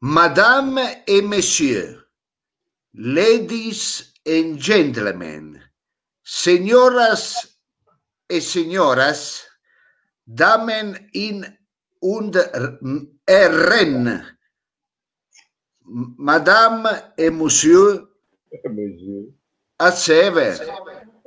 Madame 0.00 0.78
et 1.06 1.22
Monsieur, 1.22 2.06
ladies 2.92 4.12
and 4.26 4.58
gentlemen, 4.58 5.62
señoras 6.22 7.58
e 8.28 8.40
señoras, 8.40 9.44
Damen 10.26 11.08
in 11.14 11.46
und 12.02 12.36
Herren, 13.26 14.22
Madame 15.84 16.88
et 17.16 17.30
Monsieur, 17.30 18.08
a 19.78 19.92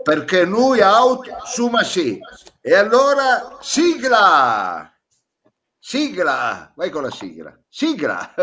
perché 0.06 0.46
lui 0.46 0.82
out 0.82 1.28
suma 1.46 1.84
sì. 1.84 2.20
E 2.62 2.74
allora 2.74 3.57
sigla! 3.62 4.92
Sigla! 5.82 6.71
Vai 6.75 6.89
con 6.89 7.04
la 7.04 7.11
sigla. 7.11 7.57
Sigla! 7.69 8.33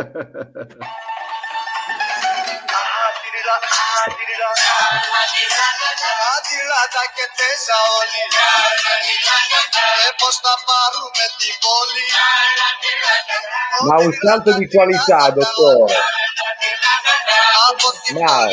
Ma 13.86 13.96
un 14.00 14.12
salto 14.12 14.52
di 14.54 14.68
qualità, 14.68 15.30
dottore. 15.30 15.94
Wow. 18.14 18.48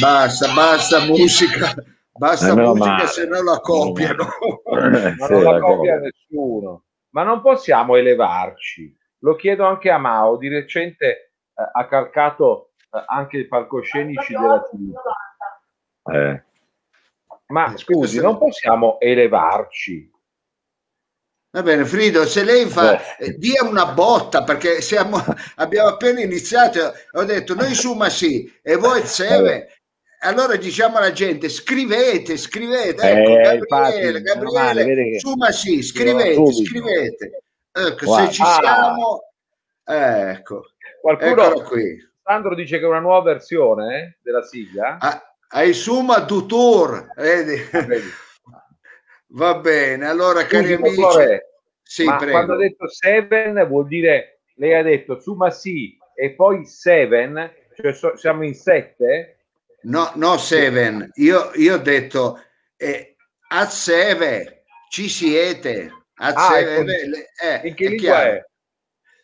Basta, 0.00 0.48
basta 0.52 1.00
musica. 1.00 1.74
Basta 2.12 2.48
Eh, 2.48 2.52
musica, 2.54 2.86
male. 2.90 3.06
se 3.08 3.24
no 3.26 3.42
la 3.42 3.60
copiano. 3.60 4.28
Eh, 4.70 5.14
non 5.28 5.42
la 5.42 5.58
copia. 5.60 5.96
nessuno. 5.98 6.82
Ma 7.10 7.22
non 7.22 7.40
possiamo 7.40 7.96
elevarci. 7.96 8.96
Lo 9.18 9.34
chiedo 9.36 9.64
anche 9.64 9.90
a 9.90 9.98
Mao. 9.98 10.36
Di 10.36 10.48
recente 10.48 11.06
eh, 11.06 11.70
ha 11.72 11.86
calcato 11.86 12.70
eh, 12.90 13.02
anche 13.06 13.38
i 13.38 13.46
palcoscenici 13.46 14.32
della 14.32 14.60
TV. 14.62 14.92
Eh, 16.12 16.44
Ma 17.48 17.72
Eh, 17.72 17.76
scusi, 17.76 18.20
non 18.20 18.38
possiamo 18.38 18.98
elevarci. 19.00 20.10
Va 21.52 21.62
bene, 21.62 21.84
Frido, 21.84 22.24
se 22.26 22.44
lei 22.44 22.66
fa, 22.66 22.94
Beh. 23.18 23.24
eh, 23.24 23.36
dia 23.36 23.64
una 23.64 23.86
botta 23.86 24.44
perché 24.44 24.80
siamo, 24.80 25.16
abbiamo 25.56 25.88
appena 25.88 26.20
iniziato. 26.20 26.92
Ho 27.12 27.24
detto 27.24 27.54
noi 27.54 27.74
su 27.74 27.94
ma 27.94 28.08
sì 28.08 28.48
e 28.62 28.76
voi 28.76 29.04
Seve. 29.04 29.79
Allora 30.22 30.56
diciamo 30.56 30.98
alla 30.98 31.12
gente 31.12 31.48
scrivete, 31.48 32.36
scrivete. 32.36 33.00
Ecco, 33.02 33.38
Eh, 33.38 33.42
Gabriele, 33.42 34.18
infatti, 34.18 34.22
Gabriele, 34.22 34.84
male, 34.84 35.18
su 35.18 35.34
ma 35.34 35.50
sì, 35.50 35.82
scrivete, 35.82 36.52
scrivete. 36.52 37.42
Ecco, 37.72 38.04
Guarda. 38.04 38.26
se 38.26 38.32
ci 38.32 38.42
Ah. 38.42 38.58
siamo, 38.60 39.22
ecco, 39.84 40.64
Qualcuno, 41.00 41.62
qui. 41.62 42.08
Sandro 42.22 42.54
dice 42.54 42.78
che 42.78 42.84
è 42.84 42.88
una 42.88 42.98
nuova 43.00 43.22
versione 43.32 43.98
eh, 43.98 44.18
della 44.22 44.42
sigla. 44.42 44.98
Ah, 45.00 45.24
Hai 45.52 45.72
suma 45.72 46.18
du 46.20 46.44
tour, 46.46 47.12
vedi? 47.16 47.56
Va 49.32 49.54
bene, 49.58 50.06
allora 50.06 50.44
cari 50.44 50.64
Scusi, 50.66 50.72
amici, 50.74 51.00
dottore, 51.00 51.50
sì, 51.82 52.04
ma 52.04 52.16
prego. 52.16 52.32
quando 52.32 52.52
ha 52.54 52.56
detto 52.58 52.88
seven 52.88 53.66
vuol 53.68 53.86
dire, 53.86 54.40
lei 54.56 54.74
ha 54.74 54.82
detto 54.82 55.18
Suma 55.18 55.50
sì 55.50 55.96
e 56.14 56.32
poi 56.34 56.66
seven, 56.66 57.50
cioè 57.74 57.92
so- 57.94 58.16
siamo 58.16 58.44
in 58.44 58.54
sette? 58.54 59.36
No, 59.82 60.12
no, 60.16 60.36
Seven, 60.36 61.10
io, 61.14 61.52
io 61.54 61.74
ho 61.74 61.78
detto 61.78 62.42
eh, 62.76 63.16
a 63.48 63.66
Seve 63.66 64.64
ci 64.90 65.08
siete, 65.08 65.90
a 66.16 66.28
Ah, 66.28 66.52
Seve, 66.52 66.74
ecco. 66.74 67.08
le- 67.08 67.30
eh, 67.42 67.68
In 67.68 67.74
che 67.74 67.84
è 67.86 67.88
lingua 67.88 67.98
chiaro. 68.18 68.30
è? 68.32 68.44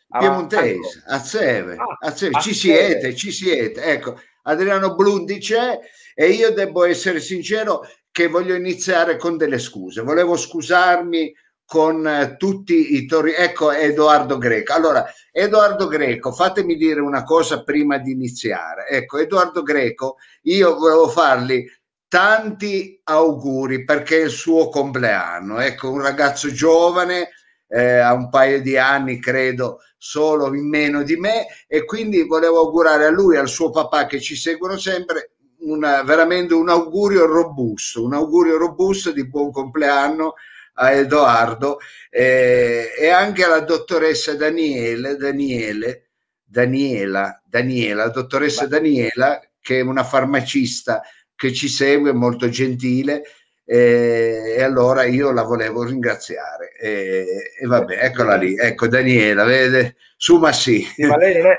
Ah, 0.09 0.19
Piemontese, 0.19 1.03
a 1.07 1.19
Seve, 1.19 1.75
Ah, 1.77 2.41
ci 2.41 2.53
siete, 2.53 3.13
ci 3.15 3.31
siete. 3.31 3.81
Ecco, 3.83 4.19
Adriano 4.43 4.95
Blundi 4.95 5.37
c'è 5.37 5.77
e 6.15 6.29
io 6.29 6.51
devo 6.51 6.85
essere 6.85 7.19
sincero 7.19 7.85
che 8.09 8.27
voglio 8.27 8.55
iniziare 8.55 9.17
con 9.17 9.37
delle 9.37 9.59
scuse. 9.59 10.01
Volevo 10.01 10.37
scusarmi 10.37 11.31
con 11.67 12.07
eh, 12.07 12.37
tutti 12.37 12.95
i 12.95 13.05
tori. 13.05 13.33
Ecco 13.33 13.71
Edoardo 13.71 14.37
Greco. 14.37 14.73
Allora, 14.73 15.05
Edoardo 15.31 15.87
Greco, 15.87 16.31
fatemi 16.31 16.77
dire 16.77 17.01
una 17.01 17.23
cosa 17.23 17.61
prima 17.63 17.97
di 17.97 18.11
iniziare. 18.11 18.87
Ecco, 18.87 19.17
Edoardo 19.17 19.61
Greco, 19.63 20.15
io 20.43 20.77
volevo 20.77 21.09
fargli 21.09 21.65
tanti 22.07 22.99
auguri 23.03 23.83
perché 23.83 24.21
è 24.21 24.23
il 24.23 24.29
suo 24.29 24.69
compleanno. 24.69 25.59
Ecco, 25.59 25.91
un 25.91 26.01
ragazzo 26.01 26.49
giovane, 26.49 27.31
eh, 27.67 28.01
un 28.11 28.29
paio 28.29 28.61
di 28.61 28.77
anni, 28.77 29.19
credo, 29.19 29.79
solo 29.97 30.53
in 30.53 30.69
meno 30.69 31.03
di 31.03 31.17
me, 31.17 31.47
e 31.67 31.83
quindi 31.83 32.23
volevo 32.23 32.61
augurare 32.61 33.05
a 33.05 33.09
lui 33.09 33.35
al 33.35 33.49
suo 33.49 33.71
papà 33.71 34.05
che 34.05 34.21
ci 34.21 34.37
seguono 34.37 34.77
sempre 34.77 35.31
una- 35.59 36.01
veramente 36.03 36.53
un 36.53 36.69
augurio 36.69 37.25
robusto, 37.25 38.05
un 38.05 38.13
augurio 38.13 38.57
robusto 38.57 39.11
di 39.11 39.27
buon 39.27 39.51
compleanno 39.51 40.35
a 40.79 40.91
Edoardo 40.91 41.79
eh, 42.09 42.89
e 42.99 43.09
anche 43.09 43.43
alla 43.43 43.61
dottoressa 43.61 44.35
Daniele, 44.35 45.15
Daniele, 45.15 46.09
Daniela, 46.43 47.41
Daniela, 47.45 48.05
la 48.05 48.09
dottoressa 48.11 48.67
Daniela, 48.67 49.41
che 49.59 49.79
è 49.79 49.81
una 49.81 50.03
farmacista 50.03 51.01
che 51.35 51.51
ci 51.51 51.67
segue, 51.67 52.13
molto 52.13 52.47
gentile, 52.49 53.23
eh, 53.65 54.55
e 54.57 54.63
allora 54.63 55.03
io 55.03 55.31
la 55.31 55.43
volevo 55.43 55.83
ringraziare. 55.83 56.73
E, 56.79 57.25
e 57.59 57.65
vabbè, 57.65 58.05
eccola 58.05 58.35
lì, 58.35 58.55
ecco 58.55 58.87
Daniela, 58.87 59.43
vede, 59.43 59.97
su 60.15 60.37
ma 60.37 60.51
sì. 60.51 60.85
Ma 60.99 61.17
lei 61.17 61.41
non 61.41 61.51
è... 61.51 61.57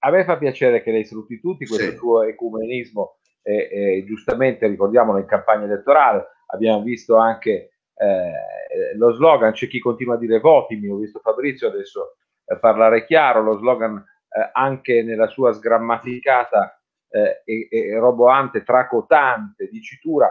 a 0.00 0.10
me 0.10 0.24
fa 0.24 0.36
piacere 0.36 0.82
che 0.82 0.92
lei 0.92 1.04
saluti 1.04 1.40
tutti, 1.40 1.66
questo 1.66 1.90
Sì. 1.90 1.96
suo 1.96 2.22
ecumenismo, 2.22 3.18
e, 3.42 3.68
e 3.70 4.04
giustamente 4.06 4.66
ricordiamolo 4.66 5.18
in 5.18 5.26
campagna 5.26 5.64
elettorale, 5.64 6.26
abbiamo 6.46 6.82
visto 6.82 7.16
anche 7.16 7.70
eh, 7.98 8.96
lo 8.96 9.12
slogan, 9.12 9.52
c'è 9.52 9.66
chi 9.66 9.80
continua 9.80 10.14
a 10.14 10.18
dire 10.18 10.38
votimi, 10.40 10.88
ho 10.88 10.96
visto 10.96 11.20
Fabrizio 11.20 11.68
adesso 11.68 12.16
eh, 12.44 12.58
parlare 12.58 13.04
chiaro, 13.04 13.42
lo 13.42 13.56
slogan 13.58 13.96
eh, 13.96 14.50
anche 14.52 15.02
nella 15.02 15.26
sua 15.26 15.52
sgrammaticata 15.52 16.72
e, 17.10 17.68
e 17.70 17.98
roboante, 17.98 18.62
tracotante 18.62 19.68
dicitura 19.70 20.30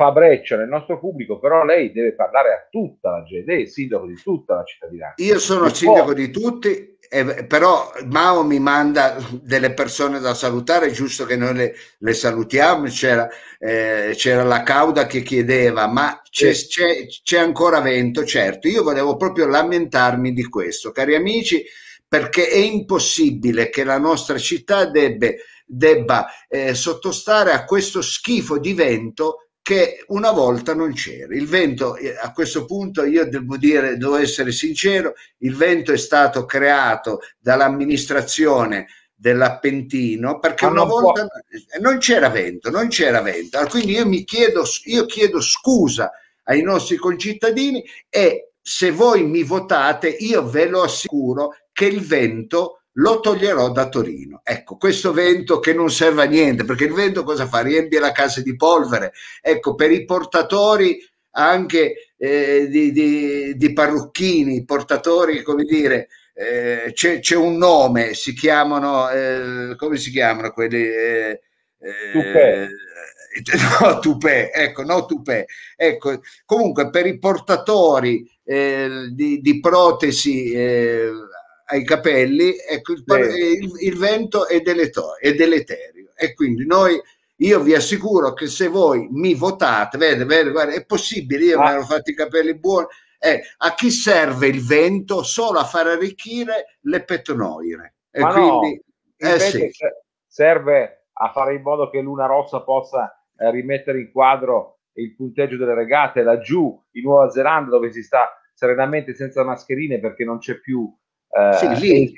fa 0.00 0.12
breccia 0.12 0.56
nel 0.56 0.68
nostro 0.68 0.98
pubblico, 0.98 1.38
però 1.38 1.62
lei 1.62 1.92
deve 1.92 2.14
parlare 2.14 2.52
a 2.54 2.66
tutta 2.70 3.10
la 3.10 3.22
gente, 3.24 3.50
lei 3.50 3.58
è 3.60 3.64
il 3.64 3.68
sindaco 3.68 4.06
di 4.06 4.14
tutta 4.14 4.54
la 4.54 4.64
cittadinanza. 4.64 5.22
Io 5.22 5.38
sono 5.38 5.66
E 5.66 5.74
sindaco 5.74 6.06
poi- 6.06 6.14
di 6.14 6.30
tutti, 6.30 6.96
eh, 7.06 7.44
però 7.44 7.92
Mao 8.06 8.42
mi 8.42 8.58
manda 8.60 9.18
delle 9.42 9.74
persone 9.74 10.18
da 10.18 10.32
salutare, 10.32 10.86
è 10.86 10.90
giusto 10.90 11.26
che 11.26 11.36
noi 11.36 11.52
le, 11.54 11.74
le 11.98 12.12
salutiamo. 12.14 12.86
C'era, 12.86 13.28
eh, 13.58 14.12
c'era 14.14 14.42
la 14.42 14.62
Cauda 14.62 15.04
che 15.04 15.20
chiedeva, 15.20 15.86
ma 15.86 16.18
c'è, 16.30 16.54
Sì. 16.54 16.68
c'è- 16.68 17.06
c'è 17.22 17.38
ancora 17.38 17.80
vento? 17.80 18.24
Certo, 18.24 18.68
io 18.68 18.82
volevo 18.82 19.16
proprio 19.16 19.46
lamentarmi 19.48 20.32
di 20.32 20.44
questo, 20.48 20.92
cari 20.92 21.14
amici, 21.14 21.62
perché 22.08 22.48
è 22.48 22.56
impossibile 22.56 23.68
che 23.68 23.84
la 23.84 23.98
nostra 23.98 24.38
città 24.38 24.86
debbe, 24.86 25.40
debba 25.66 26.26
eh, 26.48 26.72
sottostare 26.74 27.52
a 27.52 27.64
questo 27.66 28.00
schifo 28.00 28.58
di 28.58 28.72
vento 28.72 29.49
che 29.62 30.04
una 30.08 30.30
volta 30.32 30.74
non 30.74 30.92
c'era. 30.94 31.34
Il 31.34 31.46
vento, 31.46 31.96
eh, 31.96 32.16
a 32.18 32.32
questo 32.32 32.64
punto 32.64 33.04
io 33.04 33.28
devo 33.28 33.56
dire, 33.56 33.96
devo 33.96 34.16
essere 34.16 34.52
sincero, 34.52 35.14
il 35.38 35.54
vento 35.54 35.92
è 35.92 35.98
stato 35.98 36.44
creato 36.44 37.20
dall'amministrazione 37.38 38.86
dell'Appentino 39.14 40.38
perché 40.38 40.64
Ma 40.64 40.70
una 40.70 40.80
non 40.80 40.88
può- 40.88 41.00
volta 41.00 41.26
non 41.80 41.98
c'era 41.98 42.28
vento, 42.30 42.70
non 42.70 42.88
c'era 42.88 43.20
vento. 43.20 43.58
Quindi 43.68 43.92
io 43.92 44.06
mi 44.06 44.24
chiedo, 44.24 44.64
io 44.84 45.04
chiedo 45.06 45.40
scusa 45.40 46.10
ai 46.44 46.62
nostri 46.62 46.96
concittadini 46.96 47.84
e 48.08 48.52
se 48.62 48.90
voi 48.90 49.24
mi 49.24 49.42
votate, 49.42 50.08
io 50.08 50.46
ve 50.48 50.68
lo 50.68 50.82
assicuro 50.82 51.54
che 51.72 51.86
il 51.86 52.00
vento 52.00 52.79
lo 52.94 53.20
toglierò 53.20 53.70
da 53.70 53.88
Torino. 53.88 54.40
Ecco, 54.42 54.76
questo 54.76 55.12
vento 55.12 55.60
che 55.60 55.72
non 55.72 55.90
serve 55.90 56.22
a 56.22 56.26
niente, 56.26 56.64
perché 56.64 56.84
il 56.84 56.92
vento 56.92 57.22
cosa 57.22 57.46
fa? 57.46 57.60
Riempie 57.60 58.00
la 58.00 58.12
casa 58.12 58.42
di 58.42 58.56
polvere. 58.56 59.12
Ecco, 59.40 59.74
per 59.74 59.90
i 59.90 60.04
portatori 60.04 60.98
anche 61.32 62.12
eh, 62.16 62.66
di, 62.68 62.90
di, 62.92 63.56
di 63.56 63.72
parrucchini, 63.72 64.64
portatori, 64.64 65.42
come 65.42 65.64
dire, 65.64 66.08
eh, 66.34 66.90
c'è, 66.92 67.20
c'è 67.20 67.36
un 67.36 67.56
nome, 67.56 68.14
si 68.14 68.32
chiamano, 68.32 69.08
eh, 69.10 69.74
come 69.76 69.96
si 69.96 70.10
chiamano 70.10 70.50
quelli? 70.52 70.82
Eh, 70.82 71.40
eh, 71.78 72.10
Tupè. 72.12 72.68
no, 73.80 73.98
tupè, 74.00 74.50
ecco, 74.52 74.82
no 74.82 75.06
tupè. 75.06 75.44
Ecco, 75.76 76.20
comunque 76.44 76.90
per 76.90 77.06
i 77.06 77.18
portatori 77.18 78.28
eh, 78.44 79.08
di, 79.12 79.40
di 79.40 79.60
protesi 79.60 80.50
eh, 80.52 81.10
ai 81.70 81.84
capelli, 81.84 82.54
ecco, 82.68 82.92
il, 82.92 83.04
Sì. 83.06 83.14
il- 83.14 83.72
il 83.80 83.96
vento 83.98 84.46
è, 84.46 84.60
deleto- 84.60 85.16
è 85.18 85.32
deleterio 85.34 86.10
e 86.16 86.34
quindi 86.34 86.66
noi, 86.66 87.00
io 87.36 87.60
vi 87.60 87.74
assicuro 87.74 88.32
che 88.32 88.46
se 88.48 88.68
voi 88.68 89.08
mi 89.10 89.34
votate, 89.34 89.96
vede, 89.98 90.24
vede, 90.24 90.50
guarda, 90.50 90.72
è 90.74 90.84
possibile, 90.84 91.44
io 91.44 91.58
Ma- 91.58 91.64
mi 91.64 91.70
ero 91.70 91.84
fatto 91.84 92.10
i 92.10 92.14
capelli 92.14 92.58
buoni, 92.58 92.86
eh, 93.18 93.42
a 93.58 93.74
chi 93.74 93.90
serve 93.90 94.48
il 94.48 94.64
vento? 94.64 95.22
Solo 95.22 95.58
a 95.58 95.64
far 95.64 95.86
arricchire 95.86 96.78
le 96.82 97.04
petnoire. 97.04 97.94
E 98.10 98.20
Ma 98.20 98.32
quindi, 98.32 98.82
no, 99.18 99.28
eh 99.28 99.38
sì. 99.38 99.70
serve 100.26 101.06
a 101.12 101.30
fare 101.32 101.54
in 101.54 101.62
modo 101.62 101.90
che 101.90 102.00
Luna 102.00 102.26
Rossa 102.26 102.62
possa 102.62 103.14
eh, 103.36 103.50
rimettere 103.50 104.00
in 104.00 104.10
quadro 104.10 104.78
il 104.94 105.14
punteggio 105.14 105.56
delle 105.56 105.74
regate 105.74 106.22
laggiù 106.22 106.82
in 106.92 107.02
Nuova 107.02 107.30
Zelanda 107.30 107.70
dove 107.70 107.92
si 107.92 108.02
sta 108.02 108.28
serenamente 108.54 109.14
senza 109.14 109.44
mascherine 109.44 110.00
perché 110.00 110.24
non 110.24 110.38
c'è 110.38 110.58
più 110.58 110.92
eh, 111.30 111.56
sì, 111.56 111.80
lì. 111.80 112.12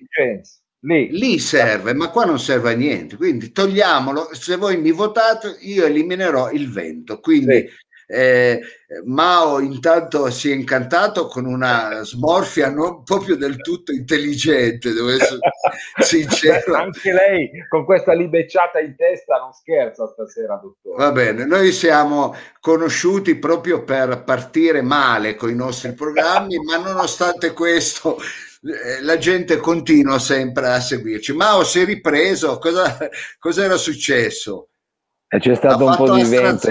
Lì. 0.84 1.10
lì 1.10 1.38
serve, 1.38 1.94
ma 1.94 2.10
qua 2.10 2.24
non 2.24 2.40
serve 2.40 2.72
a 2.72 2.76
niente. 2.76 3.16
Quindi 3.16 3.52
togliamolo. 3.52 4.30
Se 4.32 4.56
voi 4.56 4.78
mi 4.78 4.90
votate, 4.90 5.56
io 5.60 5.84
eliminerò 5.84 6.50
il 6.50 6.72
vento. 6.72 7.20
Quindi 7.20 7.68
sì. 7.68 7.90
Eh, 8.14 8.60
Mao 9.04 9.58
intanto 9.60 10.28
si 10.30 10.50
è 10.50 10.54
incantato 10.54 11.28
con 11.28 11.46
una 11.46 12.02
smorfia 12.02 12.68
non 12.68 13.04
proprio 13.04 13.36
del 13.36 13.56
tutto 13.56 13.90
intelligente, 13.90 14.92
devo 14.92 15.08
essere 15.08 15.38
sincero. 15.98 16.74
Anche 16.74 17.10
lei 17.10 17.50
con 17.70 17.86
questa 17.86 18.12
libecciata 18.12 18.80
in 18.80 18.94
testa 18.96 19.38
non 19.38 19.52
scherza 19.52 20.06
stasera, 20.08 20.60
dottore. 20.62 21.02
Va 21.02 21.10
bene, 21.10 21.46
noi 21.46 21.72
siamo 21.72 22.34
conosciuti 22.60 23.36
proprio 23.36 23.82
per 23.82 24.24
partire 24.24 24.82
male 24.82 25.34
con 25.34 25.48
i 25.48 25.54
nostri 25.54 25.92
programmi, 25.94 26.58
ma 26.58 26.76
nonostante 26.76 27.54
questo 27.54 28.18
la 29.02 29.18
gente 29.18 29.56
continua 29.56 30.18
sempre 30.18 30.68
a 30.68 30.80
seguirci. 30.80 31.32
Mao 31.32 31.64
si 31.64 31.80
è 31.80 31.84
ripreso, 31.84 32.58
cosa, 32.58 32.96
cosa 33.38 33.64
era 33.64 33.76
successo? 33.76 34.68
E 35.28 35.38
c'è 35.38 35.54
stato 35.54 35.84
un 35.84 35.96
po' 35.96 36.14
di 36.14 36.22
vento. 36.24 36.68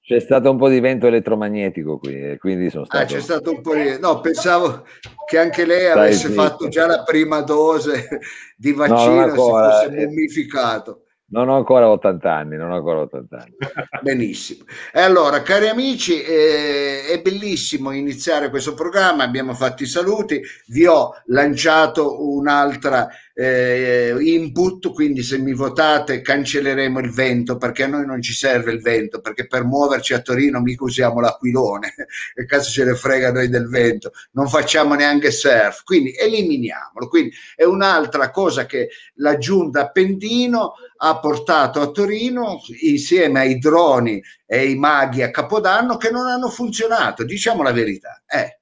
C'è 0.00 0.20
stato 0.20 0.50
un 0.50 0.58
po' 0.58 0.68
di 0.68 0.80
vento 0.80 1.06
elettromagnetico 1.06 1.96
qui, 1.96 2.32
e 2.32 2.36
quindi 2.36 2.68
sono 2.68 2.84
stato... 2.84 3.02
Ah, 3.02 3.06
c'è 3.06 3.20
stato 3.20 3.52
un 3.52 3.62
po' 3.62 3.74
di... 3.74 3.98
No, 3.98 4.20
pensavo 4.20 4.84
che 5.26 5.38
anche 5.38 5.64
lei 5.64 5.86
avesse 5.86 6.28
fatto 6.28 6.68
già 6.68 6.86
la 6.86 7.02
prima 7.04 7.40
dose 7.40 8.08
di 8.54 8.72
vaccino 8.72 9.24
no, 9.24 9.30
si 9.30 9.34
fosse 9.34 9.86
eh, 9.86 10.06
mummificato. 10.06 11.03
Non 11.26 11.48
ho 11.48 11.56
ancora 11.56 11.88
80 11.88 12.32
anni, 12.32 12.56
non 12.56 12.70
ho 12.70 12.76
ancora 12.76 13.00
80 13.00 13.36
anni. 13.36 13.54
Benissimo. 14.02 14.64
E 14.92 15.00
allora, 15.00 15.42
cari 15.42 15.68
amici, 15.68 16.20
eh, 16.22 17.06
è 17.06 17.20
bellissimo 17.22 17.92
iniziare 17.92 18.50
questo 18.50 18.74
programma, 18.74 19.24
abbiamo 19.24 19.54
fatto 19.54 19.82
i 19.82 19.86
saluti, 19.86 20.42
vi 20.66 20.84
ho 20.86 21.12
lanciato 21.26 22.28
un'altra 22.28 23.08
eh, 23.32 24.14
input, 24.20 24.92
quindi 24.92 25.22
se 25.22 25.38
mi 25.38 25.54
votate 25.54 26.20
cancelleremo 26.20 27.00
il 27.00 27.10
vento 27.10 27.56
perché 27.56 27.82
a 27.82 27.88
noi 27.88 28.06
non 28.06 28.22
ci 28.22 28.32
serve 28.32 28.70
il 28.70 28.80
vento, 28.80 29.20
perché 29.20 29.46
per 29.46 29.64
muoverci 29.64 30.14
a 30.14 30.20
Torino 30.20 30.60
mica 30.60 30.84
usiamo 30.84 31.20
l'aquilone, 31.20 31.94
che 32.34 32.44
cazzo 32.44 32.70
ce 32.70 32.84
ne 32.84 32.94
frega 32.94 33.32
noi 33.32 33.48
del 33.48 33.68
vento, 33.68 34.12
non 34.32 34.46
facciamo 34.46 34.94
neanche 34.94 35.32
surf, 35.32 35.82
quindi 35.82 36.14
eliminiamolo. 36.16 37.08
Quindi 37.08 37.32
è 37.56 37.64
un'altra 37.64 38.30
cosa 38.30 38.66
che 38.66 38.90
la 39.14 39.36
giunta 39.36 39.80
Appendino 39.80 40.74
ha 41.06 41.18
portato 41.18 41.80
a 41.80 41.90
Torino 41.90 42.60
insieme 42.80 43.40
ai 43.40 43.58
droni 43.58 44.22
e 44.46 44.56
ai 44.56 44.74
maghi 44.74 45.22
a 45.22 45.30
Capodanno 45.30 45.98
che 45.98 46.10
non 46.10 46.26
hanno 46.26 46.48
funzionato, 46.48 47.24
diciamo 47.24 47.62
la 47.62 47.72
verità. 47.72 48.22
Eh. 48.26 48.60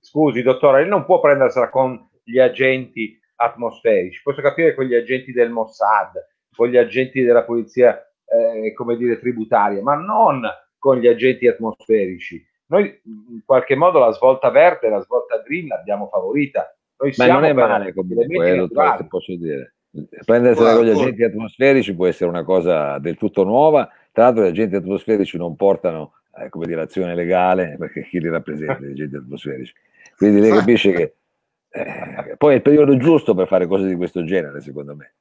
Scusi, 0.00 0.42
dottore, 0.42 0.80
lei 0.80 0.88
non 0.88 1.04
può 1.04 1.20
prendersela 1.20 1.70
con 1.70 2.08
gli 2.24 2.38
agenti 2.38 3.16
atmosferici. 3.36 4.20
Posso 4.22 4.42
capire 4.42 4.74
con 4.74 4.84
gli 4.86 4.94
agenti 4.94 5.30
del 5.32 5.50
Mossad, 5.50 6.12
con 6.54 6.68
gli 6.68 6.76
agenti 6.76 7.22
della 7.22 7.44
polizia, 7.44 7.96
eh, 8.26 8.72
come 8.72 8.96
dire, 8.96 9.20
tributaria, 9.20 9.80
ma 9.80 9.94
non 9.94 10.42
con 10.78 10.98
gli 10.98 11.06
agenti 11.06 11.46
atmosferici. 11.46 12.44
Noi 12.66 13.00
in 13.04 13.42
qualche 13.44 13.76
modo 13.76 14.00
la 14.00 14.12
svolta 14.12 14.50
verde, 14.50 14.88
la 14.88 15.00
svolta 15.00 15.40
green 15.42 15.68
l'abbiamo 15.68 16.08
favorita. 16.08 16.76
Noi 16.96 17.12
ma 17.16 17.26
non 17.26 17.44
è 17.44 17.52
male 17.52 17.92
comunque, 17.92 18.56
dottore, 18.56 18.96
se 18.98 19.06
posso 19.06 19.36
dire. 19.36 19.73
Prendersela 20.24 20.74
con 20.74 20.84
gli 20.84 20.90
agenti 20.90 21.22
atmosferici 21.22 21.94
può 21.94 22.06
essere 22.06 22.28
una 22.28 22.42
cosa 22.42 22.98
del 22.98 23.16
tutto 23.16 23.44
nuova. 23.44 23.88
Tra 24.10 24.24
l'altro, 24.24 24.44
gli 24.44 24.48
agenti 24.48 24.74
atmosferici 24.74 25.36
non 25.36 25.54
portano 25.54 26.14
eh, 26.36 26.48
come 26.48 26.66
dire, 26.66 26.82
azione 26.82 27.14
legale 27.14 27.76
perché 27.78 28.02
chi 28.04 28.20
li 28.20 28.28
rappresenta, 28.28 28.80
gli 28.80 28.90
agenti 28.90 29.16
atmosferici. 29.16 29.72
Quindi 30.16 30.40
lei 30.40 30.50
capisce 30.50 30.92
che 30.92 31.14
eh, 31.70 32.34
poi 32.36 32.52
è 32.52 32.56
il 32.56 32.62
periodo 32.62 32.96
giusto 32.96 33.34
per 33.34 33.46
fare 33.46 33.66
cose 33.66 33.86
di 33.86 33.94
questo 33.94 34.24
genere, 34.24 34.60
secondo 34.60 34.94
me. 34.96 35.14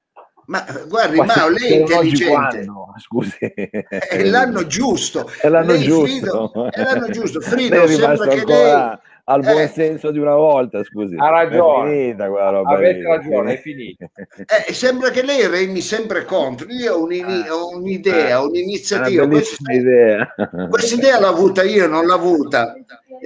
Ma 0.45 0.65
guardi, 0.87 1.17
Ma 1.17 1.25
Mao, 1.25 1.49
lei 1.49 1.71
è 1.71 1.79
intelligente. 1.79 2.65
Scusi. 2.97 3.37
È 3.39 4.23
l'anno 4.23 4.65
giusto. 4.65 5.29
È 5.39 5.47
l'anno 5.47 5.71
lei, 5.71 5.83
giusto. 5.83 6.49
Frido, 6.49 6.71
è 6.71 6.83
l'anno 6.83 7.09
giusto. 7.09 7.39
Frido, 7.41 7.87
sembra 7.87 8.27
che 8.27 8.43
lei 8.45 8.97
al 9.25 9.41
buon 9.41 9.61
eh, 9.61 9.67
senso 9.67 10.11
di 10.11 10.19
una 10.19 10.35
volta, 10.35 10.83
scusi. 10.83 11.15
Ha 11.17 11.29
ragione. 11.29 11.91
È 11.91 11.93
finita 11.93 12.29
quella 12.29 12.49
roba. 12.49 12.71
Avete 12.71 12.99
lì. 12.99 13.03
ragione, 13.03 13.53
è 13.53 13.57
finita. 13.59 14.09
Eh, 14.67 14.73
sembra 14.73 15.09
che 15.09 15.23
lei 15.23 15.47
remi 15.47 15.81
sempre 15.81 16.25
contro. 16.25 16.67
Io 16.69 16.95
ho, 16.95 17.03
un, 17.03 17.45
ho 17.49 17.69
un'idea, 17.77 18.41
ho 18.41 18.47
un'iniziativa. 18.47 19.25
Questa 19.27 19.71
idea. 19.71 20.33
questa 20.69 20.95
idea 20.95 21.19
l'ho 21.19 21.27
avuta 21.27 21.63
io, 21.63 21.87
non 21.87 22.05
l'ho 22.05 22.13
avuta 22.13 22.75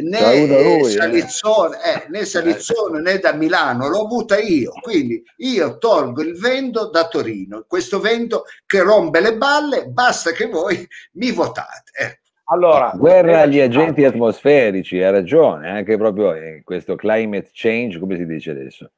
né 0.02 0.46
lui, 0.46 0.92
Salizzone, 0.92 1.78
eh. 1.84 1.94
Eh, 1.94 2.06
né 2.10 2.26
Salizzone 2.26 3.02
né 3.02 3.20
da 3.20 3.34
Milano, 3.34 3.88
l'ho 3.88 4.06
avuta 4.06 4.38
io. 4.38 4.72
Quindi 4.82 5.24
io 5.38 5.78
tolgo 5.78 6.22
il 6.22 6.38
vento 6.38 6.90
da 6.90 7.08
Torino, 7.08 7.66
questo 7.68 8.00
vento 8.00 8.44
che 8.66 8.82
rompe 8.82 9.20
le 9.20 9.36
balle, 9.36 9.88
basta 9.88 10.32
che 10.32 10.48
voi 10.48 10.86
mi 11.14 11.32
votate. 11.32 12.22
Eh. 12.48 12.54
Allora, 12.54 12.94
guerra 12.96 13.42
agli 13.42 13.60
agenti 13.60 14.06
atmosferici, 14.06 15.02
ha 15.02 15.12
ragione, 15.12 15.70
anche 15.70 15.98
proprio 15.98 16.36
in 16.36 16.64
questo 16.64 16.96
climate 16.96 17.50
change, 17.52 18.00
come 18.00 18.16
si 18.16 18.26
dice 18.26 18.52
adesso? 18.52 18.92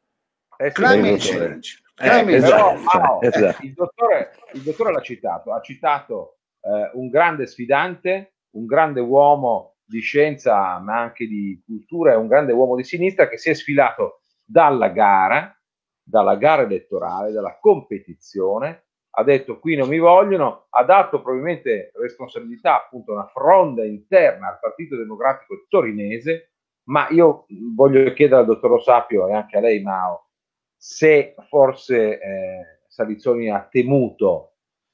Eh, 0.57 0.71
climate 0.71 1.17
change. 1.17 1.81
Eh, 1.99 2.33
esatto, 2.33 2.79
Però, 2.91 3.19
esatto. 3.23 3.65
il, 3.65 3.73
dottore, 3.73 4.31
il, 4.53 4.61
dottore, 4.61 4.91
l'ha 4.93 5.01
citato, 5.01 5.53
ha 5.53 5.61
citato 5.61 6.37
eh, 6.61 6.91
un 6.93 7.09
grande 7.09 7.45
sfidante, 7.45 8.35
un 8.51 8.65
grande 8.65 8.99
uomo 8.99 9.75
di 9.83 9.99
scienza 9.99 10.77
ma 10.79 10.99
anche 10.99 11.25
di 11.25 11.61
cultura, 11.65 12.13
è 12.13 12.15
un 12.15 12.27
grande 12.27 12.53
uomo 12.53 12.75
di 12.75 12.83
sinistra 12.83 13.27
che 13.27 13.37
si 13.37 13.49
è 13.49 13.53
sfilato 13.53 14.21
dalla 14.45 14.89
gara, 14.89 15.53
dalla 16.01 16.35
gara 16.35 16.61
elettorale, 16.61 17.31
dalla 17.31 17.57
competizione, 17.59 18.88
ha 19.11 19.23
detto 19.23 19.59
qui 19.59 19.75
non 19.75 19.89
mi 19.89 19.97
vogliono, 19.97 20.67
ha 20.69 20.83
dato 20.83 21.21
probabilmente 21.21 21.91
responsabilità 21.95 22.85
appunto 22.85 23.11
a 23.11 23.15
una 23.15 23.27
fronda 23.27 23.83
interna 23.83 24.49
al 24.49 24.59
Partito 24.59 24.95
Democratico 24.95 25.65
torinese, 25.67 26.51
ma 26.89 27.07
io 27.09 27.45
voglio 27.75 28.11
chiedere 28.13 28.41
al 28.41 28.47
dottor 28.47 28.73
Osapio 28.73 29.27
e 29.27 29.33
anche 29.33 29.57
a 29.57 29.61
lei 29.61 29.81
Mao 29.81 30.29
se 30.75 31.35
forse 31.49 32.19
eh, 32.19 32.79
Salizzoni 32.87 33.49
ha 33.49 33.67
temuto 33.69 34.53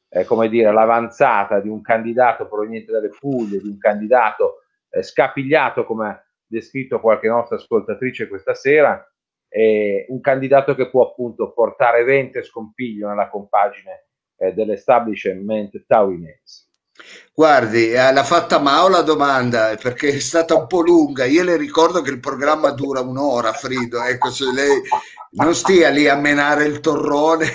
eh, 0.10 0.24
come 0.24 0.50
dire, 0.50 0.72
l'avanzata 0.72 1.60
di 1.60 1.70
un 1.70 1.82
candidato 1.82 2.48
proveniente 2.48 2.92
dalle 2.92 3.10
Puglie, 3.10 3.60
di 3.60 3.68
un 3.68 3.78
candidato 3.78 4.64
eh, 4.90 5.04
scapigliato, 5.04 5.86
come 5.86 6.08
ha 6.08 6.26
descritto 6.46 7.00
qualche 7.00 7.28
nostra 7.28 7.58
ascoltatrice 7.58 8.28
questa 8.28 8.54
sera, 8.54 9.06
eh, 9.48 10.06
un 10.10 10.20
candidato 10.22 10.76
che 10.76 10.90
può 10.90 11.10
appunto 11.10 11.54
portare 11.54 12.04
vento 12.04 12.40
e 12.40 12.44
scompiglio 12.44 13.08
nella 13.08 13.30
compagine 13.30 14.08
eh, 14.38 14.54
dell'establishment 14.54 15.86
taurinese. 15.86 16.64
Guardi, 17.34 17.92
eh, 17.92 18.14
l'ha 18.14 18.24
fatta 18.24 18.60
Mao 18.60 18.88
la 18.88 19.02
domanda 19.02 19.76
perché 19.82 20.10
è 20.10 20.20
stata 20.20 20.56
un 20.56 20.68
po' 20.68 20.82
lunga. 20.82 21.26
Io 21.26 21.44
le 21.44 21.58
ricordo 21.58 22.02
che 22.02 22.10
il 22.10 22.22
programma 22.22 22.72
dura 22.72 23.02
un'ora, 23.02 23.52
Frido. 23.52 24.02
Ecco, 24.02 24.30
se 24.30 24.46
lei 24.54 24.82
non 25.32 25.54
stia 25.54 25.90
lì 25.90 26.08
a 26.08 26.16
menare 26.16 26.64
il 26.66 26.80
torrone. 26.80 27.48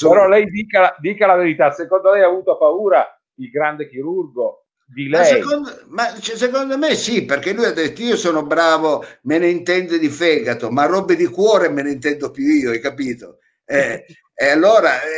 Però 0.00 0.26
lei 0.26 0.46
dica, 0.46 0.96
dica 0.98 1.26
la 1.26 1.36
verità: 1.36 1.70
secondo 1.70 2.12
lei 2.12 2.22
ha 2.22 2.26
avuto 2.26 2.58
paura 2.58 3.06
il 3.36 3.50
grande 3.50 3.88
chirurgo 3.88 4.67
di 4.88 5.08
lei. 5.08 5.20
Ma 5.20 5.24
secondo, 5.24 5.82
ma 5.88 6.18
cioè, 6.20 6.36
secondo, 6.36 6.78
me 6.78 6.94
sì, 6.94 7.24
perché 7.24 7.52
lui 7.52 7.66
ha 7.66 7.72
detto 7.72 8.02
io 8.02 8.16
sono 8.16 8.44
bravo, 8.44 9.04
me 9.22 9.38
ne 9.38 9.48
intendo 9.48 9.98
di 9.98 10.08
fegato, 10.08 10.70
ma 10.70 10.86
robe 10.86 11.14
di 11.14 11.26
cuore 11.26 11.68
me 11.68 11.82
ne 11.82 11.92
intendo 11.92 12.30
più 12.30 12.44
io, 12.44 12.70
hai 12.70 12.80
capito? 12.80 13.38
Eh, 13.64 14.04
e 14.34 14.48
allora 14.48 15.02
eh, 15.02 15.08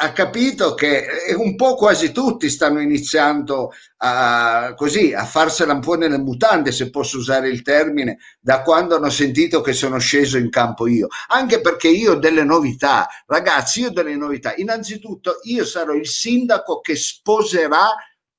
ha 0.00 0.12
capito 0.12 0.74
che 0.74 1.06
un 1.36 1.56
po' 1.56 1.76
quasi 1.76 2.12
tutti 2.12 2.50
stanno 2.50 2.80
iniziando 2.80 3.72
a, 3.98 4.74
così, 4.76 5.14
a 5.14 5.24
farsela 5.24 5.72
un 5.72 5.80
po' 5.80 5.96
nelle 5.96 6.18
mutande, 6.18 6.70
se 6.70 6.90
posso 6.90 7.16
usare 7.16 7.48
il 7.48 7.62
termine, 7.62 8.18
da 8.38 8.62
quando 8.62 8.96
hanno 8.96 9.10
sentito 9.10 9.62
che 9.62 9.72
sono 9.72 9.98
sceso 9.98 10.36
in 10.36 10.50
campo 10.50 10.86
io. 10.86 11.08
Anche 11.28 11.60
perché 11.60 11.88
io 11.88 12.12
ho 12.12 12.16
delle 12.16 12.44
novità, 12.44 13.08
ragazzi, 13.26 13.80
io 13.80 13.88
ho 13.88 13.92
delle 13.92 14.14
novità. 14.14 14.52
Innanzitutto 14.56 15.38
io 15.44 15.64
sarò 15.64 15.94
il 15.94 16.06
sindaco 16.06 16.80
che 16.80 16.94
sposerà 16.94 17.88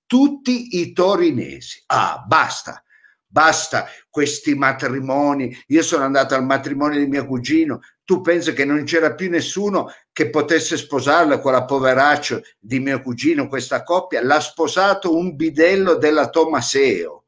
tutti 0.10 0.80
i 0.80 0.92
torinesi. 0.92 1.84
Ah, 1.86 2.25
basta, 2.25 2.84
basta 3.28 3.86
questi 4.10 4.56
matrimoni. 4.56 5.56
Io 5.68 5.84
sono 5.84 6.04
andato 6.04 6.34
al 6.34 6.44
matrimonio 6.44 6.98
di 6.98 7.06
mio 7.06 7.28
cugino. 7.28 7.82
Tu 8.04 8.22
pensi 8.22 8.54
che 8.54 8.66
non 8.66 8.84
c'era 8.86 9.13
più 9.13 9.30
nessuno 9.30 9.94
che 10.12 10.32
potesse 10.32 10.78
sposarla, 10.78 11.39
quella 11.39 11.63
poveraccio 11.63 12.42
di 12.58 12.80
mio 12.80 13.04
cugino, 13.04 13.48
questa 13.48 13.84
coppia? 13.84 14.24
L'ha 14.24 14.39
sposato 14.39 15.16
un 15.16 15.36
bidello 15.36 15.94
della 15.94 16.30
Tomaseo. 16.30 17.25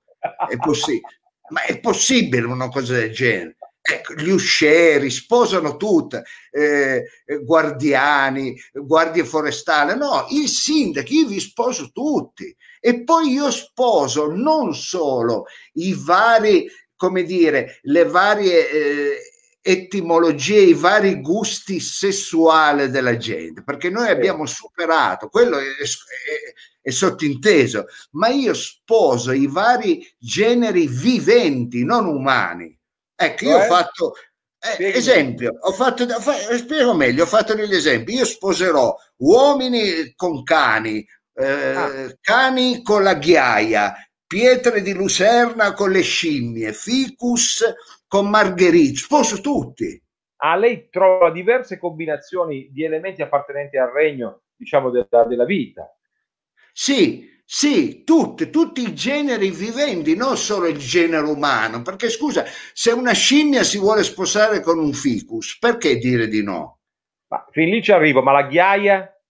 È 0.50 0.58
possibile. 0.58 1.20
Ma 1.50 1.62
è 1.66 1.80
possibile 1.80 2.48
una 2.48 2.70
cosa 2.70 2.94
del 2.96 3.12
genere? 3.12 3.58
Ecco, 3.84 4.14
gli 4.14 4.30
uscieri 4.30 5.10
sposano 5.10 5.76
tutte, 5.76 6.24
eh, 6.52 7.04
guardiani, 7.44 8.56
guardie 8.74 9.26
forestali, 9.26 9.98
no, 9.98 10.28
i 10.30 10.48
sindaci, 10.48 11.16
io 11.16 11.28
vi 11.28 11.40
sposo 11.40 11.90
tutti 11.92 12.56
e 12.80 13.04
poi 13.04 13.32
io 13.32 13.50
sposo 13.50 14.32
non 14.32 14.76
solo 14.76 15.46
i 15.74 15.96
vari, 15.98 16.70
come 16.96 17.24
dire, 17.24 17.80
le 17.84 18.06
varie 18.06 18.70
eh, 18.70 19.18
etimologie, 19.62 20.62
i 20.62 20.74
vari 20.74 21.20
gusti 21.20 21.80
sessuali 21.80 22.90
della 22.90 23.18
gente, 23.18 23.64
perché 23.64 23.90
noi 23.90 24.10
abbiamo 24.10 24.46
superato, 24.46 25.28
quello 25.28 25.58
è, 25.58 25.64
è, 25.64 26.54
è 26.82 26.90
sottinteso, 26.92 27.86
ma 28.12 28.28
io 28.28 28.54
sposo 28.54 29.32
i 29.32 29.48
vari 29.48 30.08
generi 30.20 30.88
viventi, 30.88 31.84
non 31.84 32.06
umani. 32.06 32.76
Ecco, 33.22 33.46
io 33.46 33.58
ho 33.58 33.62
fatto, 33.62 34.13
eh, 34.78 34.90
esempio, 34.96 35.58
ho 35.60 35.72
fatto, 35.72 36.04
ho 36.04 36.20
fatto, 36.20 36.58
spiego 36.58 36.94
meglio, 36.96 37.24
ho 37.24 37.28
fatto 37.28 37.54
degli 37.54 37.75
esempi, 37.75 38.16
io 38.16 38.25
sposerò 38.25 38.96
uomini 39.18 40.13
con 40.16 40.42
cani, 40.42 41.06
eh, 41.36 41.46
ah. 41.46 42.16
cani 42.20 42.82
con 42.82 43.04
la 43.04 43.13
ghiaia, 43.13 43.94
pietre 44.25 44.82
di 44.82 44.94
lucerna 44.94 45.74
con 45.74 45.92
le 45.92 46.01
scimmie, 46.01 46.74
ficus 46.74 47.63
con 48.08 48.28
margherite, 48.28 48.98
sposo 48.98 49.40
tutti. 49.40 50.01
Ah, 50.38 50.56
lei 50.56 50.90
trova 50.90 51.30
diverse 51.30 51.78
combinazioni 51.78 52.70
di 52.72 52.84
elementi 52.84 53.22
appartenenti 53.22 53.78
al 53.78 53.92
regno, 53.92 54.42
diciamo, 54.56 54.90
della, 54.90 55.24
della 55.25 55.46
vita. 55.46 55.96
Sì, 56.74 57.30
sì, 57.53 58.05
tutti, 58.05 58.50
tutti 58.50 58.81
i 58.81 58.96
generi 58.96 59.51
viventi, 59.51 60.15
non 60.15 60.38
solo 60.38 60.67
il 60.67 60.77
genere 60.77 61.25
umano, 61.25 61.81
perché 61.81 62.10
scusa, 62.10 62.46
se 62.72 62.91
una 62.91 63.12
scimmia 63.12 63.62
si 63.63 63.77
vuole 63.77 64.03
sposare 64.03 64.62
con 64.62 64.79
un 64.79 64.93
ficus, 64.93 65.58
perché 65.60 65.98
dire 65.98 66.29
di 66.29 66.41
no? 66.41 66.79
Ma 67.27 67.46
fin 67.51 67.67
lì 67.67 67.84
ci 67.84 67.91
arrivo, 67.91 68.22
ma 68.22 68.31
la 68.31 68.43
ghiaia? 68.43 69.22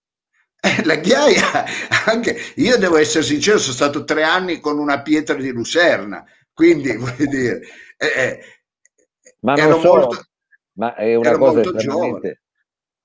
Eh, 0.60 0.84
la 0.86 0.94
ghiaia, 0.94 1.64
anche 2.06 2.36
io 2.54 2.78
devo 2.78 2.96
essere 2.96 3.24
sincero, 3.24 3.58
sono 3.58 3.74
stato 3.74 4.04
tre 4.04 4.22
anni 4.22 4.60
con 4.60 4.78
una 4.78 5.02
pietra 5.02 5.34
di 5.34 5.50
lucerna, 5.50 6.24
quindi 6.52 6.94
voglio 6.96 7.26
dire, 7.26 7.60
eh, 7.96 8.06
eh 8.06 8.40
ma 9.40 9.54
non 9.54 9.80
solo, 9.80 10.00
molto, 10.00 10.26
ma 10.74 10.94
è 10.94 11.16
una 11.16 11.36
cosa 11.36 11.60
estremamente, 11.60 12.41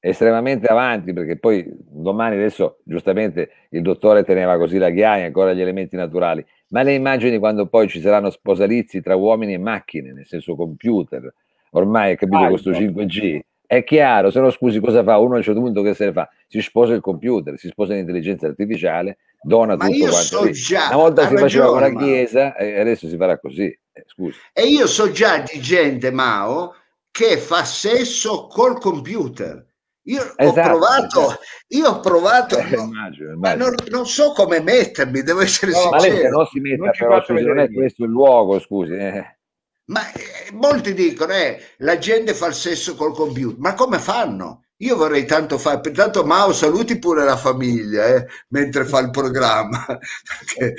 estremamente 0.07 0.67
avanti 0.67 1.11
perché 1.11 1.37
poi 1.37 1.65
domani 1.67 2.35
adesso 2.35 2.79
giustamente 2.83 3.49
il 3.69 3.81
dottore 3.81 4.23
teneva 4.23 4.57
così 4.57 4.77
la 4.77 4.89
ghiaia 4.89 5.25
ancora 5.25 5.53
gli 5.53 5.61
elementi 5.61 5.95
naturali. 5.95 6.45
Ma 6.69 6.81
le 6.81 6.93
immagini 6.93 7.37
quando 7.37 7.67
poi 7.67 7.87
ci 7.87 7.99
saranno 7.99 8.29
sposalizi 8.29 9.01
tra 9.01 9.15
uomini 9.15 9.53
e 9.53 9.57
macchine 9.57 10.13
nel 10.13 10.25
senso 10.25 10.55
computer 10.55 11.33
ormai 11.71 12.15
capito 12.15 12.43
ah, 12.43 12.49
questo 12.49 12.71
5G 12.71 13.39
è 13.65 13.83
chiaro 13.83 14.31
se 14.31 14.39
no 14.39 14.49
scusi 14.49 14.79
cosa 14.79 15.03
fa? 15.03 15.17
Uno 15.17 15.35
a 15.35 15.37
un 15.37 15.43
certo 15.43 15.59
punto 15.59 15.81
che 15.81 15.93
se 15.93 16.05
ne 16.05 16.13
fa? 16.13 16.29
Si 16.47 16.61
sposa 16.61 16.93
il 16.93 17.01
computer 17.01 17.57
si 17.57 17.67
sposa 17.67 17.93
l'intelligenza 17.93 18.47
artificiale 18.47 19.17
dona 19.41 19.75
ma 19.75 19.87
tutto 19.87 19.99
quanto 19.99 20.15
so 20.15 20.49
già, 20.49 20.87
una 20.87 20.97
volta 20.97 21.27
si 21.27 21.35
ragione, 21.35 21.41
faceva 21.41 21.67
con 21.67 21.81
la 21.81 21.93
chiesa 21.93 22.55
e 22.55 22.79
adesso 22.79 23.07
si 23.07 23.17
farà 23.17 23.37
così 23.39 23.65
eh, 23.65 24.03
scusi. 24.07 24.39
e 24.53 24.63
io 24.63 24.87
so 24.87 25.11
già 25.11 25.39
di 25.39 25.59
gente 25.59 26.11
Mao 26.11 26.73
che 27.11 27.37
fa 27.37 27.63
sesso 27.65 28.47
col 28.47 28.79
computer 28.79 29.66
io 30.07 30.37
esatto, 30.37 30.59
ho 30.59 30.63
provato, 30.63 31.21
esatto. 31.21 31.39
io 31.67 31.89
ho 31.89 31.99
provato, 31.99 32.57
eh, 32.57 32.75
no, 32.75 32.83
immagino, 32.83 33.33
immagino. 33.33 33.37
ma 33.37 33.53
non, 33.55 33.75
non, 33.89 34.05
so 34.05 34.31
come 34.31 34.61
mettermi, 34.61 35.21
devo 35.21 35.41
essere 35.41 35.71
no, 35.71 35.77
sincero. 35.79 36.13
Ma 36.13 36.19
lei 36.19 36.29
non 36.29 36.45
si 36.45 36.59
metta, 36.59 36.83
non, 36.83 36.91
però, 36.97 37.23
scusi, 37.23 37.43
non 37.43 37.59
è 37.59 37.71
questo 37.71 38.03
il 38.05 38.09
luogo, 38.09 38.59
scusi. 38.59 38.93
Eh. 38.93 39.37
Ma 39.85 40.11
eh, 40.13 40.51
molti 40.53 40.93
dicono, 40.93 41.33
eh, 41.33 41.61
la 41.77 41.97
gente 41.97 42.33
fa 42.33 42.47
il 42.47 42.53
sesso 42.53 42.95
col 42.95 43.13
computer, 43.13 43.59
ma 43.59 43.73
come 43.73 43.99
fanno? 43.99 44.63
Io 44.81 44.95
vorrei 44.95 45.25
tanto 45.25 45.57
fare, 45.57 45.91
tanto 45.91 46.23
Mao 46.23 46.53
saluti 46.53 46.99
pure 46.99 47.25
la 47.25 47.35
famiglia 47.35 48.05
eh, 48.05 48.27
mentre 48.49 48.85
fa 48.85 48.99
il 48.99 49.09
programma. 49.09 49.85
Perché, 49.89 50.73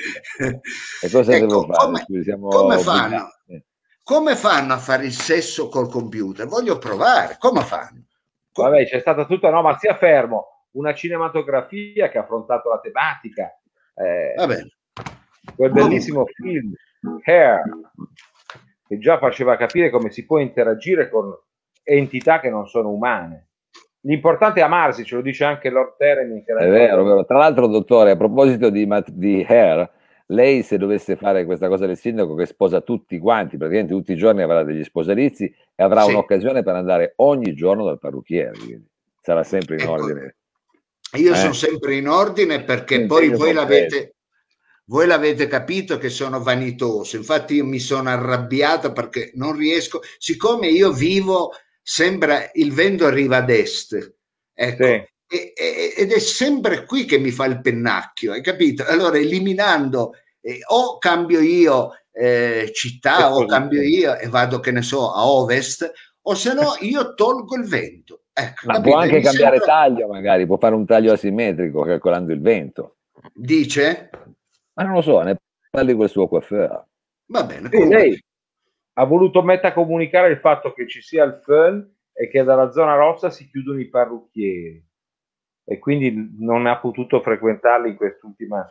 e 1.01 1.09
cosa 1.11 1.35
ecco, 1.35 1.45
devo 1.45 1.65
fare? 1.65 1.85
Come, 1.85 2.03
Scusi, 2.05 2.31
come 2.39 2.77
fanno? 2.79 3.29
Come 4.01 4.35
fanno 4.35 4.73
a 4.73 4.79
fare 4.79 5.05
il 5.05 5.13
sesso 5.13 5.67
col 5.67 5.89
computer? 5.89 6.47
Voglio 6.47 6.79
provare, 6.79 7.35
come 7.37 7.61
fanno? 7.61 8.05
Vabbè, 8.53 8.85
c'è 8.85 8.99
stata 8.99 9.25
tutta, 9.25 9.49
no, 9.49 9.61
ma 9.61 9.77
sia 9.77 9.95
fermo, 9.95 10.65
una 10.71 10.93
cinematografia 10.93 12.09
che 12.09 12.17
ha 12.17 12.21
affrontato 12.21 12.69
la 12.69 12.79
tematica. 12.79 13.51
Eh, 13.95 14.33
quel 15.55 15.71
bellissimo 15.71 16.25
film, 16.25 16.73
Hair, 17.23 17.61
che 18.87 18.97
già 18.97 19.17
faceva 19.17 19.55
capire 19.55 19.89
come 19.89 20.09
si 20.11 20.25
può 20.25 20.39
interagire 20.39 21.09
con 21.09 21.33
entità 21.83 22.39
che 22.39 22.49
non 22.49 22.67
sono 22.67 22.89
umane. 22.89 23.47
L'importante 24.01 24.61
è 24.61 24.63
amarsi, 24.63 25.03
ce 25.03 25.15
lo 25.15 25.21
dice 25.21 25.43
anche 25.43 25.69
Lord 25.69 25.95
Teremi. 25.97 26.43
È 26.43 26.53
vero, 26.53 27.03
vero, 27.03 27.25
Tra 27.25 27.37
l'altro, 27.37 27.67
dottore, 27.67 28.11
a 28.11 28.17
proposito 28.17 28.69
di, 28.69 28.87
di 29.07 29.45
Hair, 29.47 29.91
lei 30.31 30.63
se 30.63 30.77
dovesse 30.77 31.15
fare 31.15 31.45
questa 31.45 31.67
cosa 31.67 31.85
del 31.85 31.97
sindaco 31.97 32.35
che 32.35 32.45
sposa 32.45 32.81
tutti 32.81 33.17
quanti, 33.17 33.57
praticamente 33.57 33.93
tutti 33.93 34.11
i 34.11 34.17
giorni 34.17 34.41
avrà 34.41 34.63
degli 34.63 34.83
sposalizi 34.83 35.45
e 35.45 35.83
avrà 35.83 36.03
sì. 36.03 36.11
un'occasione 36.11 36.63
per 36.63 36.75
andare 36.75 37.13
ogni 37.17 37.53
giorno 37.53 37.83
dal 37.85 37.99
parrucchiere, 37.99 38.51
sarà 39.21 39.43
sempre 39.43 39.75
in 39.75 39.81
ecco, 39.81 39.91
ordine. 39.91 40.35
Io 41.17 41.33
eh? 41.33 41.35
sono 41.35 41.53
sempre 41.53 41.95
in 41.95 42.07
ordine 42.07 42.63
perché 42.63 42.97
sì, 42.99 43.05
poi 43.05 43.29
voi 43.29 43.53
l'avete, 43.53 44.15
voi 44.85 45.07
l'avete 45.07 45.47
capito 45.47 45.97
che 45.97 46.09
sono 46.09 46.41
vanitoso, 46.41 47.15
infatti 47.15 47.55
io 47.55 47.65
mi 47.65 47.79
sono 47.79 48.09
arrabbiato 48.09 48.91
perché 48.91 49.31
non 49.33 49.55
riesco, 49.55 50.01
siccome 50.19 50.67
io 50.67 50.91
vivo, 50.91 51.53
sembra 51.81 52.49
il 52.53 52.71
vento 52.71 53.07
arriva 53.07 53.37
ad 53.37 53.49
est, 53.49 54.15
ecco, 54.53 54.83
sì 54.83 55.03
ed 55.29 56.11
è 56.11 56.19
sempre 56.19 56.85
qui 56.85 57.05
che 57.05 57.19
mi 57.19 57.29
fa 57.29 57.45
il 57.45 57.61
pennacchio, 57.61 58.31
hai 58.31 58.41
capito? 58.41 58.83
Allora, 58.87 59.17
eliminando 59.17 60.13
eh, 60.41 60.59
o 60.67 60.97
cambio 60.97 61.39
io 61.39 61.91
eh, 62.11 62.71
città 62.73 63.35
o 63.35 63.45
cambio 63.45 63.81
io 63.81 64.17
e 64.17 64.27
vado, 64.27 64.59
che 64.59 64.71
ne 64.71 64.81
so, 64.81 65.13
a 65.13 65.27
ovest, 65.27 65.91
o 66.21 66.33
se 66.33 66.53
no 66.53 66.75
io 66.81 67.13
tolgo 67.13 67.55
il 67.55 67.67
vento. 67.67 68.23
Ecco, 68.33 68.65
Ma 68.65 68.73
capito? 68.73 68.89
può 68.89 68.99
anche 68.99 69.15
mi 69.17 69.21
cambiare 69.21 69.57
sembra... 69.57 69.73
taglio, 69.75 70.07
magari, 70.07 70.45
può 70.47 70.57
fare 70.57 70.75
un 70.75 70.85
taglio 70.85 71.13
asimmetrico 71.13 71.83
calcolando 71.83 72.33
il 72.33 72.41
vento. 72.41 72.97
Dice? 73.33 74.09
Ma 74.73 74.83
non 74.83 74.93
lo 74.93 75.01
so, 75.01 75.21
ne 75.21 75.37
parli 75.69 75.95
col 75.95 76.09
suo 76.09 76.27
coiffeur. 76.27 76.85
Va 77.27 77.43
bene. 77.43 77.69
Sì, 77.71 77.87
lei 77.87 78.23
ha 78.93 79.03
voluto 79.03 79.43
metacomunicare 79.43 80.31
il 80.31 80.39
fatto 80.39 80.73
che 80.73 80.87
ci 80.87 81.01
sia 81.01 81.23
il 81.23 81.39
fun 81.43 81.87
e 82.11 82.29
che 82.29 82.43
dalla 82.43 82.71
zona 82.71 82.95
rossa 82.95 83.29
si 83.29 83.47
chiudono 83.47 83.79
i 83.79 83.87
parrucchieri 83.87 84.88
e 85.69 85.77
quindi 85.77 86.35
non 86.39 86.65
ha 86.65 86.79
potuto 86.79 87.21
frequentarli 87.21 87.89
in 87.89 87.95
quest'ultima 87.95 88.67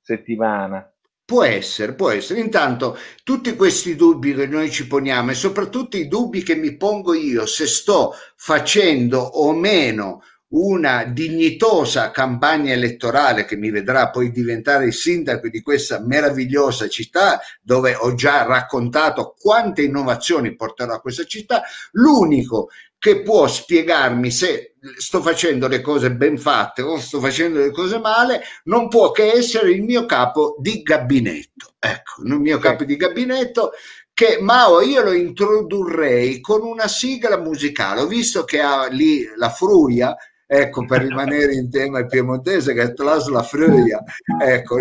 settimana. 0.00 0.90
Può 1.22 1.44
essere, 1.44 1.92
può 1.92 2.08
essere. 2.08 2.40
Intanto 2.40 2.96
tutti 3.22 3.54
questi 3.54 3.94
dubbi 3.94 4.32
che 4.32 4.46
noi 4.46 4.70
ci 4.70 4.86
poniamo 4.86 5.32
e 5.32 5.34
soprattutto 5.34 5.98
i 5.98 6.08
dubbi 6.08 6.42
che 6.42 6.54
mi 6.54 6.78
pongo 6.78 7.12
io 7.12 7.44
se 7.44 7.66
sto 7.66 8.14
facendo 8.36 9.18
o 9.18 9.52
meno 9.52 10.22
una 10.52 11.04
dignitosa 11.04 12.10
campagna 12.10 12.72
elettorale 12.72 13.44
che 13.44 13.56
mi 13.56 13.70
vedrà 13.70 14.08
poi 14.08 14.32
diventare 14.32 14.86
il 14.86 14.94
sindaco 14.94 15.48
di 15.48 15.60
questa 15.60 16.00
meravigliosa 16.00 16.88
città 16.88 17.38
dove 17.60 17.94
ho 17.94 18.14
già 18.14 18.44
raccontato 18.44 19.34
quante 19.38 19.82
innovazioni 19.82 20.56
porterò 20.56 20.94
a 20.94 21.00
questa 21.00 21.24
città, 21.24 21.62
l'unico 21.92 22.70
che 23.00 23.22
può 23.22 23.48
spiegarmi 23.48 24.30
se 24.30 24.74
sto 24.98 25.22
facendo 25.22 25.68
le 25.68 25.80
cose 25.80 26.12
ben 26.12 26.36
fatte 26.36 26.82
o 26.82 26.98
sto 26.98 27.18
facendo 27.18 27.58
le 27.58 27.70
cose 27.70 27.98
male, 27.98 28.42
non 28.64 28.88
può 28.88 29.10
che 29.10 29.32
essere 29.32 29.70
il 29.70 29.82
mio 29.82 30.04
capo 30.04 30.56
di 30.58 30.82
gabinetto. 30.82 31.76
Ecco, 31.78 32.22
il 32.22 32.38
mio 32.38 32.58
capo 32.58 32.84
di 32.84 32.96
gabinetto 32.96 33.70
che 34.12 34.36
Mao 34.38 34.82
io 34.82 35.02
lo 35.02 35.12
introdurrei 35.12 36.40
con 36.40 36.60
una 36.60 36.88
sigla 36.88 37.38
musicale. 37.38 38.02
Ho 38.02 38.06
visto 38.06 38.44
che 38.44 38.60
ha 38.60 38.86
lì 38.88 39.24
la 39.34 39.48
fruia 39.48 40.14
ecco, 40.52 40.84
per 40.84 41.02
rimanere 41.02 41.54
in 41.54 41.70
tema 41.70 42.04
piemontese, 42.04 42.74
che 42.74 42.82
è 42.82 42.92
Tlas 42.92 43.28
la 43.28 43.42
Fruia, 43.42 44.02
ecco. 44.42 44.78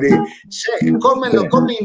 Se, 0.47 0.97
come, 0.97 1.31
lo, 1.31 1.45
come 1.47 1.75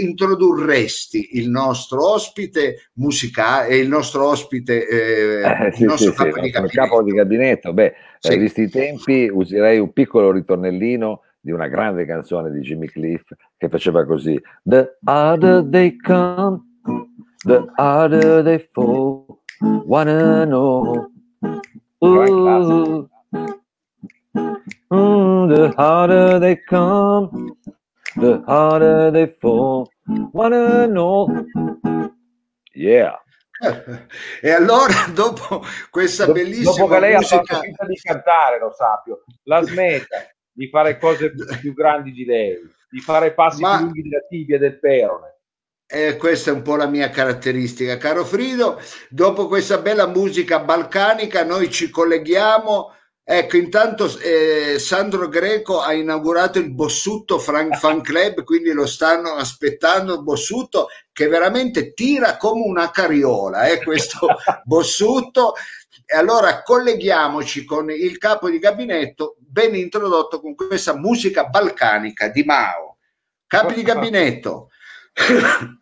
introdurresti 0.00 1.38
il 1.38 1.48
nostro 1.48 2.10
ospite 2.10 2.90
musicale 2.94 3.68
e 3.68 3.76
il 3.76 3.88
nostro 3.88 4.26
ospite, 4.26 4.88
eh, 4.88 5.66
eh, 5.66 5.72
sì, 5.72 5.82
il 5.82 5.88
nostro, 5.88 6.10
sì, 6.10 6.16
capo, 6.16 6.34
sì, 6.34 6.40
di 6.40 6.50
nostro 6.50 6.82
capo, 6.82 7.02
di 7.04 7.12
gabinetto? 7.12 7.72
Beh, 7.72 7.94
sì. 8.18 8.36
visti 8.36 8.62
i 8.62 8.68
tempi, 8.68 9.30
userei 9.32 9.78
un 9.78 9.92
piccolo 9.92 10.32
ritornellino 10.32 11.20
di 11.38 11.52
una 11.52 11.68
grande 11.68 12.04
canzone 12.06 12.50
di 12.50 12.60
Jimmy 12.62 12.88
Cliff 12.88 13.32
che 13.56 13.68
faceva 13.68 14.04
così: 14.04 14.40
The 14.64 14.98
harder 15.04 15.64
they 15.70 15.96
come, 15.96 16.62
the 17.44 17.64
harder 17.76 18.42
they 18.42 18.68
fall, 18.72 19.24
wanna 19.86 20.44
know. 20.44 21.08
Ooh, 22.02 23.09
Mm, 24.92 25.54
the 25.54 25.72
harder 25.76 26.38
they 26.40 26.56
come, 26.56 27.56
the 28.16 28.42
harder 28.46 29.10
they 29.10 29.26
fall. 29.40 29.88
Wanna 30.32 30.86
know? 30.86 31.46
Yeah. 32.74 33.16
E 34.42 34.50
allora, 34.50 34.94
dopo 35.12 35.62
questa 35.90 36.24
dopo, 36.24 36.38
bellissima 36.38 36.70
dopo 36.72 36.88
che 36.88 37.00
lei 37.00 37.14
musica... 37.14 37.36
ha 37.36 37.44
fatto 37.44 37.60
finta 37.60 37.84
di 37.84 37.96
cantare, 37.96 38.58
lo 38.58 38.72
sappio, 38.72 39.24
la 39.44 39.62
smetta 39.62 40.26
di 40.50 40.68
fare 40.68 40.98
cose 40.98 41.32
più 41.60 41.74
grandi 41.74 42.10
di 42.12 42.24
lei, 42.24 42.58
di 42.90 43.00
fare 43.00 43.34
passi 43.34 43.60
Ma... 43.60 43.76
più 43.76 43.84
lunghi 43.84 44.02
della 44.02 44.22
tibia 44.28 44.56
e 44.56 44.58
del 44.58 44.78
perone. 44.78 45.30
Eh, 45.86 46.16
questa 46.16 46.50
è 46.50 46.54
un 46.54 46.62
po' 46.62 46.76
la 46.76 46.86
mia 46.86 47.10
caratteristica, 47.10 47.96
caro 47.96 48.24
Frido. 48.24 48.80
Dopo 49.08 49.48
questa 49.48 49.78
bella 49.78 50.06
musica 50.06 50.60
balcanica, 50.60 51.44
noi 51.44 51.68
ci 51.68 51.90
colleghiamo. 51.90 52.94
Ecco, 53.32 53.56
intanto 53.56 54.10
eh, 54.18 54.80
Sandro 54.80 55.28
Greco 55.28 55.80
ha 55.80 55.92
inaugurato 55.92 56.58
il 56.58 56.72
Bossutto 56.72 57.38
Frank 57.38 57.76
Fan 57.78 58.00
Club, 58.00 58.42
quindi 58.42 58.72
lo 58.72 58.86
stanno 58.86 59.34
aspettando 59.34 60.14
il 60.14 60.24
Bossutto 60.24 60.88
che 61.12 61.28
veramente 61.28 61.92
tira 61.94 62.36
come 62.36 62.64
una 62.64 62.90
cariola, 62.90 63.68
eh, 63.68 63.84
questo 63.84 64.26
Bossutto. 64.64 65.54
E 66.04 66.16
allora 66.16 66.62
colleghiamoci 66.64 67.64
con 67.64 67.88
il 67.92 68.18
capo 68.18 68.50
di 68.50 68.58
gabinetto, 68.58 69.36
ben 69.38 69.76
introdotto 69.76 70.40
con 70.40 70.56
questa 70.56 70.96
musica 70.96 71.44
balcanica 71.44 72.26
di 72.30 72.42
Mao. 72.42 72.96
Capi 73.46 73.74
di 73.74 73.82
gabinetto. 73.82 74.70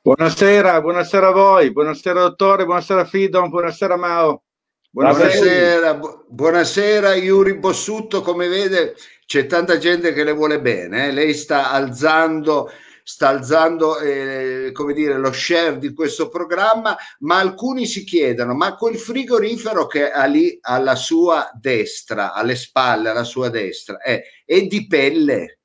Buonasera, 0.00 0.80
buonasera 0.80 1.28
a 1.28 1.32
voi, 1.32 1.70
buonasera 1.70 2.18
dottore, 2.18 2.64
buonasera 2.64 3.04
Fidon, 3.04 3.50
buonasera 3.50 3.96
Mao. 3.98 4.44
Buonasera, 4.90 5.94
buonasera, 5.94 6.24
buonasera 6.28 7.14
Yuri 7.14 7.58
Bossutto, 7.58 8.22
come 8.22 8.48
vede 8.48 8.94
c'è 9.26 9.44
tanta 9.44 9.76
gente 9.76 10.14
che 10.14 10.24
le 10.24 10.32
vuole 10.32 10.62
bene, 10.62 11.08
eh? 11.08 11.12
lei 11.12 11.34
sta 11.34 11.70
alzando 11.70 12.70
sta 13.02 13.28
alzando 13.28 13.98
eh, 13.98 14.70
come 14.72 14.94
dire, 14.94 15.18
lo 15.18 15.30
share 15.30 15.78
di 15.78 15.92
questo 15.92 16.28
programma, 16.28 16.96
ma 17.20 17.38
alcuni 17.38 17.84
si 17.86 18.02
chiedono, 18.04 18.54
ma 18.54 18.76
quel 18.76 18.96
frigorifero 18.96 19.86
che 19.86 20.10
ha 20.10 20.24
lì 20.24 20.58
alla 20.60 20.94
sua 20.94 21.50
destra, 21.54 22.32
alle 22.32 22.54
spalle, 22.54 23.10
alla 23.10 23.24
sua 23.24 23.48
destra, 23.50 23.98
è, 23.98 24.22
è 24.44 24.62
di 24.62 24.86
pelle? 24.86 25.60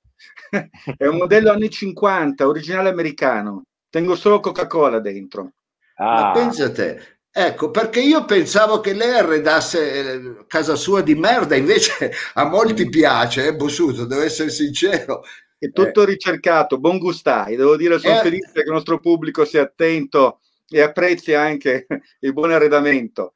è 0.98 1.06
un 1.06 1.18
modello 1.18 1.52
anni 1.52 1.70
50, 1.70 2.48
originale 2.48 2.90
americano. 2.90 3.64
Tengo 3.90 4.16
solo 4.16 4.40
Coca-Cola 4.40 5.00
dentro. 5.00 5.52
Ah. 5.96 6.22
Ma 6.22 6.32
pensa 6.32 6.72
te, 6.72 7.20
Ecco, 7.36 7.72
perché 7.72 8.00
io 8.00 8.26
pensavo 8.26 8.80
che 8.80 8.94
lei 8.94 9.18
arredasse 9.18 10.14
eh, 10.14 10.46
casa 10.46 10.76
sua 10.76 11.02
di 11.02 11.16
merda, 11.16 11.56
invece 11.56 12.12
a 12.36 12.46
molti 12.46 12.88
piace, 12.88 13.48
eh, 13.48 13.56
Bossuto, 13.56 14.06
devo 14.06 14.22
essere 14.22 14.52
sincero. 14.52 15.24
È 15.58 15.72
tutto 15.72 16.04
eh. 16.04 16.06
ricercato, 16.06 16.78
buon 16.78 17.00
gustai, 17.00 17.56
devo 17.56 17.76
dire, 17.76 17.98
sono 17.98 18.20
eh. 18.20 18.22
felice 18.22 18.52
che 18.54 18.60
il 18.60 18.72
nostro 18.72 19.00
pubblico 19.00 19.46
sia 19.46 19.64
attento 19.64 20.42
e 20.70 20.82
apprezzi 20.82 21.34
anche 21.34 21.88
il 22.20 22.34
buon 22.34 22.52
arredamento. 22.52 23.34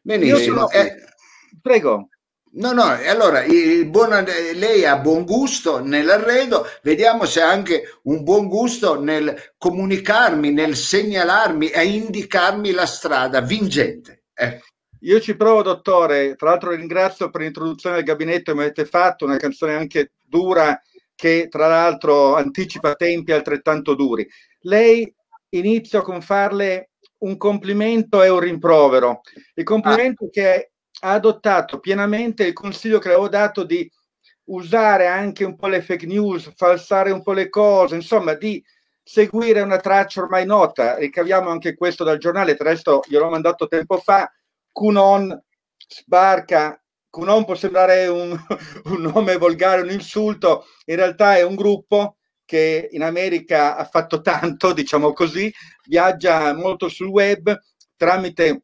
Benissimo. 0.00 0.68
Sono... 0.68 0.70
Eh. 0.70 0.94
Prego. 1.60 2.08
No, 2.52 2.72
no, 2.72 2.82
allora 2.82 3.44
buon, 3.86 4.24
lei 4.54 4.84
ha 4.84 4.98
buon 4.98 5.24
gusto 5.24 5.80
nell'arredo, 5.80 6.66
vediamo 6.82 7.24
se 7.24 7.40
ha 7.40 7.48
anche 7.48 8.00
un 8.04 8.24
buon 8.24 8.48
gusto 8.48 9.00
nel 9.00 9.52
comunicarmi, 9.56 10.50
nel 10.50 10.74
segnalarmi 10.74 11.68
e 11.68 11.84
indicarmi 11.84 12.72
la 12.72 12.86
strada 12.86 13.40
vincente. 13.40 14.24
Eh. 14.34 14.60
Io 15.02 15.20
ci 15.20 15.36
provo, 15.36 15.62
dottore. 15.62 16.34
Tra 16.34 16.50
l'altro 16.50 16.72
ringrazio 16.72 17.30
per 17.30 17.42
l'introduzione 17.42 17.96
del 17.96 18.04
gabinetto 18.04 18.50
che 18.50 18.58
mi 18.58 18.64
avete 18.64 18.84
fatto, 18.84 19.24
una 19.24 19.36
canzone 19.36 19.74
anche 19.74 20.12
dura 20.20 20.78
che 21.14 21.48
tra 21.48 21.68
l'altro 21.68 22.34
anticipa 22.34 22.94
tempi 22.94 23.32
altrettanto 23.32 23.94
duri. 23.94 24.28
Lei 24.62 25.10
inizio 25.50 26.02
con 26.02 26.20
farle 26.20 26.90
un 27.18 27.36
complimento 27.36 28.22
e 28.22 28.28
un 28.28 28.40
rimprovero. 28.40 29.20
Il 29.54 29.64
complimento 29.64 30.24
ah. 30.24 30.30
che 30.30 30.70
ha 31.00 31.12
adottato 31.12 31.78
pienamente 31.80 32.44
il 32.44 32.52
consiglio 32.52 32.98
che 32.98 33.08
avevo 33.08 33.28
dato 33.28 33.64
di 33.64 33.90
usare 34.44 35.06
anche 35.06 35.44
un 35.44 35.56
po' 35.56 35.68
le 35.68 35.82
fake 35.82 36.06
news, 36.06 36.52
falsare 36.56 37.10
un 37.10 37.22
po' 37.22 37.32
le 37.32 37.48
cose, 37.48 37.94
insomma, 37.94 38.34
di 38.34 38.62
seguire 39.02 39.60
una 39.60 39.78
traccia 39.78 40.22
ormai 40.22 40.44
nota. 40.44 40.96
Ricaviamo 40.96 41.50
anche 41.50 41.74
questo 41.74 42.04
dal 42.04 42.18
giornale, 42.18 42.54
tra 42.56 42.70
l'altro 42.70 43.02
gliel'ho 43.06 43.30
mandato 43.30 43.66
tempo 43.66 43.98
fa. 43.98 44.30
Cunon 44.72 45.40
sbarca. 45.88 46.80
Cunon 47.08 47.44
può 47.44 47.54
sembrare 47.54 48.06
un, 48.06 48.38
un 48.84 49.00
nome 49.00 49.36
volgare, 49.36 49.82
un 49.82 49.90
insulto, 49.90 50.66
in 50.86 50.96
realtà 50.96 51.36
è 51.36 51.42
un 51.42 51.56
gruppo 51.56 52.16
che 52.44 52.88
in 52.92 53.02
America 53.02 53.76
ha 53.76 53.84
fatto 53.84 54.20
tanto, 54.20 54.72
diciamo 54.74 55.12
così, 55.12 55.52
viaggia 55.86 56.52
molto 56.54 56.88
sul 56.88 57.08
web 57.08 57.56
tramite 57.96 58.62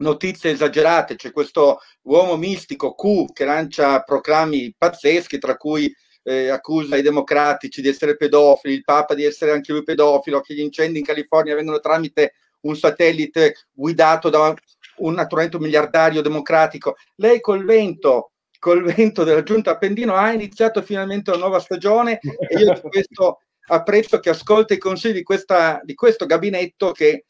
notizie 0.00 0.50
esagerate, 0.50 1.16
c'è 1.16 1.32
questo 1.32 1.80
uomo 2.02 2.36
mistico 2.36 2.94
Q 2.94 3.32
che 3.32 3.44
lancia 3.44 4.00
proclami 4.00 4.74
pazzeschi, 4.76 5.38
tra 5.38 5.56
cui 5.56 5.92
eh, 6.22 6.48
accusa 6.48 6.96
i 6.96 7.02
democratici 7.02 7.80
di 7.80 7.88
essere 7.88 8.16
pedofili, 8.16 8.74
il 8.74 8.84
Papa 8.84 9.14
di 9.14 9.24
essere 9.24 9.52
anche 9.52 9.72
lui 9.72 9.82
pedofilo, 9.82 10.40
che 10.40 10.54
gli 10.54 10.60
incendi 10.60 10.98
in 10.98 11.04
California 11.04 11.54
vengono 11.54 11.80
tramite 11.80 12.34
un 12.62 12.76
satellite 12.76 13.54
guidato 13.72 14.28
da 14.28 14.54
un 14.98 15.14
naturalmente 15.14 15.56
un 15.56 15.62
miliardario 15.62 16.20
democratico. 16.20 16.96
Lei 17.16 17.40
col 17.40 17.64
vento, 17.64 18.32
col 18.58 18.82
vento 18.82 19.24
della 19.24 19.42
giunta 19.42 19.72
Appendino 19.72 20.14
ha 20.14 20.32
iniziato 20.32 20.82
finalmente 20.82 21.30
una 21.30 21.38
nuova 21.38 21.58
stagione 21.58 22.18
e 22.20 22.58
io 22.58 22.72
di 22.74 22.80
questo 22.80 23.40
apprezzo 23.68 24.18
che 24.18 24.30
ascolta 24.30 24.74
i 24.74 24.78
consigli 24.78 25.14
di, 25.14 25.22
questa, 25.22 25.80
di 25.82 25.94
questo 25.94 26.26
gabinetto 26.26 26.92
che 26.92 27.24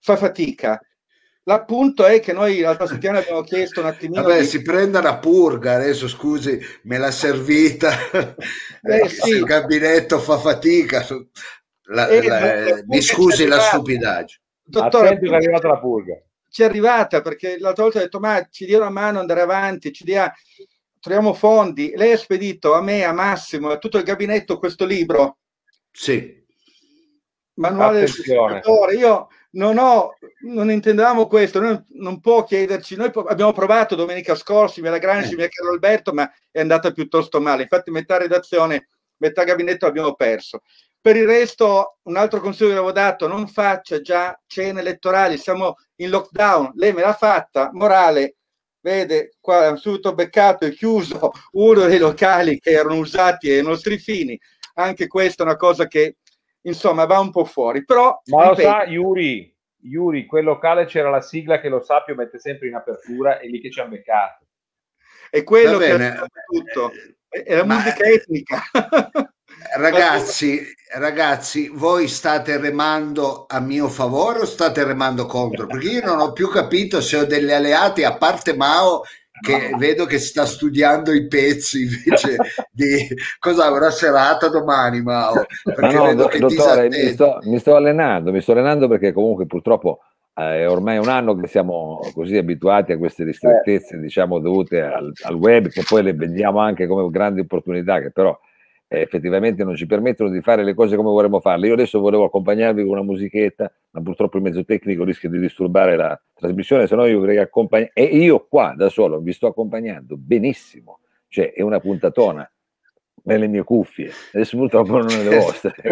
fa 0.00 0.16
fatica 0.16 0.80
L'appunto 1.46 2.06
è 2.06 2.20
che 2.20 2.32
noi 2.32 2.60
l'altra 2.60 2.86
settimana 2.86 3.18
abbiamo 3.18 3.42
chiesto 3.42 3.80
un 3.80 3.86
attimino. 3.86 4.22
Vabbè, 4.22 4.40
di... 4.40 4.46
si 4.46 4.62
prenda 4.62 5.02
la 5.02 5.18
purga 5.18 5.74
adesso, 5.74 6.08
scusi, 6.08 6.58
me 6.84 6.96
l'ha 6.96 7.10
servita. 7.10 7.92
Eh, 8.10 8.34
eh, 9.04 9.08
sì. 9.10 9.30
Il 9.30 9.44
gabinetto 9.44 10.18
fa 10.18 10.38
fatica. 10.38 11.04
La, 11.88 12.08
eh, 12.08 12.26
la, 12.26 12.82
mi 12.86 13.02
scusi 13.02 13.46
la 13.46 13.58
stupidaggine. 13.58 14.40
Dottore, 14.62 15.18
è 15.18 15.34
arrivata 15.34 15.68
la 15.68 15.78
purga. 15.78 16.18
Ci 16.48 16.62
è 16.62 16.64
arrivata 16.64 17.20
perché 17.20 17.58
l'altra 17.58 17.82
volta 17.82 17.98
ho 17.98 18.02
detto: 18.02 18.20
Ma 18.20 18.46
ci 18.50 18.64
dia 18.64 18.78
una 18.78 18.88
mano 18.88 19.18
andare 19.18 19.42
avanti, 19.42 19.92
ci 19.92 20.04
dia, 20.04 20.32
troviamo 20.98 21.34
fondi. 21.34 21.92
Lei 21.94 22.12
ha 22.12 22.16
spedito 22.16 22.72
a 22.72 22.80
me, 22.80 23.04
a 23.04 23.12
Massimo, 23.12 23.68
a 23.68 23.76
tutto 23.76 23.98
il 23.98 24.04
gabinetto 24.04 24.58
questo 24.58 24.86
libro. 24.86 25.40
Sì. 25.90 26.42
Manuale 27.56 28.04
Attenzione. 28.04 28.62
del 28.64 28.98
Io 28.98 29.28
non 29.54 29.78
ho, 29.78 30.16
non 30.42 30.70
intendevamo 30.70 31.26
questo, 31.26 31.60
noi 31.60 31.82
non 31.94 32.20
può 32.20 32.44
chiederci, 32.44 32.96
noi 32.96 33.10
abbiamo 33.26 33.52
provato 33.52 33.94
domenica 33.94 34.34
scorsa, 34.34 34.80
via 34.80 34.90
Lagrange, 34.90 35.34
via 35.34 35.48
Carlo 35.48 35.72
Alberto, 35.72 36.12
ma 36.12 36.30
è 36.50 36.60
andata 36.60 36.92
piuttosto 36.92 37.40
male, 37.40 37.62
infatti 37.62 37.90
metà 37.90 38.16
redazione, 38.18 38.88
metà 39.18 39.44
gabinetto 39.44 39.86
abbiamo 39.86 40.14
perso. 40.14 40.62
Per 41.00 41.16
il 41.16 41.26
resto, 41.26 41.98
un 42.02 42.16
altro 42.16 42.40
consiglio 42.40 42.70
che 42.70 42.76
avevo 42.76 42.92
dato, 42.92 43.26
non 43.26 43.46
faccia 43.46 44.00
già 44.00 44.38
cene 44.46 44.80
elettorali, 44.80 45.36
siamo 45.36 45.76
in 45.96 46.08
lockdown, 46.10 46.72
lei 46.76 46.92
me 46.92 47.02
l'ha 47.02 47.12
fatta, 47.12 47.70
morale, 47.72 48.36
vede, 48.80 49.34
qua 49.40 49.74
è 49.74 49.76
subito 49.76 50.14
beccato 50.14 50.64
e 50.64 50.72
chiuso 50.72 51.32
uno 51.52 51.86
dei 51.86 51.98
locali 51.98 52.58
che 52.58 52.70
erano 52.70 52.96
usati 52.96 53.50
ai 53.50 53.62
nostri 53.62 53.98
fini, 53.98 54.38
anche 54.74 55.06
questa 55.06 55.42
è 55.42 55.46
una 55.46 55.56
cosa 55.56 55.86
che 55.86 56.16
insomma 56.64 57.04
va 57.06 57.18
un 57.18 57.30
po' 57.30 57.44
fuori. 57.44 57.84
Però, 57.84 58.20
Ma 58.26 58.48
lo 58.48 58.54
sa, 58.54 58.84
Yuri, 58.84 59.54
Yuri, 59.82 60.26
quel 60.26 60.44
locale 60.44 60.86
c'era 60.86 61.10
la 61.10 61.20
sigla 61.20 61.60
che 61.60 61.68
lo 61.68 61.82
Sapio 61.82 62.14
mette 62.14 62.38
sempre 62.38 62.68
in 62.68 62.74
apertura 62.74 63.38
e 63.38 63.48
lì 63.48 63.60
che 63.60 63.70
ci 63.70 63.80
hanno 63.80 63.90
beccato. 63.90 64.44
È 65.30 65.42
quello 65.42 65.78
che 65.78 65.94
è 65.94 66.14
tutto, 66.46 66.92
è 67.28 67.56
la 67.56 67.64
Ma... 67.64 67.76
musica 67.76 68.04
etnica. 68.04 68.62
Ragazzi, 69.76 70.62
ragazzi, 70.94 71.68
voi 71.68 72.06
state 72.06 72.58
remando 72.58 73.46
a 73.48 73.60
mio 73.60 73.88
favore 73.88 74.40
o 74.40 74.44
state 74.44 74.84
remando 74.84 75.26
contro? 75.26 75.66
Perché 75.66 75.88
io 75.88 76.04
non 76.04 76.18
ho 76.18 76.32
più 76.32 76.48
capito 76.48 77.00
se 77.00 77.16
ho 77.16 77.24
degli 77.24 77.50
alleati 77.50 78.04
a 78.04 78.16
parte 78.16 78.54
Mao 78.54 79.02
che 79.40 79.74
vedo 79.76 80.04
che 80.04 80.18
sta 80.18 80.46
studiando 80.46 81.12
i 81.12 81.26
pezzi 81.26 81.82
invece 81.82 82.36
di 82.70 83.08
cosa 83.38 83.70
una 83.70 83.90
serata 83.90 84.48
domani 84.48 85.02
Mao 85.02 85.44
perché 85.64 85.94
no, 85.94 86.04
vedo 86.04 86.22
do, 86.22 86.28
che 86.28 86.38
dottore, 86.38 86.88
mi 86.88 87.08
sto, 87.08 87.38
mi 87.42 87.58
sto, 87.58 87.74
allenando 87.74 88.30
mi 88.30 88.40
sto 88.40 88.52
allenando 88.52 88.86
perché 88.86 89.12
comunque 89.12 89.46
purtroppo 89.46 90.00
eh, 90.34 90.60
è 90.60 90.70
ormai 90.70 90.98
un 90.98 91.08
anno 91.08 91.34
che 91.34 91.48
siamo 91.48 92.00
così 92.14 92.36
abituati 92.36 92.92
a 92.92 92.98
queste 92.98 93.24
ristrettezze 93.24 93.96
eh. 93.96 94.00
diciamo 94.00 94.38
dovute 94.38 94.80
al, 94.80 95.12
al, 95.22 95.34
web 95.34 95.68
che 95.68 95.82
poi 95.86 96.04
le 96.04 96.12
vediamo 96.12 96.60
anche 96.60 96.86
come 96.86 97.08
grandi 97.10 97.40
opportunità 97.40 98.00
che 98.00 98.12
però 98.12 98.38
eh, 98.94 99.00
effettivamente 99.00 99.64
non 99.64 99.76
ci 99.76 99.86
permettono 99.86 100.30
di 100.30 100.40
fare 100.40 100.64
le 100.64 100.74
cose 100.74 100.96
come 100.96 101.10
vorremmo 101.10 101.40
farle. 101.40 101.66
Io 101.68 101.74
adesso 101.74 102.00
volevo 102.00 102.24
accompagnarvi 102.24 102.82
con 102.82 102.92
una 102.92 103.02
musichetta, 103.02 103.70
ma 103.90 104.02
purtroppo 104.02 104.36
il 104.36 104.42
mezzo 104.42 104.64
tecnico 104.64 105.04
rischia 105.04 105.28
di 105.28 105.38
disturbare 105.38 105.96
la 105.96 106.20
trasmissione, 106.34 106.86
se 106.86 106.94
no 106.94 107.06
io 107.06 107.18
vorrei 107.18 107.38
accompagnare. 107.38 107.92
E 107.94 108.04
io 108.04 108.46
qua 108.48 108.74
da 108.76 108.88
solo 108.88 109.20
vi 109.20 109.32
sto 109.32 109.48
accompagnando 109.48 110.16
benissimo, 110.16 111.00
cioè 111.28 111.52
è 111.52 111.62
una 111.62 111.80
puntatona 111.80 112.48
nelle 113.24 113.46
mie 113.46 113.64
cuffie, 113.64 114.12
adesso 114.32 114.56
purtroppo 114.56 114.98
non 114.98 115.06
nelle 115.06 115.36
vostre. 115.36 115.74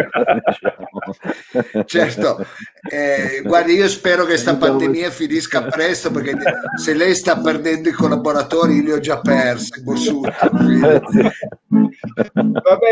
diciamo. 1.83 1.83
certo, 1.85 2.45
eh, 2.89 3.41
guardi, 3.43 3.73
io 3.73 3.87
spero 3.87 4.21
che 4.23 4.29
questa 4.29 4.55
pandemia 4.55 5.09
finisca 5.09 5.63
presto 5.63 6.11
perché 6.11 6.37
se 6.77 6.93
lei 6.93 7.15
sta 7.15 7.39
perdendo 7.39 7.89
i 7.89 7.93
collaboratori, 7.93 8.75
io 8.75 8.83
li 8.83 8.91
ho 8.91 8.99
già 8.99 9.19
persi. 9.19 9.71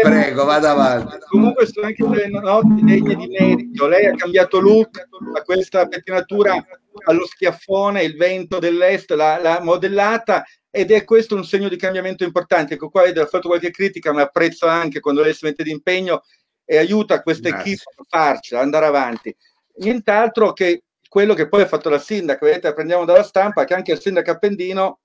Prego, 0.02 0.46
vada 0.46 0.72
avanti. 0.72 1.18
Comunque 1.30 1.68
sono 1.68 1.88
anche 1.88 2.08
delle 2.08 2.28
notti 2.40 2.84
degne 2.84 3.16
di 3.16 3.28
merito. 3.28 3.88
Lei 3.88 4.06
ha 4.08 4.16
cambiato 4.16 4.60
look 4.60 5.08
a 5.36 5.42
questa 5.44 5.88
pettinatura 5.88 6.64
allo 7.06 7.26
schiaffone, 7.26 8.04
il 8.04 8.16
vento 8.18 8.60
dell'est 8.60 9.12
l'ha 9.12 9.60
modellata 9.62 10.44
ed 10.72 10.90
è 10.92 11.04
questo 11.04 11.36
un 11.36 11.44
segno 11.44 11.68
di 11.68 11.76
cambiamento 11.76 12.24
importante. 12.24 12.76
Ecco 12.76 12.90
qua 12.90 13.04
ho 13.04 13.26
fatto 13.26 13.50
qualche 13.50 13.72
critica, 13.72 14.14
ma 14.14 14.22
apprezzo 14.22 14.66
anche 14.66 15.02
quando 15.02 15.22
lei 15.22 15.34
si 15.34 15.46
mette 15.46 15.64
d'impegno 15.64 16.24
e 16.64 16.78
aiuta 16.78 17.22
questa 17.22 17.50
equipe 17.50 17.84
a 17.98 18.04
farcela, 18.08 18.62
ad 18.62 18.66
andare 18.66 18.86
avanti. 18.86 19.36
Nient'altro 19.76 20.54
che 20.54 20.84
quello 21.10 21.34
che 21.34 21.50
poi 21.50 21.64
ha 21.64 21.68
fatto 21.68 21.90
la 21.90 22.00
sindaca, 22.00 22.46
vedete, 22.46 22.74
prendiamo 22.74 23.04
dalla 23.04 23.24
stampa 23.24 23.66
che 23.66 23.74
anche 23.74 23.92
il 23.92 24.00
sindaco 24.00 24.32
Appendino, 24.32 25.00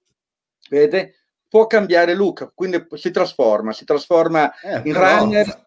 vedete, 0.70 1.16
può 1.48 1.66
cambiare 1.66 2.14
look, 2.14 2.52
quindi 2.55 2.87
si 2.94 3.11
trasforma, 3.11 3.72
si 3.72 3.85
trasforma 3.85 4.57
eh, 4.61 4.76
in 4.85 4.92
però... 4.92 5.18
runner. 5.18 5.64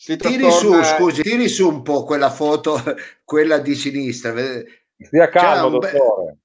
Si 0.00 0.16
tiri 0.16 0.48
su, 0.52 0.80
scusi, 0.84 1.22
tiri 1.22 1.48
su 1.48 1.68
un 1.68 1.82
po' 1.82 2.04
quella 2.04 2.30
foto, 2.30 2.80
quella 3.24 3.58
di 3.58 3.74
sinistra. 3.74 4.32
Stia 4.96 5.28
calmo, 5.28 5.70
dottore. 5.70 6.36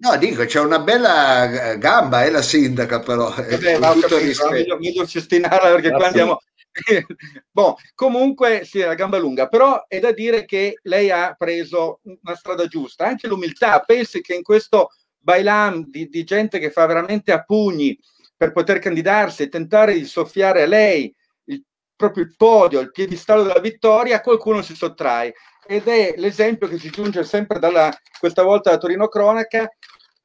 No, 0.00 0.16
dico, 0.16 0.44
c'è 0.44 0.60
una 0.60 0.78
bella 0.78 1.72
eh, 1.72 1.78
gamba, 1.78 2.24
è 2.24 2.30
la 2.30 2.42
sindaca 2.42 3.00
però. 3.00 3.30
Vabbè, 3.30 3.78
ma 3.78 3.92
tutto 3.92 4.16
capito, 4.16 4.48
meglio, 4.48 4.78
meglio 4.78 5.06
cestinarla 5.06 5.74
perché 5.74 5.90
qua 5.90 6.06
andiamo... 6.06 6.40
bon, 7.50 7.74
comunque 7.96 8.64
sì, 8.64 8.78
la 8.78 8.94
gamba 8.94 9.18
lunga, 9.18 9.48
però 9.48 9.86
è 9.88 9.98
da 9.98 10.12
dire 10.12 10.44
che 10.44 10.78
lei 10.82 11.10
ha 11.10 11.34
preso 11.36 11.98
una 12.04 12.36
strada 12.36 12.66
giusta, 12.66 13.06
anche 13.06 13.26
l'umiltà, 13.26 13.80
pensi 13.80 14.20
che 14.20 14.34
in 14.34 14.42
questo 14.42 14.90
bailam 15.18 15.84
di, 15.88 16.08
di 16.08 16.22
gente 16.22 16.60
che 16.60 16.70
fa 16.70 16.86
veramente 16.86 17.32
a 17.32 17.42
pugni 17.42 17.98
per 18.36 18.52
poter 18.52 18.78
candidarsi 18.78 19.42
e 19.42 19.48
tentare 19.48 19.94
di 19.94 20.04
soffiare 20.04 20.62
a 20.62 20.66
lei 20.66 21.12
il, 21.46 21.64
proprio 21.96 22.22
il 22.22 22.36
podio, 22.36 22.78
il 22.78 22.92
piedistallo 22.92 23.42
della 23.42 23.58
vittoria, 23.58 24.20
qualcuno 24.20 24.62
si 24.62 24.76
sottrae 24.76 25.34
ed 25.70 25.86
è 25.86 26.14
l'esempio 26.16 26.66
che 26.66 26.78
ci 26.78 26.88
giunge 26.88 27.24
sempre 27.24 27.58
dalla, 27.58 27.94
questa 28.18 28.42
volta 28.42 28.70
da 28.70 28.78
Torino 28.78 29.06
Cronaca, 29.06 29.70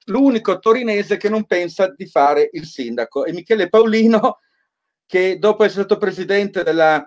l'unico 0.06 0.58
torinese 0.58 1.17
che 1.17 1.27
non 1.27 1.43
pensa 1.43 1.93
di 1.93 2.08
fare 2.08 2.47
il 2.53 2.65
sindaco. 2.65 3.25
E 3.25 3.34
Michele 3.34 3.67
Paolino, 3.67 4.39
che 5.06 5.38
dopo 5.39 5.65
essere 5.65 5.84
stato 5.84 5.99
presidente 5.99 6.63
della 6.63 7.06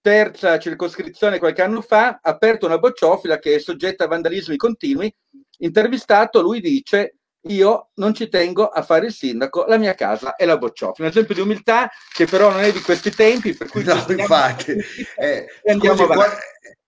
terza 0.00 0.58
circoscrizione 0.58 1.38
qualche 1.38 1.62
anno 1.62 1.80
fa, 1.80 2.18
ha 2.20 2.30
aperto 2.30 2.66
una 2.66 2.78
bocciofila 2.78 3.38
che 3.38 3.54
è 3.54 3.58
soggetta 3.60 4.04
a 4.04 4.08
vandalismi 4.08 4.56
continui. 4.56 5.14
Intervistato, 5.58 6.42
lui 6.42 6.60
dice 6.60 7.18
io 7.48 7.90
non 7.94 8.14
ci 8.14 8.28
tengo 8.28 8.66
a 8.66 8.82
fare 8.82 9.06
il 9.06 9.12
sindaco, 9.12 9.64
la 9.66 9.76
mia 9.76 9.94
casa 9.94 10.34
è 10.34 10.44
la 10.44 10.58
bocciofila. 10.58 11.06
Un 11.06 11.12
esempio 11.12 11.36
di 11.36 11.40
umiltà 11.40 11.88
che 12.12 12.24
però 12.26 12.50
non 12.50 12.62
è 12.62 12.72
di 12.72 12.80
questi 12.80 13.10
tempi, 13.10 13.54
per 13.54 13.68
cui 13.68 13.84
no, 13.84 14.04
infatti, 14.08 14.72
eh, 15.16 15.46
andiamo 15.66 15.96
scusi, 15.96 16.12
avanti. 16.12 16.36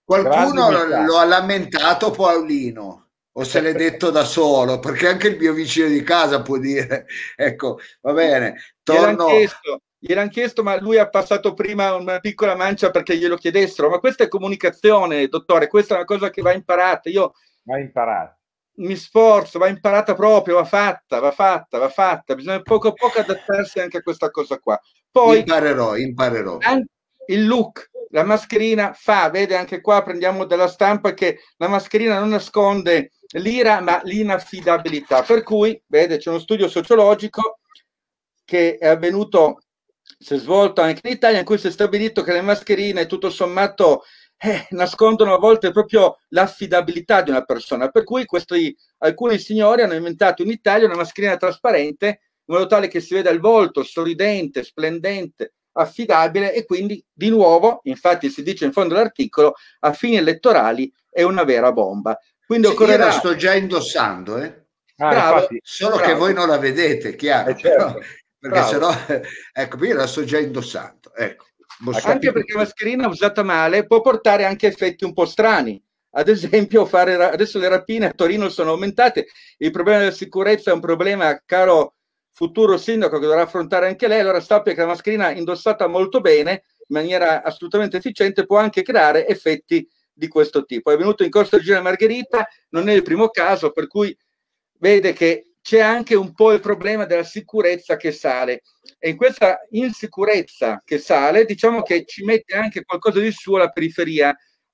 Qualcuno 0.09 0.71
lo 1.05 1.19
ha 1.19 1.25
lamentato 1.27 2.11
Paolino 2.11 3.09
o 3.31 3.45
se 3.45 3.61
l'è 3.61 3.75
detto 3.75 4.09
da 4.09 4.25
solo, 4.25 4.79
perché 4.79 5.07
anche 5.07 5.29
il 5.29 5.37
mio 5.37 5.53
vicino 5.53 5.87
di 5.87 6.03
casa 6.03 6.41
può 6.41 6.57
dire, 6.57 7.05
ecco, 7.37 7.79
va 8.01 8.15
bene, 8.15 8.57
torno... 8.83 9.27
Gliel'hanno 10.01 10.31
chiesto, 10.31 10.63
ma 10.63 10.81
lui 10.81 10.97
ha 10.97 11.11
passato 11.11 11.53
prima 11.53 11.95
una 11.95 12.21
piccola 12.21 12.55
mancia 12.55 12.91
perché 12.91 13.19
glielo 13.19 13.37
chiedessero. 13.37 13.91
Ma 13.91 13.99
questa 13.99 14.25
è 14.25 14.29
comunicazione, 14.29 15.27
dottore, 15.27 15.67
questa 15.67 15.95
è 15.95 15.97
una 15.97 16.07
cosa 16.07 16.31
che 16.31 16.41
va 16.41 16.53
imparata. 16.53 17.11
Io 17.11 17.33
va 17.65 17.79
imparata. 17.79 18.39
Mi 18.77 18.95
sforzo, 18.95 19.59
va 19.59 19.67
imparata 19.67 20.15
proprio, 20.15 20.55
va 20.55 20.65
fatta, 20.65 21.19
va 21.19 21.33
fatta, 21.33 21.79
va 21.79 21.89
fatta. 21.89 22.37
Bisogna 22.37 22.63
poco 22.63 22.89
a 22.89 22.93
poco 22.93 23.19
adattarsi 23.19 23.81
anche 23.81 23.97
a 23.99 24.03
questa 24.03 24.31
cosa 24.31 24.59
qua. 24.61 24.81
Poi 25.11 25.41
imparerò, 25.41 25.97
imparerò. 25.97 26.59
Il 27.27 27.47
look, 27.47 27.91
la 28.11 28.25
mascherina 28.25 28.93
fa, 28.93 29.31
vede 29.31 29.57
anche 29.57 29.81
qua, 29.81 30.03
prendiamo 30.03 30.45
dalla 30.45 30.69
stampa 30.69 31.15
che 31.15 31.41
la 31.57 31.69
mascherina 31.69 32.19
non 32.19 32.31
nasconde 32.31 33.13
l'ira 33.33 33.81
ma 33.81 34.01
l'inaffidabilità. 34.05 35.23
Per 35.23 35.43
cui, 35.43 35.81
vede, 35.87 36.19
c'è 36.19 36.31
uno 36.31 36.39
studio 36.39 36.69
sociologico 36.69 37.59
che 38.45 38.79
è 38.79 38.87
avvenuto, 38.87 39.61
si 40.19 40.35
è 40.35 40.39
svolto 40.39 40.81
anche 40.81 41.01
in 41.05 41.13
Italia, 41.13 41.39
in 41.39 41.45
cui 41.45 41.59
si 41.59 41.67
è 41.67 41.71
stabilito 41.71 42.23
che 42.23 42.33
le 42.33 42.41
mascherine 42.41 43.07
tutto 43.07 43.31
sommato 43.31 44.05
eh, 44.39 44.67
nascondono 44.71 45.35
a 45.35 45.39
volte 45.39 45.73
proprio 45.73 46.19
l'affidabilità 46.29 47.23
di 47.23 47.31
una 47.31 47.45
persona. 47.45 47.89
Per 47.89 48.05
cui 48.05 48.25
questi, 48.25 48.75
alcuni 48.99 49.39
signori 49.39 49.83
hanno 49.83 49.95
inventato 49.95 50.43
in 50.43 50.51
Italia 50.51 50.87
una 50.87 50.97
mascherina 50.97 51.37
trasparente 51.37 52.21
in 52.49 52.55
modo 52.55 52.67
tale 52.67 52.89
che 52.89 53.01
si 53.01 53.13
veda 53.13 53.29
il 53.29 53.41
volto 53.41 53.83
sorridente, 53.83 54.65
splendente, 54.65 55.57
affidabile 55.79 56.53
e 56.53 56.65
quindi 56.65 57.03
di 57.13 57.29
nuovo, 57.29 57.81
infatti 57.85 58.31
si 58.31 58.43
dice 58.43 58.65
in 58.65 58.73
fondo 58.73 58.95
all'articolo, 58.95 59.55
a 59.81 59.93
fini 59.93 60.17
elettorali 60.17 60.93
è 61.11 61.23
una 61.23 61.45
vera 61.45 61.73
bomba. 61.73 62.19
Quindi 62.47 62.67
occorrerà... 62.67 63.05
Io 63.07 63.11
la 63.11 63.19
sto 63.19 63.37
già 63.37 63.55
indossando, 63.55 64.39
eh? 64.39 64.67
Ah, 64.97 65.09
bravo, 65.11 65.35
infatti, 65.35 65.61
solo 65.63 65.97
bravo. 65.97 66.11
che 66.11 66.19
voi 66.19 66.35
non 66.35 66.49
la 66.49 66.59
vedete, 66.59 67.15
chiaro. 67.15 67.51
Eh 67.51 67.57
certo, 67.57 68.01
perché 68.39 68.63
sennò, 68.63 68.91
ecco, 69.53 69.85
io 69.85 69.95
la 69.95 70.07
sto 70.07 70.25
già 70.25 70.39
indossando. 70.39 71.15
Ecco, 71.15 71.45
anche 72.05 72.33
perché 72.33 72.55
la 72.55 72.61
mascherina 72.61 73.07
usata 73.07 73.43
male 73.43 73.87
può 73.87 74.01
portare 74.01 74.45
anche 74.45 74.67
effetti 74.67 75.05
un 75.05 75.13
po' 75.13 75.27
strani. 75.27 75.81
Ad 76.13 76.29
esempio, 76.29 76.87
fare, 76.87 77.15
adesso 77.15 77.59
le 77.59 77.69
rapine 77.69 78.07
a 78.07 78.13
Torino 78.13 78.49
sono 78.49 78.71
aumentate, 78.71 79.27
il 79.59 79.71
problema 79.71 79.99
della 79.99 80.11
sicurezza 80.11 80.71
è 80.71 80.75
un 80.75 80.81
problema, 80.81 81.41
caro 81.45 81.97
futuro 82.39 82.79
sindaco 82.79 83.19
che 83.19 83.27
dovrà 83.27 83.43
affrontare 83.43 83.89
anche 83.89 84.07
lei, 84.07 84.21
allora 84.21 84.39
sappia 84.39 84.73
che 84.73 84.79
la 84.79 84.87
mascherina 84.87 85.33
indossata 85.33 85.89
molto 85.89 86.21
bene, 86.21 86.63
in 86.87 86.97
maniera 86.97 87.43
assolutamente 87.43 87.97
efficiente, 87.97 88.47
può 88.47 88.59
anche 88.59 88.83
creare 88.83 89.27
effetti 89.27 89.85
di 90.13 90.29
questo 90.29 90.65
tipo. 90.65 90.93
È 90.93 90.97
venuto 90.97 91.25
in 91.25 91.31
Costa 91.31 91.57
Regina 91.57 91.81
Margherita, 91.81 92.47
non 92.69 92.89
è 92.89 92.93
il 92.93 93.03
primo 93.03 93.31
caso, 93.31 93.73
per 93.73 93.89
cui 93.89 94.17
vede 94.79 95.13
che 95.15 95.55
c'è 95.61 95.81
anche 95.81 96.15
un 96.15 96.33
po' 96.33 96.53
il 96.53 96.61
problema 96.61 97.07
della 97.07 97.25
sicurezza 97.25 97.97
che 97.97 98.13
sale. 98.13 98.63
E 99.01 99.09
in 99.09 99.17
questa 99.17 99.59
insicurezza 99.71 100.81
che 100.85 100.99
sale, 100.99 101.45
diciamo 101.45 101.83
che 101.83 102.05
ci 102.05 102.23
mette 102.23 102.55
anche 102.55 102.85
qualcosa 102.85 103.19
di 103.19 103.33
suo 103.33 103.57
la 103.57 103.71
periferia. 103.71 104.33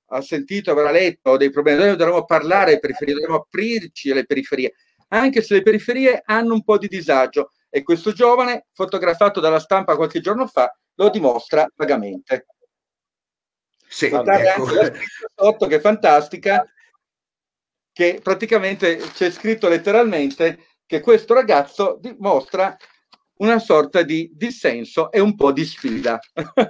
Ha 0.09 0.21
sentito, 0.21 0.69
avrà 0.69 0.91
letto 0.91 1.35
dei 1.35 1.49
problemi. 1.49 1.79
Noi 1.79 1.95
dovremmo 1.95 2.25
parlare 2.25 2.73
alle 2.73 2.79
periferie, 2.79 3.15
dovremmo 3.15 3.37
aprirci 3.37 4.11
alle 4.11 4.25
periferie, 4.25 4.75
anche 5.09 5.41
se 5.41 5.55
le 5.55 5.61
periferie 5.61 6.21
hanno 6.25 6.53
un 6.53 6.63
po' 6.63 6.77
di 6.77 6.87
disagio. 6.87 7.51
E 7.69 7.83
questo 7.83 8.13
giovane, 8.13 8.67
fotografato 8.71 9.39
dalla 9.39 9.59
stampa 9.59 9.95
qualche 9.95 10.21
giorno 10.21 10.47
fa, 10.47 10.73
lo 10.95 11.09
dimostra 11.09 11.69
vagamente. 11.75 12.47
Sì, 13.87 14.05
ecco. 14.05 14.17
anche 14.17 14.93
sotto 15.35 15.67
che 15.67 15.75
è 15.75 15.79
fantastica, 15.79 16.65
che 17.91 18.19
praticamente 18.21 18.97
c'è 18.97 19.31
scritto 19.31 19.67
letteralmente 19.67 20.67
che 20.85 20.99
questo 20.99 21.33
ragazzo 21.33 21.97
dimostra 21.99 22.75
una 23.37 23.59
sorta 23.59 24.01
di 24.03 24.31
dissenso 24.33 25.11
e 25.11 25.19
un 25.19 25.35
po' 25.35 25.51
di 25.51 25.65
sfida. 25.65 26.19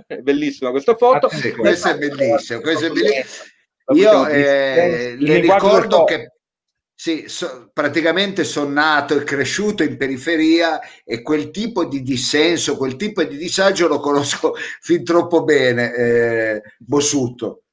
è 0.08 0.18
bellissima 0.22 0.72
questa 0.72 0.96
foto. 0.96 1.28
Ah, 1.28 1.36
sì, 1.36 1.52
questo 1.52 1.90
è 1.90 1.98
bellissimo. 1.98 2.62
Questo 2.62 2.86
è 2.86 2.90
bellissimo. 2.90 3.54
Io 3.94 4.28
eh, 4.28 5.16
le 5.18 5.40
ricordo 5.40 6.06
che 6.06 6.35
sì, 6.98 7.28
so, 7.28 7.70
praticamente 7.74 8.46
sono 8.46 8.72
nato 8.72 9.20
e 9.20 9.26
cresciuto 9.26 9.84
in 9.84 9.98
periferia 9.98 10.80
e 11.04 11.22
quel 11.22 11.52
tipo 11.52 11.84
di 11.84 12.02
dissenso, 12.02 12.78
quel 12.78 12.96
tipo 12.96 13.22
di 13.24 13.36
disagio 13.36 13.90
lo 13.90 14.00
conosco 14.00 14.54
fin 14.80 15.04
troppo 15.04 15.44
bene, 15.44 15.94
eh, 15.94 16.62
Bossuto. 16.80 17.64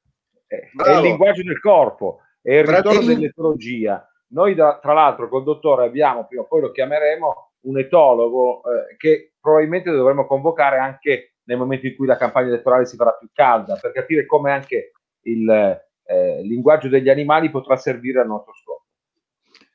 Eh, 0.48 0.70
è 0.76 0.96
il 0.96 1.02
linguaggio 1.02 1.44
del 1.44 1.60
corpo, 1.60 2.22
è 2.42 2.54
il 2.54 2.64
ritorno 2.64 2.98
Bravo. 2.98 3.06
dell'etologia. 3.06 4.04
Noi, 4.32 4.56
da, 4.56 4.80
tra 4.82 4.92
l'altro, 4.92 5.28
col 5.28 5.44
dottore 5.44 5.84
abbiamo, 5.84 6.26
prima 6.26 6.42
o 6.42 6.46
poi 6.46 6.62
lo 6.62 6.72
chiameremo, 6.72 7.52
un 7.60 7.78
etologo 7.78 8.62
eh, 8.64 8.96
che 8.96 9.34
probabilmente 9.40 9.92
dovremmo 9.92 10.26
convocare 10.26 10.78
anche 10.78 11.34
nel 11.44 11.58
momento 11.58 11.86
in 11.86 11.94
cui 11.94 12.06
la 12.06 12.16
campagna 12.16 12.48
elettorale 12.48 12.86
si 12.86 12.96
farà 12.96 13.12
più 13.12 13.28
calda, 13.32 13.78
per 13.80 13.92
capire 13.92 14.26
come 14.26 14.50
anche 14.50 14.92
il 15.26 15.48
eh, 15.48 16.42
linguaggio 16.42 16.88
degli 16.88 17.08
animali 17.08 17.50
potrà 17.50 17.76
servire 17.76 18.20
al 18.20 18.26
nostro 18.26 18.52
scopo. 18.54 18.81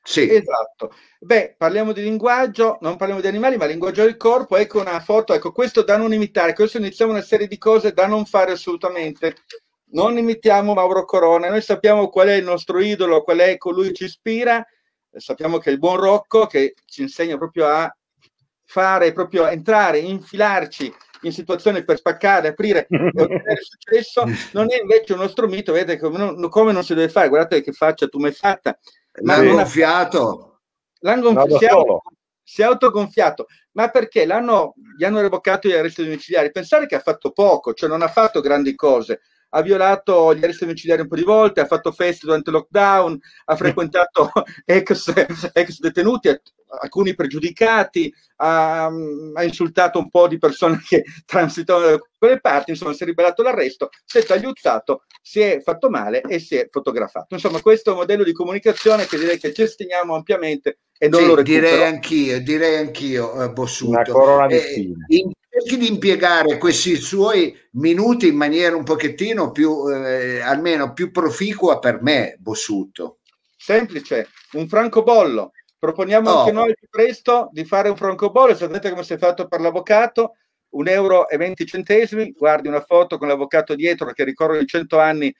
Sì. 0.08 0.26
Esatto. 0.26 0.94
Beh, 1.20 1.54
parliamo 1.58 1.92
di 1.92 2.02
linguaggio, 2.02 2.78
non 2.80 2.96
parliamo 2.96 3.20
di 3.20 3.26
animali, 3.26 3.58
ma 3.58 3.66
linguaggio 3.66 4.04
del 4.04 4.16
corpo. 4.16 4.56
Ecco 4.56 4.80
una 4.80 5.00
foto, 5.00 5.34
ecco 5.34 5.52
questo 5.52 5.82
da 5.82 5.98
non 5.98 6.14
imitare. 6.14 6.54
Questo 6.54 6.78
iniziamo 6.78 7.12
una 7.12 7.20
serie 7.20 7.46
di 7.46 7.58
cose 7.58 7.92
da 7.92 8.06
non 8.06 8.24
fare 8.24 8.52
assolutamente. 8.52 9.36
Non 9.90 10.16
imitiamo 10.16 10.72
Mauro 10.72 11.04
Corona, 11.04 11.50
noi 11.50 11.60
sappiamo 11.60 12.08
qual 12.08 12.28
è 12.28 12.34
il 12.34 12.44
nostro 12.44 12.78
idolo, 12.78 13.22
qual 13.22 13.38
è 13.38 13.58
colui 13.58 13.88
che 13.88 13.94
ci 13.94 14.04
ispira, 14.04 14.64
sappiamo 15.10 15.58
che 15.58 15.68
è 15.68 15.72
il 15.72 15.78
buon 15.78 15.96
Rocco 15.96 16.46
che 16.46 16.74
ci 16.86 17.02
insegna 17.02 17.36
proprio 17.36 17.66
a 17.66 17.94
fare, 18.64 19.12
proprio 19.12 19.44
a 19.44 19.52
entrare, 19.52 19.98
infilarci 19.98 20.90
in 21.22 21.32
situazione 21.32 21.84
per 21.84 21.98
spaccare, 21.98 22.48
aprire 22.48 22.86
è 22.88 23.56
successo, 23.60 24.24
non 24.52 24.70
è 24.70 24.80
invece 24.80 25.12
un 25.14 25.20
nostro 25.20 25.48
mito, 25.48 25.72
vedete 25.72 25.98
come 25.98 26.18
non, 26.18 26.48
come 26.48 26.72
non 26.72 26.84
si 26.84 26.94
deve 26.94 27.08
fare, 27.08 27.28
guardate 27.28 27.60
che 27.62 27.72
faccia 27.72 28.08
tu 28.08 28.18
mi 28.18 28.26
hai 28.26 28.32
fatta. 28.32 28.78
L'hanno 29.22 29.54
gonfiato. 29.54 30.60
L'hanno 31.00 31.32
gonfiato. 31.32 32.02
Si 32.42 32.62
è 32.62 32.64
autogonfiato, 32.64 33.46
ma 33.72 33.88
perché 33.90 34.24
l'hanno, 34.24 34.72
gli 34.96 35.04
hanno 35.04 35.20
revocato 35.20 35.68
gli 35.68 35.72
arresti 35.72 36.02
domiciliari? 36.02 36.50
Pensare 36.50 36.86
che 36.86 36.94
ha 36.94 37.00
fatto 37.00 37.30
poco, 37.30 37.74
cioè 37.74 37.90
non 37.90 38.00
ha 38.00 38.08
fatto 38.08 38.40
grandi 38.40 38.74
cose 38.74 39.20
ha 39.50 39.62
violato 39.62 40.34
gli 40.34 40.42
arresti 40.42 40.64
domiciliari 40.64 41.02
un 41.02 41.08
po' 41.08 41.16
di 41.16 41.22
volte, 41.22 41.60
ha 41.60 41.66
fatto 41.66 41.92
feste 41.92 42.26
durante 42.26 42.50
il 42.50 42.56
lockdown, 42.56 43.18
ha 43.46 43.56
frequentato 43.56 44.30
ex, 44.64 45.12
ex 45.52 45.78
detenuti, 45.78 46.28
alcuni 46.80 47.14
pregiudicati, 47.14 48.12
ha, 48.36 48.86
ha, 48.86 49.42
insultato 49.44 49.98
un 49.98 50.10
po' 50.10 50.28
di 50.28 50.38
persone 50.38 50.80
che 50.86 51.04
transitavano 51.24 51.86
da 51.86 51.98
quelle 52.18 52.40
parti, 52.40 52.70
insomma 52.70 52.92
si 52.92 53.02
è 53.02 53.06
ribelato 53.06 53.42
l'arresto, 53.42 53.88
si 54.04 54.18
è 54.18 54.24
tagliuzzato, 54.24 55.04
si 55.22 55.40
è 55.40 55.60
fatto 55.60 55.88
male 55.88 56.20
e 56.20 56.38
si 56.38 56.56
è 56.56 56.68
fotografato. 56.70 57.34
Insomma 57.34 57.60
questo 57.60 57.90
è 57.90 57.92
un 57.92 58.00
modello 58.00 58.24
di 58.24 58.32
comunicazione 58.32 59.06
che 59.06 59.18
direi 59.18 59.38
che 59.38 59.52
cestiniamo 59.52 60.14
ampiamente 60.14 60.80
e 60.98 61.08
non 61.08 61.20
sì, 61.20 61.26
lo 61.26 61.34
recupero. 61.36 61.60
Direi 61.60 61.84
anch'io, 61.84 62.40
direi 62.42 62.76
anch'io, 62.76 63.42
eh, 63.42 63.50
Bossuto. 63.50 63.90
Una 63.90 64.02
corona 64.04 64.46
di 64.46 64.56
eh, 64.56 65.30
cerchi 65.58 65.76
di 65.76 65.88
impiegare 65.88 66.56
questi 66.58 66.96
suoi 66.96 67.56
minuti 67.72 68.28
in 68.28 68.36
maniera 68.36 68.76
un 68.76 68.84
pochettino 68.84 69.50
più, 69.50 69.88
eh, 69.90 70.40
almeno 70.40 70.92
più 70.92 71.10
proficua 71.10 71.78
per 71.78 72.00
me, 72.00 72.36
Bossuto. 72.38 73.18
Semplice, 73.56 74.28
un 74.52 74.68
francobollo. 74.68 75.52
Proponiamo 75.78 76.30
oh. 76.30 76.38
anche 76.38 76.52
noi 76.52 76.74
più 76.74 76.88
presto 76.88 77.48
di 77.52 77.64
fare 77.64 77.88
un 77.88 77.96
francobollo, 77.96 78.54
sapete 78.54 78.90
come 78.90 79.02
si 79.02 79.14
è 79.14 79.18
fatto 79.18 79.46
per 79.48 79.60
l'avvocato, 79.60 80.34
un 80.70 80.88
euro 80.88 81.28
e 81.28 81.36
20 81.36 81.66
centesimi, 81.66 82.32
guardi 82.32 82.68
una 82.68 82.80
foto 82.80 83.18
con 83.18 83.28
l'avvocato 83.28 83.74
dietro 83.74 84.12
che 84.12 84.24
ricorre 84.24 84.60
i 84.60 84.66
100 84.66 84.98
anni, 84.98 85.34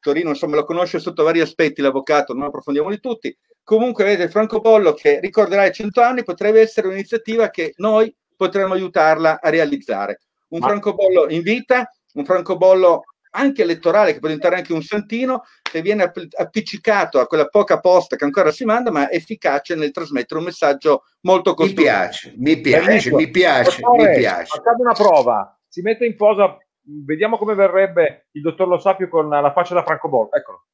Torino 0.00 0.30
insomma 0.30 0.56
lo 0.56 0.64
conosce 0.64 0.98
sotto 0.98 1.22
vari 1.22 1.40
aspetti 1.40 1.80
l'avvocato, 1.80 2.32
non 2.32 2.44
approfondiamoli 2.44 3.00
tutti, 3.00 3.36
comunque 3.62 4.04
vedete 4.04 4.24
il 4.24 4.30
francobollo 4.30 4.94
che 4.94 5.20
ricorderà 5.20 5.66
i 5.66 5.72
100 5.72 6.00
anni 6.00 6.24
potrebbe 6.24 6.60
essere 6.60 6.88
un'iniziativa 6.88 7.50
che 7.50 7.74
noi 7.76 8.12
potremmo 8.42 8.74
aiutarla 8.74 9.40
a 9.40 9.48
realizzare. 9.50 10.20
Un 10.48 10.58
Ma... 10.58 10.66
francobollo 10.66 11.28
in 11.28 11.42
vita, 11.42 11.88
un 12.14 12.24
francobollo 12.24 13.04
anche 13.34 13.62
elettorale, 13.62 14.12
che 14.12 14.18
può 14.18 14.28
diventare 14.28 14.56
anche 14.56 14.72
un 14.72 14.82
santino, 14.82 15.44
che 15.62 15.80
viene 15.80 16.12
appiccicato 16.36 17.18
a 17.18 17.26
quella 17.26 17.46
poca 17.46 17.80
posta 17.80 18.16
che 18.16 18.24
ancora 18.24 18.50
si 18.50 18.64
manda, 18.64 18.90
ma 18.90 19.10
efficace 19.10 19.74
nel 19.74 19.92
trasmettere 19.92 20.40
un 20.40 20.46
messaggio 20.46 21.04
molto 21.20 21.54
costruito. 21.54 21.80
Mi 21.80 21.86
piace, 21.86 22.34
mi 22.36 22.60
piace, 22.60 23.14
mi 23.14 23.30
piace, 23.30 23.80
Dottore, 23.80 24.10
mi 24.10 24.16
piace. 24.18 24.58
Accade 24.58 24.82
una 24.82 24.92
prova, 24.92 25.60
si 25.66 25.80
mette 25.80 26.04
in 26.04 26.16
posa, 26.16 26.58
vediamo 26.82 27.38
come 27.38 27.54
verrebbe 27.54 28.26
il 28.32 28.42
dottor 28.42 28.68
Lo 28.68 28.78
Sapio 28.78 29.08
con 29.08 29.28
la 29.28 29.52
faccia 29.52 29.74
da 29.74 29.84
francobollo. 29.84 30.32
Eccolo. 30.32 30.66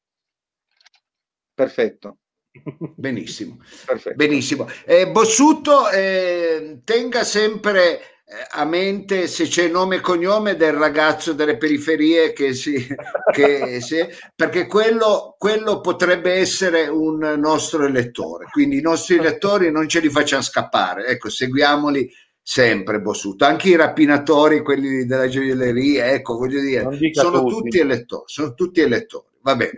Perfetto. 1.54 2.16
Benissimo, 2.96 3.58
benissimo. 4.14 4.68
Eh, 4.84 5.08
Bossuto 5.08 5.90
eh, 5.90 6.80
tenga 6.84 7.24
sempre 7.24 8.00
eh, 8.24 8.46
a 8.50 8.64
mente 8.64 9.26
se 9.26 9.44
c'è 9.44 9.68
nome 9.68 9.96
e 9.96 10.00
cognome 10.00 10.56
del 10.56 10.72
ragazzo 10.72 11.32
delle 11.32 11.56
periferie 11.56 12.32
che 12.32 12.54
si, 12.54 12.86
che 13.32 13.80
si, 13.80 14.06
perché 14.34 14.66
quello, 14.66 15.36
quello 15.38 15.80
potrebbe 15.80 16.32
essere 16.32 16.88
un 16.88 17.18
nostro 17.38 17.84
elettore. 17.84 18.46
Quindi 18.50 18.78
i 18.78 18.82
nostri 18.82 19.16
elettori 19.16 19.70
non 19.70 19.88
ce 19.88 20.00
li 20.00 20.10
facciamo 20.10 20.42
scappare. 20.42 21.06
Ecco 21.06 21.28
seguiamoli 21.28 22.10
sempre 22.42 23.00
Bossuto. 23.00 23.44
Anche 23.44 23.68
i 23.68 23.76
rapinatori 23.76 24.62
quelli 24.62 25.04
della 25.04 25.28
gioielleria 25.28 26.12
ecco 26.12 26.38
voglio 26.38 26.60
dire 26.60 26.88
sono 27.12 27.44
tutti. 27.44 27.78
elettori 27.78 28.24
sono 28.26 28.54
tutti 28.54 28.80
elettori 28.80 29.26
va 29.48 29.56
bene. 29.56 29.72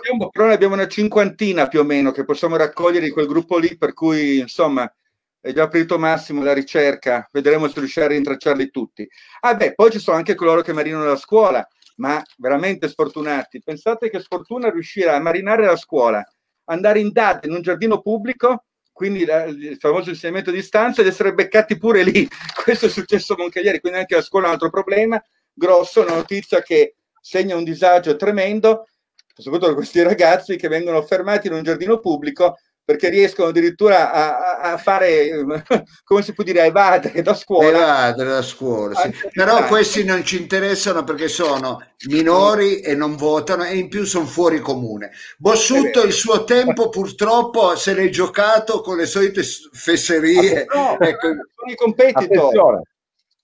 Tempo, 0.00 0.30
però 0.30 0.46
ne 0.46 0.54
abbiamo 0.54 0.74
una 0.74 0.88
cinquantina 0.88 1.68
più 1.68 1.80
o 1.80 1.84
meno 1.84 2.10
che 2.10 2.24
possiamo 2.24 2.56
raccogliere 2.56 3.06
di 3.06 3.12
quel 3.12 3.26
gruppo 3.26 3.58
lì, 3.58 3.76
per 3.76 3.92
cui 3.92 4.38
insomma 4.38 4.92
è 5.40 5.52
già 5.52 5.64
aprito 5.64 5.98
massimo 5.98 6.42
la 6.42 6.52
ricerca, 6.52 7.28
vedremo 7.32 7.68
se 7.68 7.78
riuscire 7.78 8.06
a 8.06 8.08
rintracciarli 8.08 8.70
tutti. 8.70 9.08
Ah 9.40 9.54
beh, 9.54 9.74
poi 9.74 9.90
ci 9.90 9.98
sono 9.98 10.16
anche 10.16 10.34
coloro 10.34 10.62
che 10.62 10.72
marinano 10.72 11.04
la 11.04 11.16
scuola, 11.16 11.66
ma 11.96 12.22
veramente 12.38 12.88
sfortunati. 12.88 13.60
Pensate 13.62 14.10
che 14.10 14.20
sfortuna 14.20 14.70
riuscire 14.70 15.10
a 15.10 15.20
marinare 15.20 15.64
la 15.64 15.76
scuola, 15.76 16.24
andare 16.64 17.00
in 17.00 17.12
date 17.12 17.46
in 17.46 17.54
un 17.54 17.62
giardino 17.62 18.00
pubblico, 18.00 18.64
quindi 18.92 19.24
la, 19.24 19.44
il 19.44 19.76
famoso 19.78 20.10
insegnamento 20.10 20.50
a 20.50 20.52
distanza, 20.52 21.00
ed 21.00 21.08
essere 21.08 21.34
beccati 21.34 21.76
pure 21.76 22.02
lì. 22.02 22.28
Questo 22.62 22.86
è 22.86 22.88
successo 22.88 23.34
a 23.34 23.36
Moncaglieri, 23.38 23.80
quindi 23.80 23.98
anche 23.98 24.14
la 24.14 24.22
scuola 24.22 24.46
è 24.46 24.48
un 24.48 24.54
altro 24.54 24.70
problema 24.70 25.22
grosso, 25.52 26.02
una 26.02 26.14
notizia 26.14 26.62
che 26.62 26.96
segna 27.22 27.56
un 27.56 27.64
disagio 27.64 28.16
tremendo, 28.16 28.86
soprattutto 29.34 29.68
per 29.68 29.76
questi 29.76 30.02
ragazzi 30.02 30.56
che 30.56 30.68
vengono 30.68 31.00
fermati 31.02 31.46
in 31.46 31.54
un 31.54 31.62
giardino 31.62 32.00
pubblico 32.00 32.56
perché 32.84 33.08
riescono 33.10 33.48
addirittura 33.48 34.10
a, 34.12 34.72
a, 34.72 34.76
fare, 34.76 35.30
come 36.02 36.22
si 36.22 36.32
può 36.32 36.42
dire, 36.42 36.62
a 36.62 36.64
evadere 36.64 37.22
da 37.22 37.32
scuola. 37.32 37.68
Evadere 37.68 38.30
da 38.30 38.42
scuola, 38.42 38.94
sì. 38.96 39.14
Però 39.32 39.64
questi 39.66 40.04
non 40.04 40.24
ci 40.24 40.40
interessano 40.40 41.04
perché 41.04 41.28
sono 41.28 41.80
minori 42.08 42.80
e 42.80 42.96
non 42.96 43.14
votano 43.14 43.64
e 43.64 43.76
in 43.76 43.88
più 43.88 44.04
sono 44.04 44.26
fuori 44.26 44.58
comune. 44.58 45.12
Bossuto 45.38 46.02
il 46.02 46.12
suo 46.12 46.42
tempo 46.42 46.88
purtroppo 46.88 47.76
se 47.76 47.94
l'è 47.94 48.08
giocato 48.08 48.80
con 48.80 48.96
le 48.96 49.06
solite 49.06 49.42
fesserie. 49.44 50.66
No, 50.74 50.98
ecco. 50.98 51.28
Sono 51.28 51.70
i 51.70 51.76
competitor. 51.76 52.82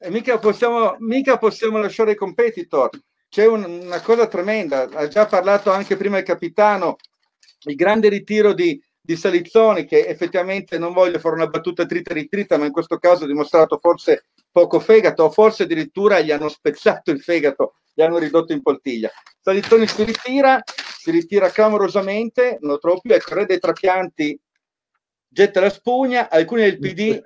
E 0.00 0.10
mica 0.10 0.38
possiamo, 0.38 0.96
mica 0.98 1.38
possiamo 1.38 1.78
lasciare 1.78 2.12
i 2.12 2.16
competitor 2.16 2.90
c'è 3.28 3.46
un, 3.46 3.64
una 3.64 4.00
cosa 4.00 4.26
tremenda, 4.26 4.88
ha 4.92 5.06
già 5.08 5.26
parlato 5.26 5.70
anche 5.70 5.96
prima 5.96 6.18
il 6.18 6.24
capitano, 6.24 6.96
il 7.66 7.74
grande 7.74 8.08
ritiro 8.08 8.52
di, 8.52 8.80
di 9.00 9.16
Salizzoni, 9.16 9.84
che 9.84 10.06
effettivamente 10.06 10.78
non 10.78 10.92
voglio 10.92 11.18
fare 11.18 11.34
una 11.34 11.46
battuta 11.46 11.86
trita 11.86 12.14
ritrita, 12.14 12.56
ma 12.56 12.66
in 12.66 12.72
questo 12.72 12.98
caso 12.98 13.24
ha 13.24 13.26
dimostrato 13.26 13.78
forse 13.78 14.26
poco 14.50 14.80
fegato, 14.80 15.24
o 15.24 15.30
forse 15.30 15.64
addirittura 15.64 16.20
gli 16.20 16.30
hanno 16.30 16.48
spezzato 16.48 17.10
il 17.10 17.20
fegato, 17.20 17.74
gli 17.94 18.02
hanno 18.02 18.18
ridotto 18.18 18.52
in 18.52 18.62
poltiglia. 18.62 19.10
Salizzoni 19.40 19.86
si 19.86 20.04
ritira, 20.04 20.62
si 20.64 21.10
ritira 21.10 21.50
clamorosamente, 21.50 22.58
non 22.60 22.78
troppo 22.78 23.00
più, 23.00 23.14
ecco, 23.14 23.34
Re 23.34 23.46
dei 23.46 23.58
Trapianti 23.58 24.40
getta 25.30 25.60
la 25.60 25.70
spugna, 25.70 26.30
alcuni 26.30 26.62
del 26.62 26.78
PD, 26.78 27.22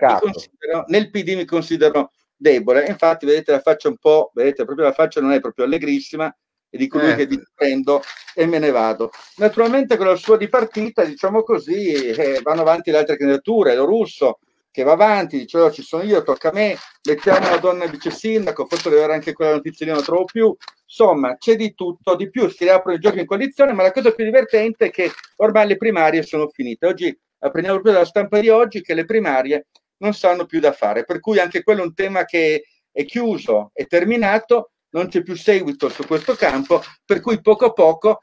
nel 0.89 1.11
PD 1.11 1.35
mi 1.35 1.45
considerano 1.45 2.11
debole. 2.43 2.85
Infatti, 2.87 3.25
vedete 3.25 3.53
la 3.53 3.61
faccia 3.61 3.89
un 3.89 3.97
po', 3.97 4.31
vedete 4.35 4.65
proprio 4.65 4.87
la 4.87 4.93
faccia 4.93 5.21
non 5.21 5.33
è 5.33 5.41
proprio 5.41 5.65
allegrissima 5.65 6.35
e 6.69 6.79
di 6.79 6.89
colui 6.89 7.11
eh. 7.11 7.17
che 7.17 7.29
prendo 7.55 8.03
e 8.35 8.47
me 8.47 8.59
ne 8.59 8.71
vado. 8.71 9.11
Naturalmente 9.37 9.97
con 9.97 10.07
la 10.07 10.17
sua 10.17 10.37
dipartita, 10.37 11.05
diciamo 11.05 11.43
così, 11.43 11.93
eh, 11.93 12.41
vanno 12.43 12.63
avanti 12.63 12.91
le 12.91 12.99
altre 12.99 13.17
candidature, 13.17 13.75
lo 13.75 13.85
russo 13.85 14.39
che 14.71 14.83
va 14.83 14.93
avanti, 14.93 15.37
dice 15.37 15.59
oh, 15.59 15.71
ci 15.71 15.83
sono 15.83 16.03
io, 16.03 16.23
tocca 16.23 16.49
a 16.49 16.53
me, 16.53 16.77
mettiamo 17.07 17.47
una 17.47 17.59
donna 17.59 17.85
vice 17.87 18.11
sindaco, 18.11 18.65
forse 18.65 18.89
deve 18.89 19.03
avere 19.03 19.19
anche 19.19 19.35
quella 19.35 19.53
notizia 19.53 19.85
lì, 19.85 19.93
non 19.93 20.03
trovo 20.03 20.25
più, 20.25 20.57
insomma 20.87 21.37
c'è 21.37 21.57
di 21.57 21.75
tutto, 21.75 22.17
di 22.17 22.31
più, 22.31 22.49
si 22.49 22.65
riaprono 22.65 22.97
i 22.97 23.01
giochi 23.01 23.21
in 23.21 23.27
coalizione, 23.27 23.75
ma 23.75 23.83
la 23.83 23.93
cosa 23.93 24.13
più 24.13 24.25
divertente 24.25 24.87
è 24.87 24.91
che 24.91 25.11
ormai 25.37 25.67
le 25.67 25.77
primarie 25.77 26.23
sono 26.23 26.49
finite. 26.49 26.87
Oggi 26.87 27.15
apprendiamo 27.41 27.81
proprio 27.81 27.93
dalla 27.93 28.07
stampa 28.07 28.41
di 28.41 28.49
oggi 28.49 28.81
che 28.81 28.95
le 28.95 29.05
primarie 29.05 29.67
non 30.03 30.13
sanno 30.15 30.45
più 30.45 30.61
da 30.61 30.73
fare. 30.73 31.05
Per 31.05 31.21
cui 31.21 31.39
anche 31.39 31.63
quello 31.63 31.83
è 31.83 31.87
un 31.87 31.95
tema 31.95 32.25
che 32.25 32.65
è 32.91 33.05
chiuso, 33.05 33.71
è 33.73 33.87
terminato, 33.87 34.73
non 34.91 35.09
c'è 35.09 35.23
più 35.23 35.35
seguito 35.35 35.89
su 35.89 36.05
questo 36.07 36.35
campo, 36.35 36.83
per 37.05 37.21
cui 37.21 37.41
poco 37.41 37.67
a 37.67 37.73
poco, 37.73 38.19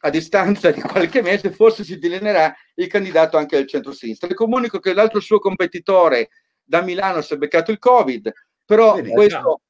a 0.00 0.10
distanza 0.10 0.70
di 0.70 0.80
qualche 0.80 1.22
mese, 1.22 1.50
forse 1.50 1.82
si 1.82 1.98
delineerà 1.98 2.54
il 2.74 2.86
candidato 2.86 3.36
anche 3.36 3.56
del 3.56 3.66
centro-sinistra. 3.66 4.28
Le 4.28 4.34
comunico 4.34 4.78
che 4.78 4.92
l'altro 4.92 5.18
suo 5.18 5.38
competitore 5.38 6.28
da 6.62 6.82
Milano 6.82 7.22
si 7.22 7.34
è 7.34 7.36
beccato 7.36 7.70
il 7.70 7.78
Covid, 7.78 8.30
però 8.64 8.94
Bene, 8.94 9.10
questo 9.10 9.62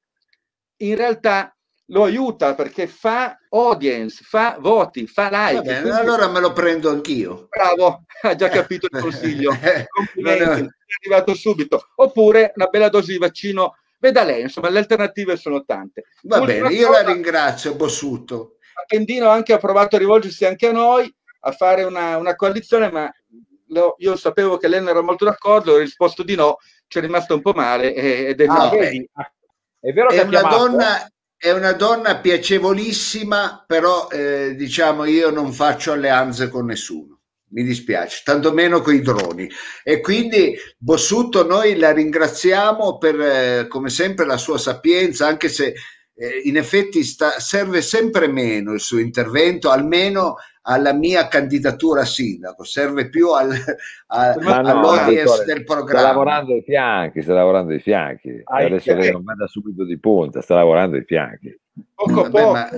in 0.78 0.96
realtà 0.96 1.53
lo 1.86 2.04
aiuta 2.04 2.54
perché 2.54 2.86
fa 2.86 3.36
audience, 3.50 4.22
fa 4.24 4.56
voti, 4.58 5.06
fa 5.06 5.28
like. 5.30 5.62
Bene, 5.62 5.80
quindi... 5.80 5.98
Allora 5.98 6.28
me 6.28 6.40
lo 6.40 6.52
prendo 6.52 6.90
anch'io. 6.90 7.48
Bravo, 7.50 8.04
ha 8.22 8.34
già 8.34 8.48
capito 8.48 8.88
il 8.90 9.00
consiglio. 9.00 9.50
Complimenti, 9.88 10.60
è 10.60 11.06
arrivato 11.06 11.34
subito. 11.34 11.88
Oppure 11.96 12.52
una 12.54 12.66
bella 12.66 12.88
dose 12.88 13.12
di 13.12 13.18
vaccino. 13.18 13.76
Veda 13.98 14.22
lei, 14.22 14.42
insomma, 14.42 14.68
le 14.68 14.78
alternative 14.78 15.36
sono 15.36 15.64
tante. 15.64 16.04
Va 16.22 16.40
Ultima 16.40 16.68
bene, 16.68 16.74
io 16.74 16.88
cosa, 16.88 17.02
la 17.02 17.12
ringrazio, 17.12 17.74
Bossuto. 17.74 18.56
Appendino 18.74 19.28
anche 19.28 19.52
ha 19.52 19.58
provato 19.58 19.96
a 19.96 19.98
rivolgersi 19.98 20.44
anche 20.44 20.68
a 20.68 20.72
noi, 20.72 21.12
a 21.40 21.52
fare 21.52 21.84
una, 21.84 22.18
una 22.18 22.34
coalizione, 22.34 22.90
ma 22.90 23.10
lo, 23.68 23.94
io 23.98 24.16
sapevo 24.16 24.58
che 24.58 24.68
lei 24.68 24.80
non 24.80 24.90
era 24.90 25.00
molto 25.00 25.24
d'accordo, 25.24 25.72
ho 25.72 25.78
risposto 25.78 26.22
di 26.22 26.34
no, 26.34 26.58
ci 26.86 26.98
è 26.98 27.00
rimasto 27.00 27.34
un 27.34 27.40
po' 27.40 27.52
male 27.54 27.94
ed 27.94 28.40
è, 28.40 28.46
ah, 28.46 28.70
è 29.80 29.92
vero 29.92 30.08
che 30.08 30.20
è 30.20 30.24
una 30.24 30.42
donna 30.42 31.08
è 31.36 31.50
una 31.50 31.72
donna 31.72 32.18
piacevolissima, 32.18 33.64
però 33.66 34.08
eh, 34.08 34.54
diciamo 34.56 35.04
io 35.04 35.30
non 35.30 35.52
faccio 35.52 35.92
alleanze 35.92 36.48
con 36.48 36.66
nessuno. 36.66 37.20
mi 37.54 37.62
dispiace, 37.62 38.22
tanto 38.24 38.52
meno 38.52 38.80
con 38.80 38.94
i 38.94 39.00
droni. 39.00 39.48
E 39.82 40.00
quindi 40.00 40.56
Bossuto 40.76 41.46
noi 41.46 41.76
la 41.76 41.92
ringraziamo 41.92 42.98
per, 42.98 43.20
eh, 43.20 43.66
come 43.68 43.90
sempre, 43.90 44.26
la 44.26 44.36
sua 44.36 44.58
sapienza, 44.58 45.26
anche 45.28 45.48
se 45.48 45.74
eh, 46.16 46.40
in 46.44 46.56
effetti 46.56 47.02
sta, 47.04 47.38
serve 47.38 47.80
sempre 47.82 48.26
meno 48.26 48.72
il 48.72 48.80
suo 48.80 48.98
intervento, 48.98 49.70
almeno 49.70 50.36
alla 50.66 50.92
mia 50.92 51.28
candidatura 51.28 52.02
a 52.02 52.06
sindaco, 52.06 52.64
serve 52.64 53.08
più 53.08 53.30
al, 53.30 53.52
a, 54.06 54.34
no, 54.34 54.52
all'audience 54.52 55.44
del 55.44 55.64
programma. 55.64 56.00
Sta 56.00 56.08
lavorando 56.08 56.52
ai 56.52 56.62
fianchi, 56.62 57.22
sta 57.22 57.32
lavorando 57.34 57.72
ai 57.72 57.80
fianchi. 57.80 58.42
Ai 58.44 58.66
Adesso 58.66 58.94
lei 58.94 59.12
non 59.12 59.24
vada 59.24 59.46
subito 59.46 59.84
di 59.84 59.98
punta, 59.98 60.40
sta 60.40 60.54
lavorando 60.54 60.96
ai 60.96 61.04
fianchi. 61.04 61.58
Poco 61.94 62.24
a 62.24 62.30
poco. 62.30 62.52
Ma... 62.52 62.68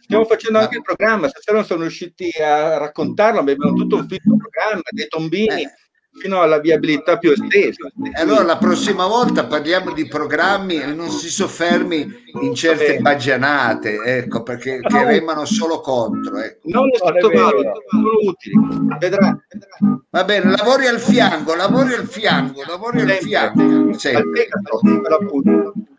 Stiamo 0.00 0.24
facendo 0.24 0.58
anche 0.58 0.76
il 0.76 0.82
programma, 0.82 1.28
stasera 1.28 1.56
non 1.56 1.66
sono 1.66 1.80
riusciti 1.82 2.30
a 2.40 2.76
raccontarlo, 2.78 3.40
abbiamo 3.40 3.72
tutto 3.72 3.96
un 3.96 4.06
film 4.06 4.36
programma, 4.36 4.82
dei 4.90 5.08
tombini. 5.08 5.62
Eh 5.62 5.70
fino 6.12 6.40
alla 6.40 6.60
viabilità 6.60 7.16
più 7.16 7.30
estesa. 7.30 7.90
Allora 8.14 8.42
la 8.42 8.58
prossima 8.58 9.06
volta 9.06 9.46
parliamo 9.46 9.92
di 9.92 10.06
programmi 10.06 10.80
e 10.80 10.86
non 10.86 11.08
si 11.08 11.28
soffermi 11.28 12.06
in 12.42 12.54
certe 12.54 12.98
baggianate, 12.98 14.00
ecco, 14.04 14.42
perché 14.42 14.78
no, 14.80 14.88
che 14.88 15.04
remano 15.04 15.44
solo 15.44 15.80
contro. 15.80 16.38
Ecco. 16.38 16.60
Non 16.64 16.86
le 16.86 16.96
sottovaluto, 16.96 17.82
sono 17.88 18.10
utili, 18.26 18.54
vedrà, 18.98 19.38
vedrà. 19.48 20.02
Va 20.10 20.24
bene, 20.24 20.54
lavori 20.56 20.86
al 20.86 21.00
fianco, 21.00 21.54
lavori 21.54 21.94
al 21.94 22.06
fianco, 22.06 22.62
lavori 22.66 23.00
al 23.00 23.10
fianco. 23.12 23.92
Sempre. 23.98 24.48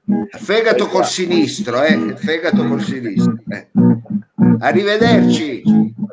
Fegato 0.06 0.88
col 0.88 1.06
sinistro, 1.06 1.82
eh, 1.82 2.16
fegato 2.18 2.68
col 2.68 2.82
sinistro. 2.82 3.38
Eh. 3.48 3.70
Arrivederci. 4.60 5.64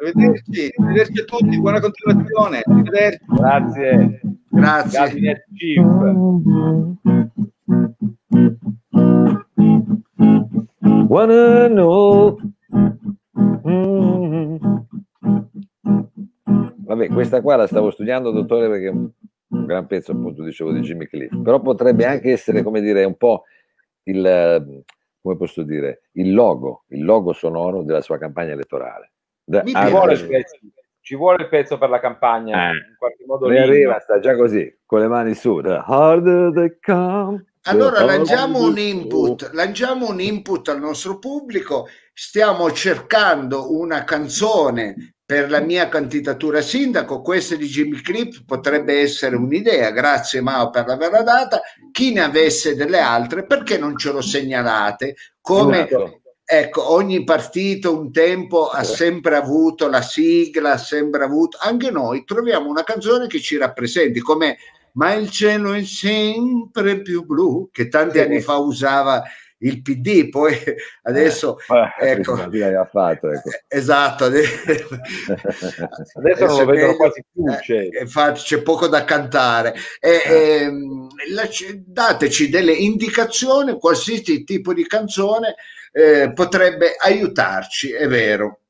Arrivederci, 0.00 0.72
arrivederci 0.76 1.20
a 1.20 1.24
tutti, 1.24 1.60
buona 1.60 1.80
continuazione. 1.80 2.62
Arrivederci. 2.64 3.24
Grazie. 3.26 4.20
Grazie. 4.48 5.44
Wanna 11.08 11.68
know. 11.68 12.38
Vabbè, 16.84 17.08
questa 17.08 17.40
qua 17.40 17.56
la 17.56 17.66
stavo 17.66 17.90
studiando, 17.90 18.30
dottore, 18.30 18.68
perché 18.68 18.86
è 18.86 18.90
un 18.90 19.10
gran 19.48 19.86
pezzo, 19.86 20.12
appunto, 20.12 20.44
dicevo, 20.44 20.72
di 20.72 20.80
Jimmy 20.80 21.06
Cliff. 21.06 21.36
Però 21.42 21.60
potrebbe 21.60 22.04
anche 22.04 22.30
essere, 22.30 22.62
come 22.62 22.80
dire, 22.80 23.02
un 23.04 23.16
po' 23.16 23.44
il, 24.04 24.84
come 25.20 25.36
posso 25.36 25.62
dire, 25.62 26.02
il 26.12 26.32
logo, 26.32 26.84
il 26.88 27.04
logo 27.04 27.32
sonoro 27.32 27.82
della 27.82 28.00
sua 28.00 28.18
campagna 28.18 28.52
elettorale. 28.52 29.12
Da, 29.44 29.64
ci, 29.64 29.72
vuole 29.90 30.16
pezzo, 30.16 30.56
ci, 31.00 31.16
vuole 31.16 31.42
il 31.42 31.48
pezzo, 31.48 31.76
per 31.78 31.88
la 31.88 31.98
campagna, 31.98 32.70
eh, 32.70 32.72
in 32.72 32.94
qualche 32.96 33.24
modo. 33.26 33.48
Ne 33.48 33.58
arriva, 33.58 33.98
sta 33.98 34.18
già 34.20 34.36
così, 34.36 34.78
con 34.86 35.00
le 35.00 35.08
mani 35.08 35.34
su. 35.34 35.56
Harder 35.56 36.52
they 36.52 36.78
come. 36.80 37.44
Allora 37.64 38.04
lanciamo 38.04 38.62
un 38.62 38.78
input, 38.78 39.50
lanciamo 39.52 40.08
un 40.08 40.20
input 40.20 40.66
al 40.68 40.80
nostro 40.80 41.18
pubblico, 41.18 41.88
stiamo 42.22 42.70
cercando 42.70 43.74
una 43.74 44.04
canzone 44.04 45.14
per 45.24 45.48
la 45.48 45.60
mia 45.60 45.88
candidatura 45.88 46.60
sindaco, 46.60 47.22
questa 47.22 47.54
di 47.54 47.66
Jimmy 47.66 48.02
Clip 48.02 48.44
potrebbe 48.44 49.00
essere 49.00 49.36
un'idea, 49.36 49.90
grazie 49.90 50.42
Mao 50.42 50.68
per 50.68 50.86
averla 50.86 51.22
data, 51.22 51.62
chi 51.90 52.12
ne 52.12 52.20
avesse 52.20 52.76
delle 52.76 52.98
altre 52.98 53.46
perché 53.46 53.78
non 53.78 53.96
ce 53.96 54.12
lo 54.12 54.20
segnalate, 54.20 55.16
come 55.40 55.86
esatto. 55.86 56.20
ecco, 56.44 56.92
ogni 56.92 57.24
partito 57.24 57.98
un 57.98 58.12
tempo 58.12 58.68
ha 58.68 58.84
sempre 58.84 59.36
avuto 59.36 59.88
la 59.88 60.02
sigla, 60.02 60.72
ha 60.72 60.78
sempre 60.78 61.24
avuto, 61.24 61.56
anche 61.62 61.90
noi 61.90 62.24
troviamo 62.24 62.68
una 62.68 62.84
canzone 62.84 63.28
che 63.28 63.40
ci 63.40 63.56
rappresenti, 63.56 64.20
come 64.20 64.58
Ma 64.92 65.14
il 65.14 65.30
cielo 65.30 65.72
è 65.72 65.84
sempre 65.84 67.00
più 67.00 67.24
blu, 67.24 67.70
che 67.72 67.88
tanti 67.88 68.18
anni 68.18 68.40
fa 68.40 68.56
usava 68.56 69.22
il 69.60 69.82
PD, 69.82 70.28
poi 70.28 70.54
adesso 71.02 71.58
eh, 71.58 72.10
ecco, 72.10 72.36
fatto, 72.36 73.30
ecco. 73.30 73.48
Eh, 73.48 73.64
esatto 73.68 74.24
adesso, 74.26 75.00
adesso 76.14 76.46
non 76.46 76.58
lo 76.58 76.64
vedono 76.66 76.96
quasi 76.96 77.24
più 77.30 77.44
eh, 77.46 78.00
infatti 78.00 78.40
c'è 78.40 78.62
poco 78.62 78.86
da 78.86 79.04
cantare. 79.04 79.74
Eh, 79.98 80.22
ehm, 80.26 81.08
la, 81.32 81.48
dateci 81.84 82.48
delle 82.48 82.72
indicazioni 82.72 83.78
qualsiasi 83.78 84.44
tipo 84.44 84.72
di 84.72 84.86
canzone 84.86 85.54
eh, 85.92 86.32
potrebbe 86.32 86.94
aiutarci 86.98 87.92
è 87.92 88.06
vero 88.06 88.60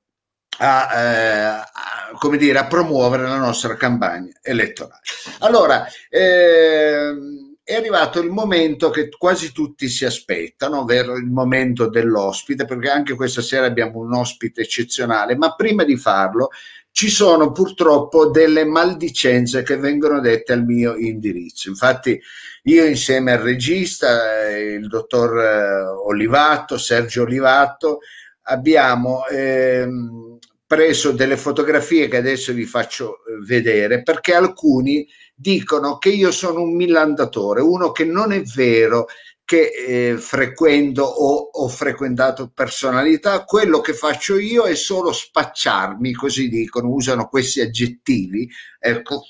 a, 0.59 0.88
eh, 0.94 1.44
a, 1.44 2.11
come 2.18 2.37
dire, 2.37 2.59
a 2.59 2.66
promuovere 2.66 3.22
la 3.22 3.38
nostra 3.38 3.76
campagna 3.76 4.33
elettorale. 4.42 5.00
Allora 5.40 5.87
ehm, 6.09 7.49
è 7.70 7.76
arrivato 7.76 8.20
il 8.20 8.30
momento 8.30 8.90
che 8.90 9.09
quasi 9.09 9.52
tutti 9.52 9.88
si 9.88 10.04
aspettano, 10.04 10.80
ovvero 10.80 11.16
il 11.16 11.26
momento 11.26 11.88
dell'ospite, 11.88 12.64
perché 12.64 12.90
anche 12.90 13.14
questa 13.14 13.42
sera 13.42 13.66
abbiamo 13.66 14.00
un 14.00 14.12
ospite 14.12 14.62
eccezionale, 14.62 15.37
ma 15.37 15.54
prima 15.54 15.85
di 15.85 15.96
farlo 15.96 16.48
ci 16.90 17.09
sono 17.09 17.52
purtroppo 17.52 18.26
delle 18.26 18.64
maldicenze 18.64 19.62
che 19.62 19.76
vengono 19.76 20.18
dette 20.18 20.52
al 20.52 20.64
mio 20.64 20.96
indirizzo. 20.96 21.68
Infatti 21.68 22.20
io 22.64 22.85
insieme 22.85 23.33
al 23.33 23.38
regista, 23.38 24.48
eh, 24.48 24.72
il 24.72 24.88
dottor 24.88 25.38
eh, 25.38 25.83
Olivato, 26.09 26.76
Sergio 26.76 27.22
Olivato, 27.22 28.00
abbiamo 28.42 29.24
ehm, 29.28 30.38
preso 30.66 31.12
delle 31.12 31.37
fotografie 31.37 32.09
che 32.09 32.16
adesso 32.16 32.52
vi 32.52 32.64
faccio 32.64 33.18
eh, 33.18 33.38
vedere 33.46 34.02
perché 34.02 34.35
alcuni 34.35 35.06
dicono 35.40 35.96
che 35.96 36.11
io 36.11 36.31
sono 36.31 36.62
un 36.62 36.76
millandatore, 36.76 37.62
uno 37.62 37.92
che 37.92 38.05
non 38.05 38.33
è 38.33 38.42
vero 38.42 39.07
che 39.42 39.70
eh, 39.70 40.16
frequento 40.18 41.03
o 41.03 41.50
ho 41.53 41.68
frequentato 41.68 42.53
personalità, 42.55 43.44
quello 43.44 43.81
che 43.81 43.94
faccio 43.94 44.38
io 44.38 44.64
è 44.64 44.74
solo 44.74 45.12
spacciarmi, 45.12 46.12
così 46.12 46.48
dicono, 46.48 46.90
usano 46.90 47.26
questi 47.26 47.61
aggettivi, 47.61 48.48
ecco, 48.79 49.22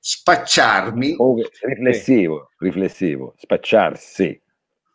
spacciarmi. 0.00 1.14
Oh, 1.18 1.36
riflessivo, 1.60 2.50
riflessivo, 2.58 3.34
spacciarsi. 3.36 4.42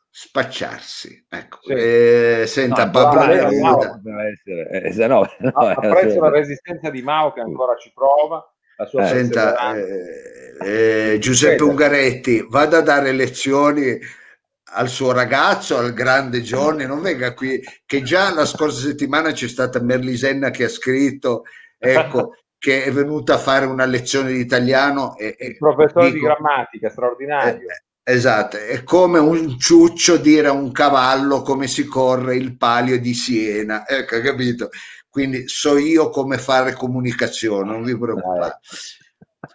Spacciarsi, 0.10 1.26
ecco. 1.30 1.60
Sì. 1.62 1.74
Eh, 1.74 2.44
senta, 2.48 2.86
no, 2.86 2.92
Pablo, 2.92 3.32
eh, 3.32 5.08
no, 5.08 5.30
no, 5.40 5.52
apprezzo 5.52 6.20
la 6.22 6.30
resistenza 6.30 6.90
di 6.90 7.02
Mao 7.02 7.32
che 7.32 7.42
ancora 7.42 7.76
ci 7.78 7.92
prova 7.94 8.46
eh, 8.46 8.55
senta, 8.90 9.76
eh, 9.76 11.14
eh, 11.14 11.18
Giuseppe 11.20 11.64
Ungaretti 11.64 12.46
vada 12.50 12.78
a 12.80 12.82
dare 12.82 13.12
lezioni 13.12 14.00
al 14.78 14.90
suo 14.90 15.12
ragazzo, 15.12 15.78
al 15.78 15.94
grande 15.94 16.42
Johnny, 16.42 16.86
non 16.86 17.02
venga 17.02 17.34
qui, 17.34 17.64
che 17.86 18.02
già 18.02 18.34
la 18.34 18.46
scorsa 18.46 18.86
settimana 18.88 19.32
c'è 19.32 19.48
stata 19.48 19.82
Merlisenna 19.82 20.50
che 20.50 20.66
ha 20.66 20.70
scritto, 20.70 21.44
ecco, 21.78 22.36
che 22.58 22.84
è 22.84 22.92
venuta 22.92 23.36
a 23.36 23.38
fare 23.38 23.66
una 23.66 23.86
lezione 23.86 24.34
di 24.34 24.40
italiano. 24.40 25.16
E, 25.18 25.36
Il 25.40 25.58
professore 25.58 26.12
dico, 26.12 26.18
di 26.18 26.34
grammatica, 26.34 26.90
straordinario. 26.90 27.70
Eh, 27.70 28.14
esatto, 28.14 28.58
è 28.58 28.84
come 28.84 29.20
un 29.20 29.58
ciuccio 29.58 30.18
dire 30.18 30.48
a 30.48 30.54
un 30.54 30.72
cavallo 30.72 31.42
come 31.42 31.68
si 31.68 31.86
corre 31.86 32.36
il 32.36 32.58
palio 32.58 33.00
di 33.00 33.14
Siena, 33.14 33.88
ecco, 33.88 34.20
capito? 34.20 34.70
Quindi 35.16 35.48
so 35.48 35.78
io 35.78 36.10
come 36.10 36.38
fare 36.38 36.74
comunicazione, 36.74 37.72
non 37.72 37.86
vi 37.86 37.98
preoccupate. 37.98 38.60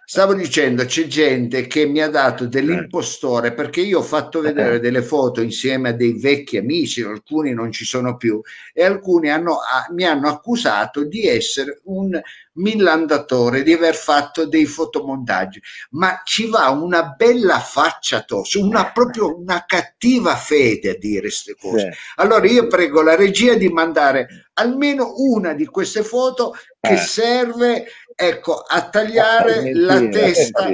Stavo 0.05 0.33
dicendo, 0.33 0.85
c'è 0.85 1.07
gente 1.07 1.67
che 1.67 1.85
mi 1.85 2.01
ha 2.01 2.09
dato 2.09 2.45
dell'impostore 2.45 3.53
perché 3.53 3.81
io 3.81 3.99
ho 3.99 4.03
fatto 4.03 4.41
vedere 4.41 4.79
delle 4.79 5.01
foto 5.01 5.41
insieme 5.41 5.89
a 5.89 5.93
dei 5.93 6.19
vecchi 6.19 6.57
amici, 6.57 7.01
alcuni 7.01 7.53
non 7.53 7.71
ci 7.71 7.85
sono 7.85 8.17
più, 8.17 8.41
e 8.73 8.83
alcuni 8.83 9.29
hanno, 9.29 9.57
mi 9.93 10.03
hanno 10.05 10.27
accusato 10.27 11.03
di 11.03 11.27
essere 11.27 11.81
un 11.85 12.19
millandatore, 12.53 13.63
di 13.63 13.73
aver 13.73 13.95
fatto 13.95 14.45
dei 14.45 14.65
fotomontaggi, 14.65 15.61
ma 15.91 16.21
ci 16.23 16.49
va 16.49 16.69
una 16.69 17.03
bella 17.03 17.59
faccia 17.59 18.23
tosse, 18.23 18.59
una 18.59 18.91
proprio 18.91 19.37
una 19.37 19.63
cattiva 19.65 20.35
fede 20.35 20.91
a 20.91 20.97
dire 20.97 21.21
queste 21.21 21.55
cose. 21.59 21.91
Sì. 21.91 21.97
Allora 22.15 22.45
io 22.47 22.67
prego 22.67 23.01
la 23.01 23.15
regia 23.15 23.53
di 23.53 23.69
mandare 23.69 24.49
almeno 24.53 25.13
una 25.15 25.53
di 25.53 25.65
queste 25.65 26.03
foto 26.03 26.53
che 26.79 26.93
eh. 26.93 26.97
serve 26.97 27.85
ecco, 28.21 28.63
a 28.67 28.89
tagliare 28.89 29.59
a 29.59 29.71
la 29.73 30.07
testa. 30.09 30.65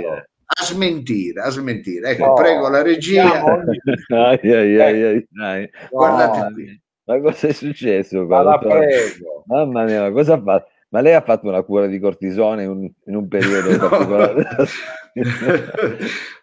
A 0.50 0.64
smentire, 0.64 1.41
a 1.41 1.50
smentire. 1.50 2.12
Ecco, 2.12 2.26
no, 2.28 2.34
prego 2.34 2.70
la 2.70 2.82
regia. 2.82 3.43
ai, 4.14 4.39
ai, 4.54 4.80
ai, 4.80 5.28
ai. 5.41 5.70
Guardate 5.89 6.39
no, 6.39 6.54
qui. 6.54 6.82
Ma 7.04 7.20
cosa 7.22 7.48
è 7.48 7.54
successo? 7.54 8.26
Mamma 8.26 9.84
mia, 9.84 10.02
ma 10.02 10.12
cosa 10.12 10.34
ha 10.34 10.41
fatto? 10.41 10.70
Ma 10.89 11.02
lei 11.02 11.14
ha 11.14 11.22
fatto 11.22 11.48
una 11.48 11.64
cura 11.64 11.86
di 11.86 12.00
cortisone 12.00 12.64
in 12.64 12.70
un, 12.70 12.89
in 13.06 13.16
un 13.16 13.28
periodo 13.28 13.72
no. 13.72 13.89
particolare? 13.89 14.48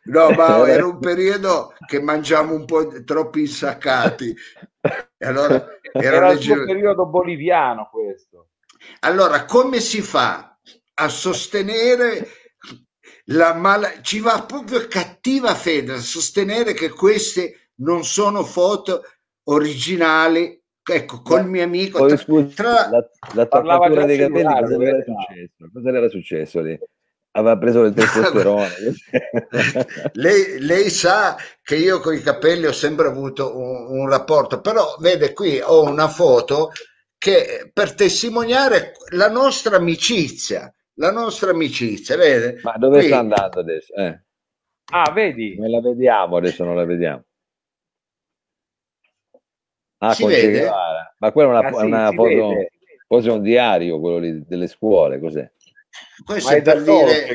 no, 0.05 0.31
ma 0.31 0.69
era 0.69 0.87
un 0.87 0.99
periodo 0.99 1.73
che 1.87 2.01
mangiamo 2.01 2.55
un 2.55 2.67
po' 2.67 3.03
troppo 3.05 3.39
insaccati. 3.39 4.35
E 5.17 5.27
allora 5.27 5.67
era, 5.93 6.17
era 6.17 6.29
legge... 6.29 6.53
il 6.53 6.65
periodo 6.65 7.07
boliviano 7.07 7.89
questo. 7.91 8.49
Allora, 9.01 9.47
come 9.47 9.81
si 9.81 10.03
fa 10.03 10.54
a 10.95 11.09
sostenere 11.09 12.29
la 13.29 13.55
mala... 13.55 14.01
ci 14.03 14.21
va 14.21 14.45
proprio 14.47 14.87
cattiva 14.87 15.55
fede 15.55 15.95
a 15.95 15.99
sostenere 15.99 16.73
che 16.73 16.91
queste 16.91 17.71
non 17.77 18.05
sono 18.05 18.45
foto 18.45 19.03
originali 19.45 20.63
ecco 20.87 21.23
col 21.23 21.49
mio 21.49 21.65
amico 21.65 21.99
Poi, 21.99 22.17
scusi, 22.17 22.55
tra... 22.55 22.89
la, 22.91 23.11
la 23.33 23.47
toccatura 23.47 24.05
dei 24.05 24.19
capelli 24.19 24.45
cosa 24.45 24.83
era 24.83 25.03
successo? 25.03 25.71
cosa 25.73 25.89
era 25.89 26.09
successo 26.09 26.61
lì? 26.61 26.79
aveva 27.37 27.59
preso 27.59 27.83
il 27.83 27.95
testosterone. 27.95 28.95
lei, 30.15 30.61
lei, 30.61 30.91
sa 30.91 31.37
che 31.63 31.77
io 31.77 32.01
con 32.01 32.15
i 32.15 32.21
capelli 32.21 32.67
ho 32.67 32.73
sempre 32.73 33.09
avuto 33.09 33.57
un, 33.57 33.99
un, 33.99 34.09
rapporto, 34.09 34.61
però 34.61 34.97
vede 35.01 35.33
qui 35.33 35.61
ho 35.61 35.83
una 35.83 36.09
foto 36.09 36.71
che 37.19 37.71
per 37.73 37.95
testimoniare 37.95 38.93
la 39.11 39.29
nostra 39.29 39.77
amicizia, 39.77 40.73
la 40.95 41.11
nostra 41.11 41.51
amicizia, 41.51 42.17
vede? 42.17 42.61
Ma 42.63 42.77
dove 42.77 42.99
qui... 42.99 43.07
sta 43.07 43.19
andando 43.19 43.61
adesso? 43.61 43.93
Eh. 43.95 44.23
Ah, 44.93 45.11
vedi? 45.13 45.57
Non 45.59 45.71
la 45.71 45.81
vediamo, 45.81 46.37
adesso 46.37 46.65
non 46.65 46.77
la 46.77 46.85
vediamo. 46.85 47.25
Ah, 49.99 50.13
si 50.13 50.27
vede? 50.27 50.71
Ma 51.19 51.33
quello 51.33 51.49
è 51.49 51.59
una, 51.59 51.69
ah, 51.69 51.73
sì, 51.73 51.85
una 51.85 52.13
foto, 52.13 52.67
forse 53.07 53.31
un 53.31 53.43
diario, 53.43 54.01
quello 54.01 54.19
lì 54.19 54.45
delle 54.47 54.67
scuole, 54.67 55.19
cos'è? 55.19 55.51
Questo 56.25 56.51
Ma 56.51 56.57
è 56.57 56.63
per 56.63 56.83
dire, 56.83 57.35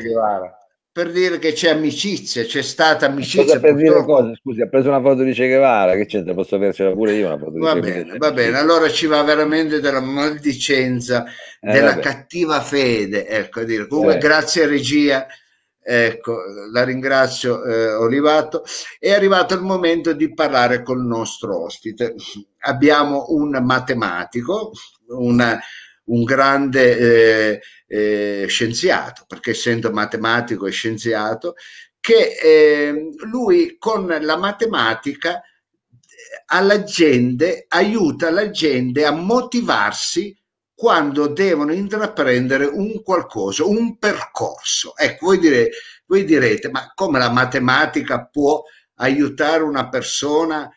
per 0.92 1.12
dire, 1.12 1.38
che 1.38 1.52
c'è 1.52 1.70
amicizia, 1.70 2.44
c'è 2.44 2.62
stata 2.62 3.06
amicizia. 3.06 3.44
Cosa 3.44 3.60
per 3.60 3.74
dire 3.76 4.04
cosa? 4.04 4.32
Scusi, 4.34 4.60
ha 4.60 4.68
preso 4.68 4.88
una 4.88 5.00
foto 5.00 5.22
di 5.22 5.32
Che 5.32 5.46
Guevara, 5.46 5.94
che 5.94 6.06
c'entra? 6.06 6.34
Posso 6.34 6.56
avercela 6.56 6.92
pure 6.92 7.14
io 7.14 7.26
una 7.28 7.38
foto 7.38 7.58
va 7.58 7.74
di 7.74 7.80
bene, 7.80 8.16
Va 8.18 8.32
bene, 8.32 8.58
allora 8.58 8.88
ci 8.88 9.06
va 9.06 9.22
veramente 9.22 9.80
della 9.80 10.00
maldicenza, 10.00 11.24
eh, 11.60 11.72
della 11.72 11.90
vabbè. 11.90 12.00
cattiva 12.00 12.60
fede. 12.60 13.26
Ecco, 13.28 13.62
dire. 13.62 13.86
Comunque, 13.86 14.16
eh. 14.16 14.18
grazie 14.18 14.66
regia. 14.66 15.26
Ecco, 15.82 16.36
la 16.72 16.84
ringrazio 16.84 17.64
eh, 17.64 17.94
Olivato. 17.94 18.64
È 18.98 19.12
arrivato 19.12 19.54
il 19.54 19.62
momento 19.62 20.12
di 20.12 20.34
parlare 20.34 20.82
col 20.82 21.04
nostro 21.04 21.64
ospite. 21.64 22.14
Abbiamo 22.58 23.26
un 23.28 23.58
matematico, 23.62 24.72
una, 25.08 25.58
un 26.10 26.24
grande 26.24 26.98
eh, 26.98 27.60
eh, 27.86 28.46
scienziato, 28.48 29.24
perché 29.26 29.50
essendo 29.50 29.90
matematico 29.90 30.66
e 30.66 30.70
scienziato, 30.70 31.54
che 31.98 32.36
eh, 32.42 33.08
lui 33.30 33.76
con 33.78 34.06
la 34.06 34.36
matematica 34.36 35.38
eh, 35.38 35.42
alla 36.46 36.82
gente 36.82 37.66
aiuta 37.68 38.30
la 38.30 38.50
gente 38.50 39.04
a 39.04 39.12
motivarsi 39.12 40.36
quando 40.74 41.26
devono 41.26 41.74
intraprendere 41.74 42.64
un 42.64 43.02
qualcosa, 43.02 43.66
un 43.66 43.98
percorso. 43.98 44.96
Ecco, 44.96 45.26
voi, 45.26 45.38
dire, 45.38 45.68
voi 46.06 46.24
direte, 46.24 46.70
ma 46.70 46.90
come 46.94 47.18
la 47.18 47.30
matematica 47.30 48.24
può 48.24 48.62
aiutare 48.94 49.62
una 49.62 49.90
persona 49.90 50.70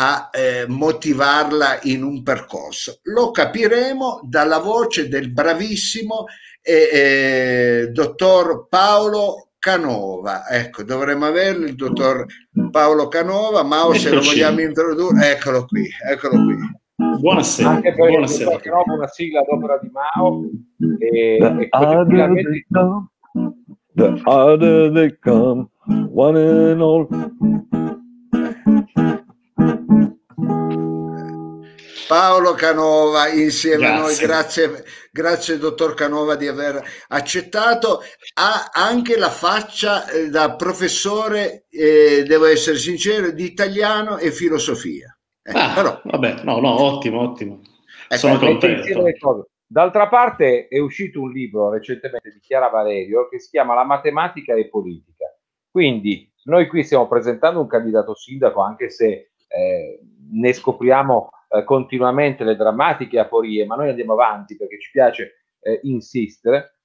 a 0.00 0.30
eh, 0.32 0.64
motivarla 0.66 1.80
in 1.82 2.02
un 2.02 2.22
percorso? 2.22 3.00
Lo 3.02 3.30
capiremo 3.30 4.20
dalla 4.22 4.58
voce 4.58 5.08
del 5.08 5.30
bravissimo 5.30 6.24
e 6.62 6.88
eh, 6.92 7.88
dottor 7.92 8.66
Paolo 8.68 9.50
Canova. 9.58 10.48
Ecco, 10.48 10.84
dovremmo 10.84 11.26
averlo 11.26 11.66
il 11.66 11.74
dottor 11.74 12.24
Paolo 12.70 13.08
Canova, 13.08 13.62
Mao 13.62 13.92
se 13.92 14.10
lo 14.10 14.22
vogliamo 14.22 14.62
introdurre, 14.62 15.32
eccolo 15.32 15.66
qui, 15.66 15.86
eccolo 16.10 16.44
qui. 16.44 16.56
Buonasera. 17.18 17.68
Anche 17.68 17.94
per 17.94 18.08
Buonasera. 18.08 18.54
il 18.54 18.60
Canova 18.60 18.92
una 18.94 19.08
sigla 19.08 19.42
d'opera 19.42 19.78
di 19.82 19.90
Mao 19.92 20.44
e, 20.98 21.36
e 21.36 21.68
finalmente... 22.08 22.66
The 23.96 24.22
harder 24.24 24.92
they 24.92 25.18
come, 25.18 25.68
one 26.14 26.38
and 26.38 26.80
all. 26.80 27.06
Paolo 32.10 32.54
Canova 32.54 33.28
insieme 33.28 33.86
grazie. 33.86 33.94
a 33.94 34.00
noi, 34.00 34.16
grazie, 34.16 34.84
grazie 35.12 35.58
dottor 35.58 35.94
Canova 35.94 36.34
di 36.34 36.48
aver 36.48 36.82
accettato. 37.06 38.00
Ha 38.34 38.70
anche 38.72 39.16
la 39.16 39.28
faccia 39.28 40.10
eh, 40.10 40.28
da 40.28 40.56
professore, 40.56 41.66
eh, 41.70 42.24
devo 42.26 42.46
essere 42.46 42.78
sincero, 42.78 43.30
di 43.30 43.44
italiano 43.44 44.18
e 44.18 44.32
filosofia. 44.32 45.16
Eh, 45.40 45.52
ah, 45.54 45.72
però... 45.72 46.00
Vabbè, 46.02 46.42
no, 46.42 46.58
no, 46.58 46.82
ottimo, 46.82 47.20
ottimo. 47.20 47.60
Ecco, 48.08 48.16
Sono 48.16 48.38
contento. 48.40 49.48
D'altra 49.64 50.08
parte 50.08 50.66
è 50.66 50.80
uscito 50.80 51.20
un 51.20 51.30
libro 51.30 51.70
recentemente 51.70 52.32
di 52.32 52.40
Chiara 52.40 52.70
Valerio 52.70 53.28
che 53.28 53.38
si 53.38 53.50
chiama 53.50 53.74
La 53.74 53.84
matematica 53.84 54.52
e 54.56 54.68
politica. 54.68 55.32
Quindi 55.70 56.28
noi 56.46 56.66
qui 56.66 56.82
stiamo 56.82 57.06
presentando 57.06 57.60
un 57.60 57.68
candidato 57.68 58.16
sindaco, 58.16 58.62
anche 58.62 58.90
se 58.90 59.30
eh, 59.46 60.00
ne 60.32 60.52
scopriamo 60.52 61.30
eh, 61.50 61.64
continuamente 61.64 62.44
le 62.44 62.56
drammatiche 62.56 63.18
aporie, 63.18 63.66
ma 63.66 63.74
noi 63.74 63.88
andiamo 63.90 64.12
avanti 64.12 64.56
perché 64.56 64.78
ci 64.80 64.90
piace 64.92 65.46
eh, 65.60 65.80
insistere. 65.82 66.76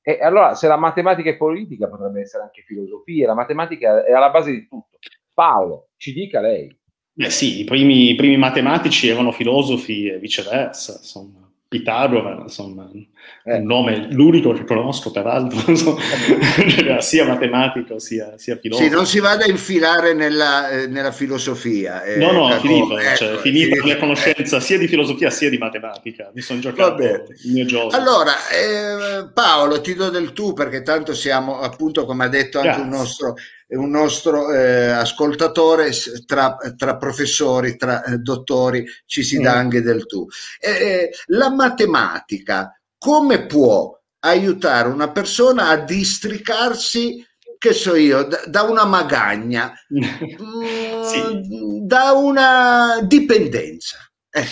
E 0.00 0.18
allora, 0.20 0.54
se 0.54 0.66
la 0.66 0.76
matematica 0.76 1.30
è 1.30 1.36
politica, 1.36 1.88
potrebbe 1.88 2.20
essere 2.20 2.42
anche 2.42 2.62
filosofia, 2.66 3.26
la 3.26 3.34
matematica 3.34 4.04
è 4.04 4.12
alla 4.12 4.30
base 4.30 4.50
di 4.50 4.66
tutto. 4.66 4.98
Paolo, 5.32 5.88
ci 5.96 6.12
dica 6.12 6.40
lei. 6.40 6.76
Beh 7.12 7.30
sì, 7.30 7.60
i 7.60 7.64
primi, 7.64 8.10
i 8.10 8.14
primi 8.14 8.36
matematici 8.36 9.08
erano 9.08 9.30
filosofi 9.30 10.08
e 10.08 10.18
viceversa, 10.18 10.92
insomma. 10.92 11.43
Pitagora, 11.74 12.38
insomma, 12.40 12.88
eh. 12.92 13.56
un 13.56 13.64
nome 13.64 14.06
l'unico 14.12 14.52
che 14.52 14.64
conosco 14.64 15.10
peraltro, 15.10 15.58
sia 17.00 17.26
matematico 17.26 17.98
sia, 17.98 18.38
sia 18.38 18.56
filosofo. 18.56 18.86
Sì, 18.86 18.94
non 18.94 19.06
si 19.06 19.18
vada 19.18 19.44
a 19.44 19.48
infilare 19.48 20.14
nella, 20.14 20.70
eh, 20.70 20.86
nella 20.86 21.10
filosofia. 21.10 22.04
Eh, 22.04 22.16
no, 22.16 22.30
no, 22.30 22.48
è 22.48 22.60
finito, 22.60 22.96
ecco, 22.96 23.16
cioè, 23.16 23.36
finita 23.38 23.74
la 23.74 23.82
mia 23.82 23.96
conoscenza 23.96 24.60
sia 24.60 24.78
di 24.78 24.86
filosofia 24.86 25.30
sia 25.30 25.50
di 25.50 25.58
matematica, 25.58 26.30
mi 26.32 26.42
sono 26.42 26.60
giocato 26.60 27.02
il 27.02 27.52
mio 27.52 27.64
gioco. 27.64 27.96
Allora, 27.96 28.34
eh, 28.50 29.28
Paolo, 29.32 29.80
ti 29.80 29.94
do 29.94 30.10
del 30.10 30.32
tu 30.32 30.52
perché 30.52 30.82
tanto 30.82 31.12
siamo 31.12 31.58
appunto, 31.58 32.04
come 32.04 32.26
ha 32.26 32.28
detto 32.28 32.58
anche 32.58 32.68
Grazie. 32.70 32.84
un 32.84 32.90
nostro 32.90 33.34
un 33.68 33.90
nostro 33.90 34.52
eh, 34.52 34.88
ascoltatore 34.90 35.90
tra, 36.26 36.56
tra, 36.76 36.96
professori, 36.96 37.76
tra 37.76 38.04
eh, 38.04 38.18
dottori 38.18 38.84
ci 39.06 39.22
si 39.22 39.38
dà 39.38 39.54
mm. 39.54 39.58
anche 39.58 39.82
del 39.82 40.06
tu. 40.06 40.26
Eh, 40.60 41.10
la 41.26 41.50
matematica 41.50 42.78
come 42.98 43.46
può 43.46 43.98
aiutare 44.20 44.88
una 44.88 45.10
persona 45.10 45.68
a 45.68 45.76
districarsi, 45.76 47.24
che 47.58 47.72
so 47.72 47.94
io, 47.94 48.26
da, 48.46 48.62
una 48.62 48.84
magagna, 48.84 49.72
sì. 49.88 51.22
Mm, 51.22 51.86
da 51.86 52.12
una 52.12 53.00
dipendenza? 53.02 53.98
Eh, 54.30 54.46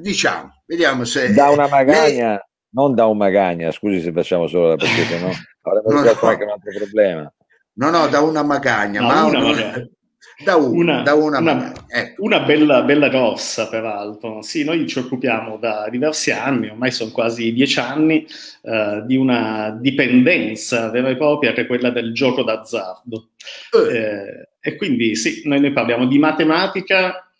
diciamo, 0.00 0.62
vediamo 0.66 1.04
se... 1.04 1.32
Da 1.32 1.50
una 1.50 1.68
magagna... 1.68 2.28
Lei... 2.28 2.38
Non 2.74 2.94
da 2.94 3.04
un 3.04 3.18
magagna, 3.18 3.70
scusi 3.70 4.00
se 4.00 4.12
facciamo 4.12 4.46
solo 4.46 4.68
la 4.68 4.76
perché 4.76 5.04
sennò 5.04 5.28
avremmo 5.62 6.00
no, 6.00 6.02
no. 6.20 6.28
anche 6.28 6.44
un 6.44 6.50
altro 6.50 6.72
problema. 6.74 7.32
No, 7.74 7.90
no, 7.90 8.06
da 8.08 8.20
una 8.20 8.42
magagna, 8.42 9.00
no, 9.00 9.06
ma 9.06 9.24
una 9.24 9.40
magagna. 9.40 9.88
Da, 10.42 10.56
un, 10.56 10.76
una, 10.76 11.02
da 11.02 11.14
una, 11.14 11.38
una, 11.38 11.72
ecco. 11.86 12.24
una 12.24 12.40
bella, 12.40 12.82
bella 12.82 13.08
grossa, 13.08 13.68
peraltro. 13.68 14.42
Sì, 14.42 14.64
noi 14.64 14.88
ci 14.88 14.98
occupiamo 14.98 15.56
da 15.56 15.88
diversi 15.88 16.32
anni, 16.32 16.68
ormai 16.68 16.90
sono 16.90 17.12
quasi 17.12 17.52
dieci 17.52 17.78
anni, 17.78 18.26
eh, 18.62 19.02
di 19.06 19.16
una 19.16 19.76
dipendenza 19.80 20.90
vera 20.90 21.10
e 21.10 21.16
propria 21.16 21.52
che 21.52 21.60
è 21.60 21.66
quella 21.66 21.90
del 21.90 22.12
gioco 22.12 22.42
d'azzardo. 22.42 23.30
Eh. 23.72 23.96
Eh, 23.96 24.48
e 24.60 24.76
quindi 24.76 25.14
sì, 25.14 25.42
noi, 25.44 25.60
noi 25.60 25.72
parliamo 25.72 26.06
di 26.06 26.18
matematica, 26.18 27.30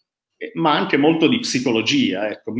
ma 0.55 0.73
anche 0.73 0.97
molto 0.97 1.29
di 1.29 1.39
psicologia, 1.41 2.29
ecco. 2.29 2.53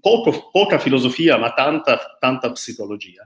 Poco, 0.00 0.50
poca 0.50 0.78
filosofia, 0.78 1.36
ma 1.36 1.52
tanta, 1.52 2.16
tanta 2.18 2.50
psicologia. 2.52 3.24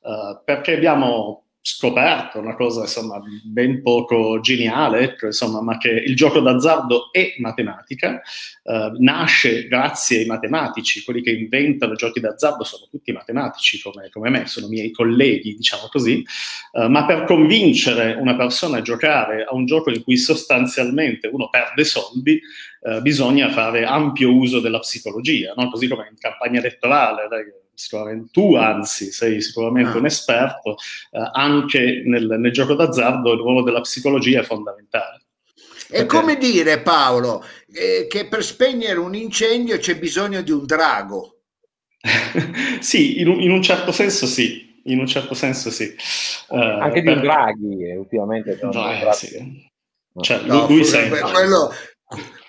Uh, 0.00 0.42
perché 0.44 0.74
abbiamo 0.74 1.44
scoperto, 1.64 2.40
una 2.40 2.56
cosa 2.56 2.80
insomma 2.80 3.22
ben 3.44 3.82
poco 3.82 4.40
geniale, 4.40 4.98
ecco, 5.00 5.26
insomma, 5.26 5.62
ma 5.62 5.78
che 5.78 5.90
il 5.90 6.16
gioco 6.16 6.40
d'azzardo 6.40 7.12
è 7.12 7.34
matematica, 7.38 8.20
eh, 8.64 8.92
nasce 8.98 9.68
grazie 9.68 10.18
ai 10.18 10.26
matematici, 10.26 11.04
quelli 11.04 11.22
che 11.22 11.30
inventano 11.30 11.94
giochi 11.94 12.18
d'azzardo 12.18 12.64
sono 12.64 12.88
tutti 12.90 13.12
matematici 13.12 13.80
come, 13.80 14.08
come 14.10 14.28
me, 14.28 14.46
sono 14.46 14.66
miei 14.66 14.90
colleghi, 14.90 15.54
diciamo 15.54 15.86
così, 15.88 16.24
eh, 16.72 16.88
ma 16.88 17.06
per 17.06 17.24
convincere 17.24 18.14
una 18.14 18.34
persona 18.34 18.78
a 18.78 18.82
giocare 18.82 19.44
a 19.44 19.54
un 19.54 19.64
gioco 19.64 19.90
in 19.90 20.02
cui 20.02 20.16
sostanzialmente 20.16 21.28
uno 21.28 21.48
perde 21.48 21.84
soldi, 21.84 22.40
eh, 22.82 23.00
bisogna 23.02 23.50
fare 23.50 23.84
ampio 23.84 24.34
uso 24.34 24.58
della 24.58 24.80
psicologia, 24.80 25.54
no? 25.56 25.70
così 25.70 25.86
come 25.86 26.08
in 26.10 26.18
campagna 26.18 26.58
elettorale. 26.58 27.28
Dai, 27.28 27.44
sicuramente 27.74 28.28
tu 28.30 28.54
anzi 28.54 29.10
sei 29.10 29.40
sicuramente 29.40 29.96
ah. 29.96 29.98
un 29.98 30.06
esperto, 30.06 30.76
eh, 31.10 31.30
anche 31.32 32.02
nel, 32.06 32.26
nel, 32.38 32.52
gioco 32.52 32.74
d'azzardo 32.74 33.32
il 33.32 33.38
ruolo 33.38 33.62
della 33.62 33.80
psicologia 33.80 34.40
è 34.40 34.44
fondamentale. 34.44 35.20
È 35.88 36.06
come 36.06 36.38
dire 36.38 36.80
Paolo 36.80 37.44
eh, 37.70 38.06
che 38.08 38.26
per 38.26 38.42
spegnere 38.42 38.98
un 38.98 39.14
incendio 39.14 39.76
c'è 39.76 39.98
bisogno 39.98 40.40
di 40.40 40.50
un 40.50 40.64
drago. 40.64 41.40
sì, 42.80 43.20
in 43.20 43.28
un, 43.28 43.40
in 43.40 43.50
un, 43.50 43.62
certo 43.62 43.92
senso 43.92 44.26
sì. 44.26 44.80
in 44.84 44.98
un 44.98 45.06
certo 45.06 45.34
senso 45.34 45.70
sì. 45.70 45.94
Uh, 46.48 46.56
Anche 46.56 47.02
per... 47.02 47.14
di 47.14 47.20
Draghi, 47.20 47.96
ultimamente. 47.96 48.56
Draghi, 48.56 49.12
sì. 49.12 49.70
Cioè, 50.20 50.42
no, 50.44 50.66
lui, 50.66 50.76
lui 50.76 50.84
sempre. 50.84 51.20
Quello, 51.20 51.70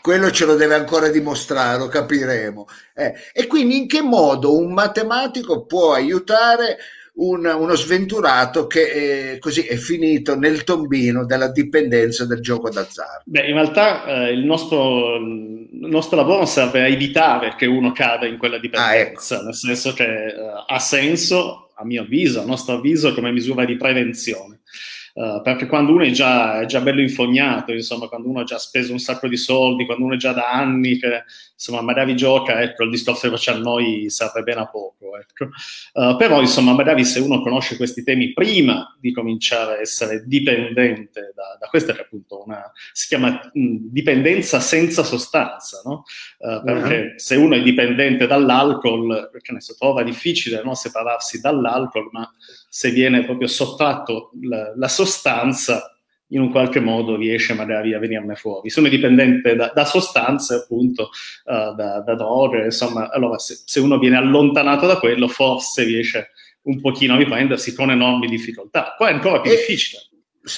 quello 0.04 0.32
ce 0.32 0.44
lo 0.44 0.56
deve 0.56 0.76
ancora 0.76 1.08
dimostrare, 1.08 1.78
lo 1.78 1.88
capiremo. 1.88 2.68
Eh, 2.94 3.14
e 3.32 3.48
quindi 3.48 3.78
in 3.78 3.88
che 3.88 4.02
modo 4.02 4.58
un 4.58 4.74
matematico 4.74 5.64
può 5.64 5.94
aiutare 5.94 6.78
un, 7.14 7.46
uno 7.46 7.74
sventurato 7.74 8.68
che 8.68 9.36
è, 9.36 9.40
così 9.40 9.62
è 9.62 9.78
finito 9.78 10.36
nel 10.36 10.66
tombino 10.66 11.26
della 11.26 11.50
dipendenza 11.50 12.26
del 12.26 12.42
gioco 12.42 12.70
d'azzardo? 12.70 13.24
Beh, 13.24 13.48
in 13.48 13.54
realtà 13.54 14.04
eh, 14.04 14.34
il, 14.34 14.44
nostro, 14.44 15.16
il, 15.16 15.70
nostro, 15.72 16.18
lavoro 16.18 16.46
serve 16.46 16.82
a 16.82 16.88
evitare 16.88 17.56
che 17.56 17.66
uno 17.66 17.94
cada 17.94 18.26
in 18.26 18.38
quella 18.38 18.60
dipendenza, 18.60 19.36
ah, 19.36 19.38
ecco. 19.38 19.46
nel 19.46 19.56
senso 19.56 19.94
che 19.94 20.04
eh, 20.04 20.34
ha 20.68 20.80
senso, 20.80 21.72
a 21.76 21.86
mio 21.86 22.02
avviso, 22.02 22.42
a 22.42 22.46
nostro 22.46 22.74
avviso, 22.74 23.14
come 23.14 23.32
misura 23.32 23.64
di 23.64 23.78
prevenzione. 23.78 24.60
Uh, 25.14 25.42
perché 25.44 25.68
quando 25.68 25.92
uno 25.92 26.04
è 26.04 26.10
già, 26.10 26.62
è 26.62 26.66
già, 26.66 26.82
bello 26.82 27.00
infognato, 27.00 27.72
insomma, 27.72 28.08
quando 28.08 28.30
uno 28.30 28.40
ha 28.40 28.44
già 28.44 28.58
speso 28.58 28.92
un 28.92 29.00
sacco 29.00 29.28
di 29.28 29.38
soldi, 29.38 29.86
quando 29.86 30.06
uno 30.06 30.16
è 30.16 30.18
già 30.18 30.34
da 30.34 30.52
anni 30.52 30.98
che 30.98 31.24
insomma, 31.54 31.82
magari 31.82 32.16
gioca, 32.16 32.62
ecco, 32.62 32.84
il 32.84 32.90
discorso 32.90 33.22
che 33.30 33.36
facciamo 33.36 33.60
noi 33.60 34.10
serve 34.10 34.42
bene 34.42 34.62
a 34.62 34.68
poco. 34.68 35.16
Ecco. 35.18 35.50
Uh, 35.94 36.18
però, 36.18 36.42
insomma, 36.42 36.74
magari 36.74 37.06
se 37.06 37.20
uno 37.20 37.42
conosce 37.42 37.78
questi 37.78 38.04
temi 38.04 38.34
prima 38.34 38.98
di 39.00 39.12
cominciare 39.12 39.78
a 39.78 39.80
essere 39.82 40.24
dipendente 40.26 41.32
da, 41.36 41.58
da 41.60 41.68
questa, 41.68 41.94
che 41.94 42.02
appunto 42.02 42.44
una, 42.44 42.72
si 42.92 43.08
chiama 43.08 43.30
mh, 43.54 43.76
dipendenza 43.92 44.60
senza 44.60 45.04
sostanza, 45.04 45.82
no? 45.86 46.06
Uh, 46.44 46.62
perché 46.62 46.98
uh-huh. 46.98 47.14
se 47.16 47.38
uno 47.38 47.56
è 47.56 47.62
dipendente 47.62 48.28
dall'alcol, 48.28 49.30
perché 49.32 49.54
ne 49.54 49.62
si 49.62 49.78
trova 49.78 50.04
difficile 50.04 50.62
no? 50.62 50.76
separarsi 50.76 51.40
dall'alcol, 51.40 52.10
ma 52.12 52.30
se 52.68 52.90
viene 52.92 53.24
proprio 53.24 53.48
sottratto 53.48 54.32
la, 54.42 54.74
la 54.76 54.90
sostanza, 54.90 55.94
in 56.34 56.42
un 56.42 56.52
qualche 56.52 56.82
modo 56.82 57.16
riesce 57.16 57.54
magari 57.54 57.94
a 57.94 58.00
venirne 58.00 58.36
fuori. 58.36 58.70
Sono 58.70 58.90
dipendente 58.90 59.56
da, 59.56 59.72
da 59.74 59.86
sostanze, 59.86 60.56
appunto, 60.56 61.12
uh, 61.46 61.76
da, 61.76 62.02
da, 62.06 62.16
droghe, 62.16 62.66
insomma, 62.66 63.10
allora 63.10 63.38
se, 63.38 63.62
se, 63.64 63.80
uno 63.80 63.98
viene 63.98 64.18
allontanato 64.18 64.86
da 64.86 64.98
quello, 64.98 65.30
forse 65.30 65.86
riesce 65.86 66.32
un 66.64 66.82
pochino 66.82 67.14
a 67.14 67.18
riprendersi 67.18 67.74
con 67.74 67.90
enormi 67.90 68.28
difficoltà. 68.28 68.96
Qua 68.98 69.08
è 69.08 69.14
ancora 69.14 69.40
più 69.40 69.52
e, 69.52 69.56
difficile. 69.56 70.02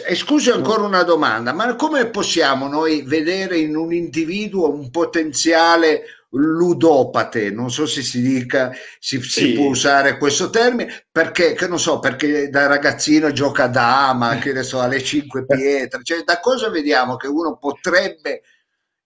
E 0.08 0.16
scusi 0.16 0.50
ancora 0.50 0.82
una 0.82 1.04
domanda, 1.04 1.54
ma 1.54 1.76
come 1.76 2.08
possiamo 2.08 2.68
noi 2.68 3.04
vedere 3.04 3.60
in 3.60 3.76
un 3.76 3.94
individuo 3.94 4.74
un 4.74 4.90
potenziale 4.90 6.26
ludopate, 6.30 7.52
non 7.52 7.70
so 7.70 7.86
se 7.86 8.02
si 8.02 8.20
dica, 8.20 8.72
si, 9.00 9.22
sì. 9.22 9.30
si, 9.30 9.54
può 9.54 9.68
usare 9.68 10.18
questo 10.18 10.50
termine, 10.50 11.06
perché, 11.12 11.54
che 11.54 11.68
non 11.68 11.80
so, 11.80 12.00
perché 12.00 12.50
da 12.50 12.66
ragazzino 12.66 13.32
gioca 13.32 13.66
a 13.66 13.68
dama, 13.68 14.38
che 14.40 14.54
ne 14.54 14.64
so, 14.64 14.82
alle 14.82 15.04
cinque 15.04 15.46
pietre, 15.48 16.02
cioè 16.04 16.24
da 16.24 16.40
cosa 16.40 16.70
vediamo 16.70 17.16
che 17.16 17.28
uno 17.28 17.58
potrebbe 17.58 18.42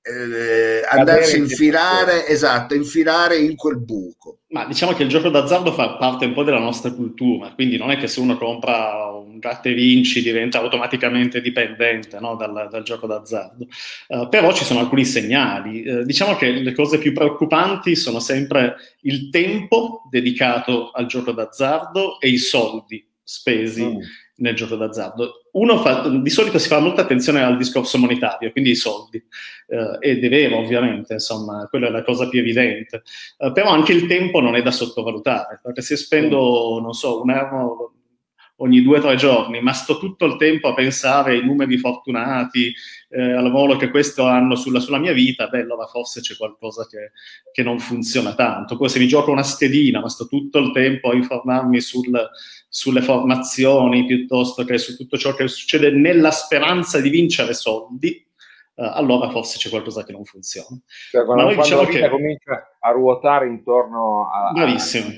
eh, 0.02 0.82
andarsi 0.90 1.36
a 1.36 1.40
infilare, 1.40 2.26
esatto, 2.26 2.74
infilare 2.74 3.38
in 3.38 3.56
quel 3.58 3.80
buco. 3.80 4.39
Ma 4.52 4.66
diciamo 4.66 4.93
che 4.93 5.04
il 5.04 5.10
gioco 5.10 5.30
d'azzardo 5.30 5.72
fa 5.72 5.95
parte 5.97 6.26
un 6.26 6.34
po' 6.34 6.43
della 6.43 6.60
nostra 6.60 6.91
cultura, 6.91 7.54
quindi 7.54 7.78
non 7.78 7.91
è 7.91 7.97
che 7.97 8.08
se 8.08 8.20
uno 8.20 8.36
compra 8.36 9.06
un 9.06 9.38
gratte 9.38 9.74
vinci 9.74 10.24
diventa 10.24 10.58
automaticamente 10.58 11.39
dipendente 11.39 12.20
no, 12.20 12.36
dal, 12.36 12.68
dal, 12.70 12.82
gioco 12.82 13.06
d'azzardo. 13.06 13.68
Uh, 14.08 14.28
però 14.28 14.52
ci 14.52 14.64
sono 14.64 14.80
alcuni 14.80 15.06
segnali. 15.06 15.88
Uh, 15.88 16.04
diciamo 16.04 16.36
che 16.36 16.50
le 16.50 16.74
cose 16.74 16.97
più 16.97 17.14
preoccupanti 17.14 17.95
sono 17.95 18.20
sempre 18.20 18.78
il 19.02 19.30
tempo 19.30 20.02
dedicato 20.10 20.89
al 20.89 21.06
gioco 21.06 21.32
d'azzardo 21.32 22.20
e 22.20 22.30
i 22.30 22.38
soldi 22.39 23.08
spesi 23.24 23.86
mm 23.86 23.97
nel 24.39 24.56
gioco 24.56 24.76
d'azzardo. 24.76 25.39
Uno 25.52 25.78
fa, 25.80 26.08
di 26.08 26.30
solito 26.30 26.60
si 26.60 26.68
fa 26.68 26.80
molta 26.80 27.02
attenzione 27.02 27.41
al 27.43 27.58
discorso 27.58 27.97
monetario, 27.97 28.52
quindi 28.52 28.72
i 28.72 28.76
soldi, 28.76 29.18
eh, 29.68 29.97
ed 30.00 30.24
è 30.24 30.30
vero 30.30 30.58
ovviamente, 30.58 31.14
insomma, 31.14 31.68
quella 31.70 31.88
è 31.88 31.91
la 31.91 32.04
cosa 32.04 32.30
più 32.30 32.39
evidente, 32.39 33.04
eh, 33.38 33.52
però 33.52 33.70
anche 33.70 33.93
il 33.93 34.06
tempo 34.08 34.39
non 34.39 34.56
è 34.56 34.62
da 34.62 34.72
sottovalutare, 34.72 35.60
perché 35.64 35.82
se 35.82 35.95
spendo, 35.95 36.80
non 36.82 36.93
so, 36.93 37.22
un 37.22 37.32
euro 37.32 37.93
ogni 38.62 38.82
due 38.82 38.97
o 38.97 39.02
tre 39.02 39.16
giorni, 39.16 39.62
ma 39.62 39.74
sto 39.74 39.97
tutto 40.00 40.26
il 40.26 40.38
tempo 40.38 40.68
a 40.68 40.74
pensare 40.74 41.34
ai 41.34 41.43
numeri 41.43 41.78
fortunati, 41.78 42.74
eh, 43.10 43.32
al 43.32 43.50
ruolo 43.50 43.78
che 43.78 43.89
questo 43.89 44.26
hanno 44.26 44.56
sulla, 44.56 44.80
sulla, 44.80 44.97
mia 44.97 45.14
vita, 45.14 45.47
beh, 45.47 45.62
allora 45.62 45.86
forse 45.86 46.22
c'è 46.22 46.36
qualcosa 46.36 46.86
che, 46.88 47.12
che, 47.52 47.64
non 47.64 47.80
funziona 47.80 48.36
tanto. 48.36 48.78
Poi 48.78 48.89
se 48.89 49.00
mi 49.00 49.08
gioco 49.08 49.32
una 49.32 49.43
schedina, 49.43 50.00
ma 50.00 50.10
sto 50.10 50.28
tutto 50.28 50.60
il 50.60 50.72
tempo 50.72 51.10
a 51.10 51.16
informarmi 51.16 51.80
sul, 51.80 52.12
sulle 52.70 53.01
formazioni 53.01 54.05
piuttosto 54.05 54.63
che 54.63 54.78
su 54.78 54.95
tutto 54.95 55.17
ciò 55.17 55.34
che 55.34 55.47
succede 55.47 55.91
nella 55.91 56.32
speranza 56.32 57.01
di 57.01 57.09
vincere 57.09 57.53
soldi, 57.53 58.26
Uh, 58.80 58.91
allora 58.93 59.30
forse 59.30 59.57
c'è 59.57 59.67
qualcosa 59.67 60.05
che 60.05 60.13
non 60.13 60.24
funziona. 60.24 60.80
Cioè, 61.11 61.26
quando, 61.26 61.43
Ma 61.43 61.49
noi 61.49 61.57
diciamo 61.57 61.84
che 61.84 62.07
comincia 62.07 62.78
a 62.80 62.91
ruotare 62.91 63.47
intorno 63.47 64.30
a, 64.32 64.53
Bravissimo. 64.53 65.05
a 65.05 65.11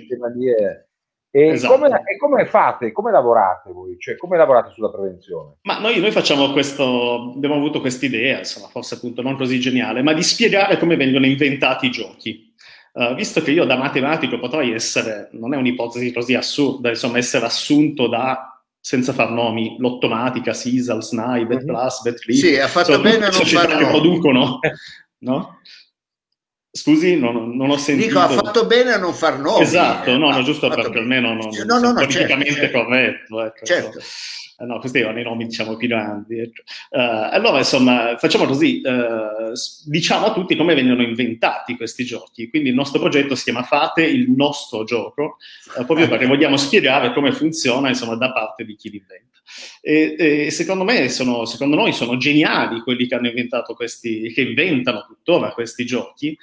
e, 1.33 1.47
esatto. 1.47 1.75
come, 1.75 1.87
e, 1.87 2.17
come, 2.17 2.45
fate? 2.45 2.91
Come 2.91 3.09
lavorate 3.09 3.71
voi? 3.71 3.97
Cioè, 3.97 4.17
come 4.17 4.35
lavorate 4.35 4.71
sulla 4.73 4.91
prevenzione? 4.91 5.55
Ma 5.61 5.79
noi, 5.79 5.97
noi 6.01 6.11
facciamo 6.11 6.51
questo, 6.51 7.33
abbiamo 7.35 7.55
avuto 7.55 7.79
questa 7.79 8.05
idea, 8.05 8.39
insomma, 8.39 8.67
forse 8.67 8.95
appunto 8.95 9.21
non 9.21 9.37
così 9.37 9.57
geniale, 9.57 10.01
ma 10.01 10.11
di 10.11 10.23
spiegare 10.23 10.77
come 10.77 10.97
vengono 10.97 11.25
inventati 11.25 11.85
i 11.85 11.91
giochi. 11.91 12.50
Uh, 12.93 13.13
visto 13.15 13.41
che 13.41 13.51
io 13.51 13.63
da 13.63 13.77
matematico 13.77 14.37
potrei 14.37 14.73
essere, 14.73 15.29
non 15.33 15.53
è 15.53 15.57
un'ipotesi 15.57 16.11
così 16.11 16.33
assurda, 16.33 16.89
insomma, 16.89 17.19
essere 17.19 17.45
assunto 17.45 18.07
da, 18.07 18.61
senza 18.79 19.13
far 19.13 19.31
nomi, 19.31 19.77
l'ottomatica, 19.79 20.53
Sisal, 20.53 21.03
SNAI, 21.03 21.45
BetPlus. 21.45 22.01
BetClick. 22.01 22.39
Sì, 22.39 22.57
ha 22.57 22.67
fatto 22.67 22.99
bene 22.99 23.27
a 23.27 23.29
non 23.29 23.45
far 23.45 23.69
nomi. 23.69 23.83
che 23.83 23.89
producono, 23.89 24.59
no? 25.19 25.59
Scusi, 26.73 27.17
non, 27.17 27.55
non, 27.55 27.69
ho 27.69 27.77
sentito. 27.77 28.07
Dico, 28.07 28.19
ha 28.19 28.29
fatto 28.29 28.65
bene 28.65 28.93
a 28.93 28.97
non 28.97 29.13
far 29.13 29.39
nomi. 29.39 29.61
Esatto, 29.61 30.17
no, 30.17 30.31
no 30.31 30.41
giusto 30.41 30.69
perché 30.69 30.99
almeno 30.99 31.33
non, 31.33 31.49
no, 31.65 31.79
no, 31.79 31.91
no, 31.91 31.93
politicamente 31.93 32.53
certo, 32.53 32.83
corretto. 32.83 33.43
Ecco, 33.43 33.65
certo. 33.65 33.99
Eh, 33.99 34.03
no, 34.65 34.79
questi 34.79 34.99
erano 34.99 35.19
i 35.19 35.23
nomi, 35.23 35.45
diciamo, 35.45 35.75
più 35.75 35.87
grandi. 35.87 36.39
Ecco. 36.39 36.61
Uh, 36.89 37.29
allora, 37.31 37.59
insomma, 37.59 38.15
facciamo 38.17 38.45
così, 38.45 38.81
uh, 38.83 39.51
diciamo 39.85 40.27
a 40.27 40.33
tutti 40.33 40.55
come 40.55 40.75
vengono 40.75 41.01
inventati 41.01 41.75
questi 41.75 42.03
giochi. 42.03 42.49
Quindi 42.49 42.69
il 42.69 42.75
nostro 42.75 42.99
progetto 42.99 43.35
si 43.35 43.45
chiama 43.45 43.63
Fate 43.63 44.03
il 44.03 44.31
nostro 44.31 44.83
gioco, 44.83 45.37
uh, 45.77 45.85
proprio 45.85 46.07
perché 46.07 46.25
vogliamo 46.25 46.57
spiegare 46.57 47.13
come 47.13 47.31
funziona, 47.31 47.89
insomma, 47.89 48.15
da 48.15 48.31
parte 48.31 48.65
di 48.65 48.75
chi 48.75 48.89
li 48.89 48.97
inventa. 48.97 49.39
E, 49.81 50.15
e 50.17 50.51
secondo 50.51 50.83
me, 50.83 51.09
sono, 51.09 51.45
secondo 51.45 51.75
noi, 51.75 51.91
sono 51.93 52.17
geniali 52.17 52.81
quelli 52.81 53.07
che 53.07 53.15
hanno 53.15 53.27
inventato 53.27 53.73
questi, 53.73 54.31
che 54.33 54.41
inventano 54.41 55.05
tuttora 55.05 55.51
questi 55.51 55.85
giochi, 55.85 56.37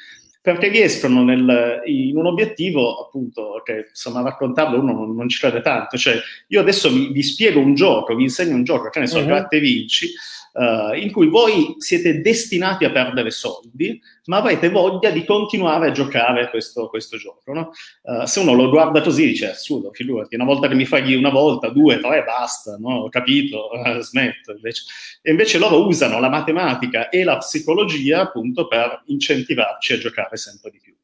perché 0.53 0.69
riescono 0.69 1.23
nel, 1.23 1.83
in 1.85 2.17
un 2.17 2.27
obiettivo, 2.27 3.05
appunto, 3.07 3.61
che 3.65 3.89
insomma 3.91 4.23
raccontarlo 4.23 4.81
uno 4.81 4.93
non, 4.93 5.15
non 5.15 5.29
ci 5.29 5.39
crede 5.39 5.61
tanto. 5.61 5.99
Cioè, 5.99 6.15
io 6.47 6.61
adesso 6.61 6.91
vi, 6.91 7.13
vi, 7.13 7.23
spiego 7.23 7.61
un 7.61 7.75
gioco, 7.75 8.15
vi 8.15 8.23
insegno 8.23 8.55
un 8.55 8.65
gioco, 8.65 8.89
che 8.89 9.01
ne 9.01 9.07
so, 9.07 9.19
uh-huh. 9.19 9.27
gratte 9.27 9.61
vinci, 9.61 10.11
uh, 10.59 10.95
in 10.95 11.13
cui 11.13 11.29
voi 11.29 11.77
siete 11.79 12.21
destinati 12.21 12.85
a 12.85 12.91
perdere 12.91 13.31
soldi, 13.31 14.01
ma 14.25 14.39
avrete 14.39 14.69
voglia 14.69 15.11
di 15.11 15.25
continuare 15.25 15.89
a 15.89 15.93
giocare 15.93 16.51
questo, 16.51 16.89
questo 16.89 17.17
gioco. 17.17 17.53
No? 17.53 17.71
Uh, 18.03 18.25
se 18.25 18.41
uno 18.41 18.53
lo 18.53 18.69
guarda 18.69 19.01
così 19.01 19.27
dice, 19.27 19.51
assurdo, 19.51 19.93
figurati, 19.93 20.35
una 20.35 20.45
volta 20.45 20.69
che 20.69 20.75
mi 20.75 20.85
fai 20.85 21.15
una 21.15 21.31
volta, 21.31 21.69
due, 21.69 22.01
tre, 22.01 22.25
basta, 22.25 22.77
no? 22.77 23.03
ho 23.03 23.09
capito, 23.09 23.71
uh, 23.73 24.01
smetto. 24.01 24.53
Invece. 24.53 24.83
E 25.23 25.31
invece 25.31 25.59
loro 25.59 25.87
usano 25.87 26.19
la 26.19 26.29
matematica 26.29 27.09
e 27.09 27.23
la 27.23 27.39
psicologia 27.39 28.23
appunto 28.23 28.67
per 28.67 29.03
incentivarci 29.07 29.93
a 29.93 29.99
giocare 29.99 30.37
sempre 30.37 30.71
di 30.71 30.81
più. 30.83 30.95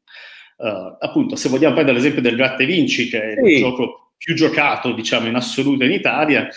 Uh, 0.56 0.96
appunto, 0.98 1.36
se 1.36 1.48
vogliamo 1.48 1.74
prendere 1.74 1.96
l'esempio 1.96 2.22
del 2.22 2.36
Gratte 2.36 2.64
Vinci, 2.64 3.08
che 3.08 3.34
è 3.34 3.34
sì. 3.42 3.52
il 3.52 3.58
gioco 3.58 4.12
più 4.16 4.34
giocato, 4.34 4.92
diciamo, 4.92 5.28
in 5.28 5.34
assoluto 5.34 5.84
in 5.84 5.92
Italia, 5.92 6.48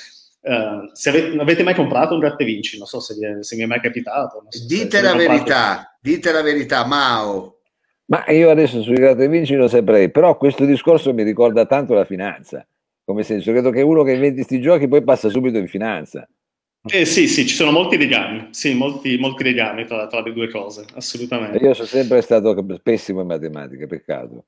Uh, 0.48 0.90
se 0.94 1.10
avete, 1.10 1.38
avete, 1.38 1.64
mai 1.64 1.76
comprato 1.76 2.14
un 2.14 2.22
gratte 2.22 2.46
vinci, 2.46 2.78
non 2.78 2.88
so 2.88 3.02
se, 3.02 3.16
è, 3.16 3.44
se 3.44 3.58
mi 3.58 3.64
è 3.64 3.66
mai 3.66 3.82
capitato. 3.82 4.46
So 4.48 4.66
dite 4.66 5.02
la 5.02 5.14
verità, 5.14 5.98
dite 6.00 6.32
la 6.32 6.42
verità, 6.42 6.86
Mao. 6.86 7.60
Ma 8.06 8.24
io 8.30 8.50
adesso 8.50 8.82
sui 8.82 8.96
gratte 8.96 9.28
vinci 9.28 9.56
lo 9.56 9.68
saprei, 9.68 10.10
però 10.10 10.38
questo 10.38 10.64
discorso 10.64 11.14
mi 11.14 11.24
ricorda 11.24 11.66
tanto 11.66 11.94
la 11.94 12.06
finanza, 12.06 12.66
come 13.04 13.24
senso, 13.24 13.52
credo 13.52 13.70
che 13.70 13.82
uno 13.82 14.04
che 14.04 14.14
inventi 14.14 14.36
questi 14.36 14.62
giochi 14.62 14.88
poi 14.88 15.04
passa 15.04 15.28
subito 15.28 15.58
in 15.58 15.68
finanza. 15.68 16.26
Eh 16.90 17.04
sì, 17.04 17.28
sì, 17.28 17.46
ci 17.46 17.54
sono 17.54 17.72
molti 17.72 17.98
legami, 17.98 18.48
sì, 18.52 18.74
molti, 18.74 19.18
molti 19.18 19.44
legami 19.44 19.86
tra, 19.86 20.08
tra 20.08 20.22
le 20.22 20.32
due 20.32 20.48
cose, 20.50 20.86
assolutamente. 20.96 21.58
Io 21.58 21.74
sono 21.74 21.88
sempre 21.88 22.22
stato 22.22 22.56
pessimo 22.82 23.20
in 23.20 23.28
matematica, 23.28 23.86
peccato. 23.86 24.46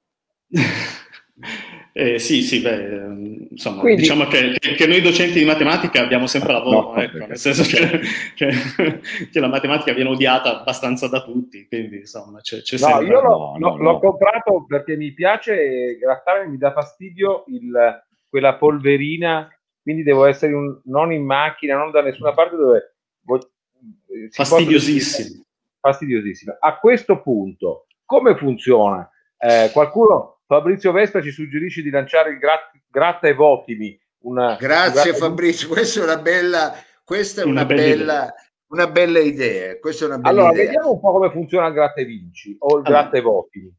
Eh, 1.91 2.19
sì, 2.19 2.41
sì, 2.41 2.61
beh, 2.61 3.47
insomma, 3.49 3.81
Quindi, 3.81 4.01
diciamo 4.01 4.25
che, 4.27 4.57
che, 4.59 4.85
noi 4.85 5.01
docenti 5.01 5.39
di 5.39 5.45
matematica 5.45 6.01
abbiamo 6.01 6.27
sempre 6.27 6.53
lavoro, 6.53 6.93
no, 6.93 7.01
ecco, 7.01 7.17
nel 7.17 7.37
senso 7.37 7.63
che, 7.63 7.99
che, 8.35 8.49
che, 9.31 9.39
la 9.39 9.47
matematica 9.47 9.93
viene 9.93 10.09
odiata 10.09 10.59
abbastanza 10.59 11.07
da 11.07 11.23
tutti, 11.23 11.67
quindi 11.67 11.97
insomma 11.97 12.41
c'è, 12.41 12.61
c'è 12.61 12.77
no, 12.77 12.85
sempre... 12.85 13.05
Io 13.07 13.21
l'ho, 13.21 13.55
no, 13.57 13.77
l'ho 13.77 13.99
comprato 13.99 14.65
perché 14.67 14.95
mi 14.95 15.11
piace 15.13 15.97
grattare, 15.99 16.47
mi 16.47 16.57
dà 16.57 16.71
fastidio 16.71 17.43
il, 17.47 18.03
quella 18.29 18.55
polverina, 18.55 19.49
quindi 19.81 20.03
devo 20.03 20.25
essere 20.25 20.53
un, 20.53 20.79
non 20.85 21.11
in 21.11 21.25
macchina, 21.25 21.75
non 21.75 21.91
da 21.91 22.01
nessuna 22.01 22.33
parte 22.33 22.55
dove... 22.55 22.93
Fastidiosissimo. 24.31 25.43
Fastidiosissimo. 25.79 26.57
A 26.59 26.77
questo 26.77 27.21
punto, 27.21 27.87
come 28.05 28.35
funziona? 28.35 29.09
Eh, 29.37 29.69
qualcuno, 29.71 30.38
Fabrizio 30.49 30.91
Vespa, 30.91 31.21
ci 31.21 31.29
suggerisce 31.29 31.83
di 31.83 31.91
lanciare 31.91 32.31
il 32.31 32.39
grat- 32.39 32.71
gratta 32.89 33.27
e 33.27 33.35
votimi. 33.35 33.95
Una, 34.21 34.55
Grazie 34.59 35.11
una 35.11 35.19
Fabrizio, 35.19 35.67
questa 35.67 35.99
è 35.99 36.03
una 36.03 36.17
bella, 36.17 36.73
questa 37.03 37.41
è 37.41 37.43
una, 37.43 37.61
una 37.61 37.65
bella, 37.65 37.85
bella 37.85 38.33
una 38.69 38.87
bella 38.87 39.19
idea. 39.19 39.77
Questa 39.77 40.05
è 40.05 40.07
una 40.07 40.17
bella 40.17 40.29
allora, 40.29 40.53
idea. 40.53 40.65
vediamo 40.65 40.91
un 40.93 40.99
po' 40.99 41.11
come 41.11 41.29
funziona 41.29 41.67
il 41.67 41.73
gratta 41.73 42.01
e 42.01 42.05
vinci 42.05 42.55
o 42.57 42.79
il 42.79 42.85
allora, 42.85 43.01
gratta 43.01 43.17
e 43.17 43.21
votimi. 43.21 43.75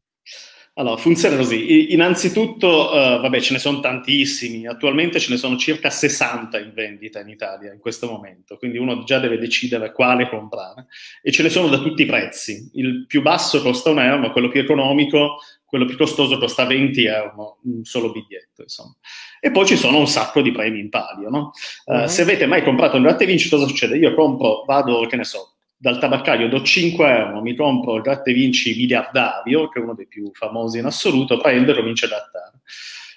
Allora, 0.75 0.95
funziona 0.95 1.35
così. 1.35 1.91
Innanzitutto, 1.93 2.91
uh, 2.91 3.19
vabbè, 3.19 3.41
ce 3.41 3.53
ne 3.53 3.59
sono 3.59 3.81
tantissimi. 3.81 4.67
Attualmente 4.67 5.19
ce 5.19 5.31
ne 5.31 5.37
sono 5.37 5.57
circa 5.57 5.89
60 5.89 6.59
in 6.59 6.71
vendita 6.73 7.19
in 7.19 7.27
Italia 7.27 7.73
in 7.73 7.79
questo 7.79 8.07
momento, 8.07 8.57
quindi 8.57 8.77
uno 8.77 9.03
già 9.03 9.19
deve 9.19 9.37
decidere 9.37 9.91
quale 9.91 10.29
comprare. 10.29 10.85
E 11.21 11.31
ce 11.31 11.43
ne 11.43 11.49
sono 11.49 11.67
da 11.67 11.79
tutti 11.79 12.03
i 12.03 12.05
prezzi. 12.05 12.69
Il 12.75 13.05
più 13.05 13.21
basso 13.21 13.61
costa 13.61 13.89
un 13.89 13.99
euro, 13.99 14.31
quello 14.31 14.47
più 14.47 14.61
economico, 14.61 15.39
quello 15.65 15.85
più 15.85 15.97
costoso 15.97 16.37
costa 16.37 16.65
20 16.65 17.03
euro, 17.03 17.59
un 17.63 17.83
solo 17.83 18.11
biglietto, 18.11 18.61
insomma. 18.61 18.95
E 19.41 19.51
poi 19.51 19.65
ci 19.65 19.75
sono 19.75 19.97
un 19.97 20.07
sacco 20.07 20.41
di 20.41 20.51
premi 20.51 20.79
in 20.79 20.89
palio, 20.89 21.29
no? 21.29 21.51
Uh, 21.85 21.93
uh-huh. 21.95 22.07
Se 22.07 22.21
avete 22.21 22.45
mai 22.45 22.63
comprato 22.63 22.95
un 22.95 23.03
gratta 23.03 23.23
e 23.23 23.27
vinci, 23.27 23.49
cosa 23.49 23.67
succede? 23.67 23.97
Io 23.97 24.13
compro, 24.13 24.63
vado, 24.65 25.05
che 25.05 25.17
ne 25.17 25.25
so, 25.25 25.55
dal 25.81 25.97
tabaccaio 25.97 26.47
do 26.47 26.61
5 26.61 27.09
euro, 27.09 27.41
mi 27.41 27.55
compro 27.55 27.95
il 27.95 28.03
gratta 28.03 28.29
e 28.29 28.33
vinci 28.33 28.75
miliardario, 28.77 29.67
che 29.67 29.79
è 29.79 29.81
uno 29.81 29.95
dei 29.95 30.05
più 30.05 30.29
famosi 30.31 30.77
in 30.77 30.85
assoluto, 30.85 31.41
prendo 31.41 31.71
e 31.71 31.75
comincio 31.75 32.05
a 32.05 32.09
grattare. 32.09 32.59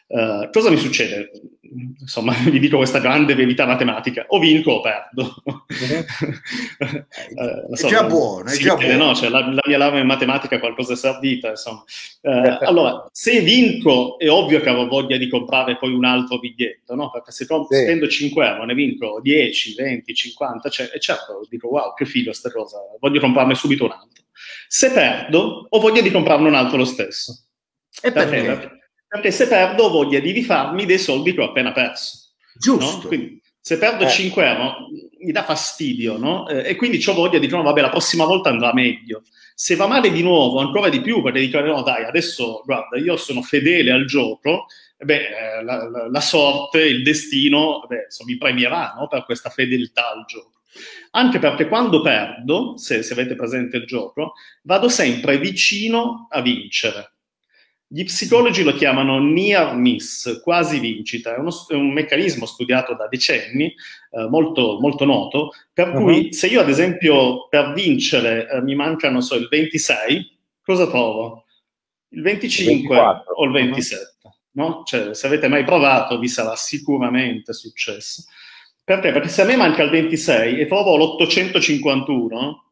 Uh, 0.07 0.51
cosa 0.53 0.71
mi 0.71 0.77
succede? 0.77 1.31
Insomma, 2.01 2.35
vi 2.51 2.59
dico 2.59 2.77
questa 2.77 2.99
grande 2.99 3.35
verità 3.35 3.65
matematica: 3.67 4.25
o 4.29 4.39
vinco 4.39 4.73
o 4.73 4.81
perdo. 4.81 5.35
uh, 5.45 5.55
so, 7.75 7.87
è 7.87 7.91
già 7.91 8.05
buono, 8.05 8.51
è 8.51 8.57
già 8.57 8.77
buono. 8.77 9.07
No? 9.07 9.15
Cioè, 9.15 9.31
la, 9.31 9.41
la, 9.41 9.63
mia 9.67 9.79
laurea 9.79 10.01
in 10.01 10.07
matematica 10.07 10.61
qualcosa 10.61 10.93
è 10.93 10.97
servita. 10.97 11.49
Insomma. 11.49 11.83
Uh, 12.21 12.59
allora, 12.65 13.09
se 13.11 13.41
vinco, 13.41 14.19
è 14.19 14.31
ovvio 14.31 14.61
che 14.61 14.69
avrò 14.69 14.87
voglia 14.87 15.17
di 15.17 15.29
comprare 15.29 15.77
poi 15.77 15.93
un 15.93 16.05
altro 16.05 16.39
biglietto, 16.39 16.95
no? 16.95 17.11
perché 17.11 17.33
se 17.33 17.47
comp- 17.47 17.73
sì. 17.73 17.81
spendo 17.83 18.07
5 18.07 18.47
euro, 18.47 18.65
ne 18.65 18.75
vinco 18.75 19.19
10, 19.23 19.75
20, 19.75 20.15
50, 20.15 20.69
cioè, 20.69 20.91
e 20.93 21.01
certo 21.01 21.47
dico 21.49 21.69
wow, 21.69 21.95
che 21.95 22.05
figo 22.05 22.31
sta 22.33 22.51
cosa, 22.51 22.79
voglio 23.01 23.21
comprarne 23.21 23.55
subito 23.55 23.85
un 23.85 23.93
altro. 23.93 24.25
Se 24.69 24.91
perdo, 24.91 25.67
ho 25.69 25.81
voglia 25.81 26.03
di 26.03 26.11
comprarne 26.11 26.49
un 26.49 26.55
altro 26.55 26.77
lo 26.77 26.85
stesso. 26.85 27.39
E 28.03 28.13
perché? 28.13 28.43
perché? 28.43 28.74
Perché 29.15 29.31
se 29.31 29.47
perdo 29.47 29.85
ho 29.85 29.91
voglia 29.91 30.19
di 30.19 30.33
rifarmi 30.33 30.87
dei 30.87 30.99
soldi 30.99 31.33
che 31.33 31.41
ho 31.41 31.45
appena 31.45 31.71
perso. 31.71 32.31
Giusto. 32.59 33.03
No? 33.03 33.07
Quindi, 33.07 33.41
se 33.61 33.79
perdo 33.79 34.07
eh. 34.07 34.11
5 34.11 34.45
euro 34.45 34.89
mi 35.21 35.31
dà 35.31 35.45
fastidio, 35.45 36.19
no? 36.19 36.49
Eh, 36.49 36.71
e 36.71 36.75
quindi 36.75 37.01
ho 37.07 37.13
voglia 37.13 37.39
di 37.39 37.47
dire, 37.47 37.57
no, 37.57 37.63
vabbè, 37.63 37.81
la 37.81 37.91
prossima 37.91 38.25
volta 38.25 38.49
andrà 38.49 38.73
meglio. 38.75 39.23
Se 39.55 39.77
va 39.77 39.87
male 39.87 40.11
di 40.11 40.21
nuovo, 40.21 40.59
ancora 40.59 40.89
di 40.89 41.01
più, 41.01 41.23
perché 41.23 41.39
dico, 41.39 41.61
no, 41.61 41.83
dai, 41.83 42.03
adesso, 42.03 42.63
guarda, 42.65 42.99
io 42.99 43.17
sono 43.17 43.41
fedele 43.41 43.93
al 43.93 44.05
gioco, 44.05 44.67
beh, 44.99 45.29
eh, 45.29 45.63
la, 45.63 45.89
la, 45.89 46.09
la, 46.11 46.21
sorte, 46.21 46.81
il 46.81 47.05
destino, 47.05 47.85
beh, 47.87 48.07
insomma, 48.07 48.33
mi 48.33 48.37
premierà, 48.37 48.95
no? 48.99 49.07
Per 49.07 49.25
questa 49.25 49.49
fedeltà 49.49 50.11
al 50.11 50.25
gioco. 50.27 50.63
Anche 51.13 51.39
perché 51.39 51.69
quando 51.69 52.01
perdo, 52.01 52.77
se, 52.79 53.05
se 53.05 53.13
avete 53.13 53.37
presente 53.37 53.77
il 53.77 53.87
gioco, 53.87 54.33
vado 54.63 54.89
sempre 54.89 55.39
vicino 55.39 56.27
a 56.31 56.41
vincere. 56.41 57.14
Gli 57.87 58.05
psicologi 58.05 58.63
lo 58.63 58.73
chiamano 58.73 59.21
near 59.21 59.77
miss, 59.77 60.41
quasi 60.43 60.79
vincita, 60.79 61.35
è, 61.35 61.39
uno, 61.39 61.51
è 61.69 61.75
un 61.75 61.93
meccanismo 61.93 62.47
studiato 62.47 62.95
da 62.95 63.07
decenni, 63.09 63.67
eh, 63.67 64.27
molto, 64.29 64.79
molto, 64.81 65.05
noto, 65.05 65.51
per 65.73 65.89
uh-huh. 65.89 66.03
cui 66.03 66.33
se 66.33 66.47
io 66.47 66.61
ad 66.61 66.69
esempio 66.69 67.47
per 67.49 67.73
vincere 67.73 68.49
eh, 68.49 68.63
mi 68.63 68.75
mancano 68.75 69.21
so, 69.21 69.35
il 69.35 69.49
26, 69.49 70.39
cosa 70.63 70.89
provo? 70.89 71.45
Il 72.09 72.23
25 72.23 72.97
24. 72.97 73.35
o 73.35 73.45
il 73.45 73.53
27? 73.53 74.13
Uh-huh. 74.23 74.33
No? 74.53 74.83
Cioè, 74.85 75.15
se 75.15 75.27
avete 75.27 75.49
mai 75.49 75.65
provato 75.65 76.19
vi 76.19 76.29
sarà 76.29 76.57
sicuramente 76.57 77.53
successo. 77.53 78.25
Perché? 78.83 79.13
Perché 79.13 79.29
se 79.29 79.43
a 79.43 79.45
me 79.47 79.57
manca 79.57 79.83
il 79.83 79.91
26 79.91 80.61
e 80.61 80.67
provo 80.67 80.97
l'851, 80.97 82.64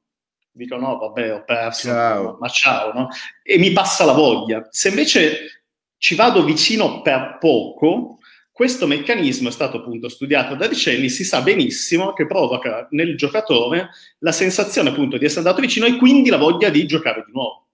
dico 0.53 0.77
no, 0.77 0.99
vabbè, 0.99 1.35
ho 1.35 1.45
perso, 1.45 1.89
ciao. 1.89 2.37
ma 2.39 2.49
ciao, 2.49 2.93
no? 2.93 3.09
E 3.43 3.59
mi 3.59 3.73
passa 3.73 4.05
la 4.05 4.13
voglia. 4.13 4.67
Se 4.71 4.91
invece 4.91 5.65
ci 5.97 6.15
vado 6.15 6.45
vicino 6.45 7.01
per 7.01 7.39
poco, 7.41 8.19
questo 8.53 8.87
meccanismo 8.87 9.49
è 9.49 9.53
stato 9.53 9.79
appunto 9.79 10.09
studiato 10.09 10.55
da 10.55 10.69
decenni, 10.69 11.09
si 11.09 11.25
sa 11.25 11.41
benissimo 11.41 12.13
che 12.13 12.27
provoca 12.27 12.87
nel 12.91 13.17
giocatore 13.17 13.89
la 14.19 14.33
sensazione 14.33 14.91
appunto 14.91 15.17
di 15.17 15.25
essere 15.25 15.41
andato 15.41 15.63
vicino 15.63 15.87
e 15.87 15.97
quindi 15.97 16.29
la 16.29 16.37
voglia 16.37 16.69
di 16.69 16.87
giocare 16.87 17.25
di 17.27 17.33
nuovo. 17.33 17.69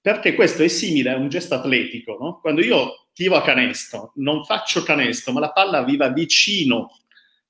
Perché 0.00 0.34
questo 0.34 0.64
è 0.64 0.68
simile 0.68 1.10
a 1.10 1.16
un 1.16 1.28
gesto 1.28 1.54
atletico, 1.54 2.16
no? 2.18 2.40
Quando 2.40 2.60
io 2.60 3.08
tiro 3.12 3.36
a 3.36 3.42
canestro, 3.42 4.12
non 4.16 4.44
faccio 4.44 4.82
canestro, 4.82 5.32
ma 5.32 5.40
la 5.40 5.52
palla 5.52 5.78
arriva 5.78 6.08
vicino, 6.08 6.90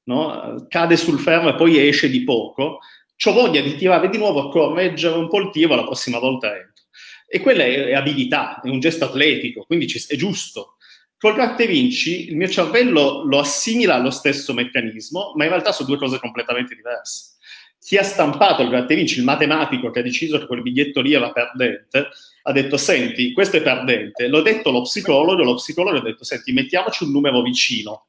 no? 0.04 0.66
cade 0.68 0.96
sul 0.96 1.18
fermo 1.18 1.50
e 1.50 1.54
poi 1.54 1.86
esce 1.86 2.10
di 2.10 2.24
poco, 2.24 2.80
ho 3.28 3.32
voglia 3.32 3.60
di 3.60 3.76
tirare 3.76 4.08
di 4.08 4.18
nuovo, 4.18 4.48
correggere 4.48 5.16
un 5.16 5.28
po' 5.28 5.40
il 5.40 5.50
tiro, 5.50 5.74
la 5.74 5.84
prossima 5.84 6.18
volta 6.18 6.48
entro. 6.48 6.84
E 7.28 7.40
quella 7.40 7.64
è, 7.64 7.86
è 7.86 7.94
abilità, 7.94 8.60
è 8.60 8.68
un 8.68 8.80
gesto 8.80 9.04
atletico, 9.04 9.64
quindi 9.64 9.86
ci, 9.86 10.02
è 10.06 10.16
giusto. 10.16 10.76
Col 11.18 11.34
gratte 11.34 11.66
vinci 11.66 12.28
il 12.28 12.36
mio 12.36 12.48
cervello 12.48 13.22
lo 13.24 13.38
assimila 13.38 13.94
allo 13.94 14.10
stesso 14.10 14.52
meccanismo, 14.52 15.32
ma 15.36 15.44
in 15.44 15.50
realtà 15.50 15.72
sono 15.72 15.88
due 15.88 15.98
cose 15.98 16.18
completamente 16.18 16.74
diverse. 16.74 17.36
Chi 17.78 17.96
ha 17.96 18.02
stampato 18.02 18.62
il 18.62 18.68
gratte 18.68 18.94
vinci, 18.94 19.18
il 19.18 19.24
matematico 19.24 19.90
che 19.90 20.00
ha 20.00 20.02
deciso 20.02 20.38
che 20.38 20.46
quel 20.46 20.62
biglietto 20.62 21.00
lì 21.00 21.14
era 21.14 21.32
perdente, 21.32 22.08
ha 22.42 22.52
detto 22.52 22.76
senti, 22.76 23.32
questo 23.32 23.56
è 23.56 23.62
perdente. 23.62 24.26
L'ho 24.26 24.42
detto 24.42 24.70
lo 24.70 24.82
psicologo, 24.82 25.42
lo 25.42 25.54
psicologo 25.54 25.98
ha 25.98 26.02
detto 26.02 26.24
senti, 26.24 26.52
mettiamoci 26.52 27.04
un 27.04 27.12
numero 27.12 27.40
vicino 27.40 28.06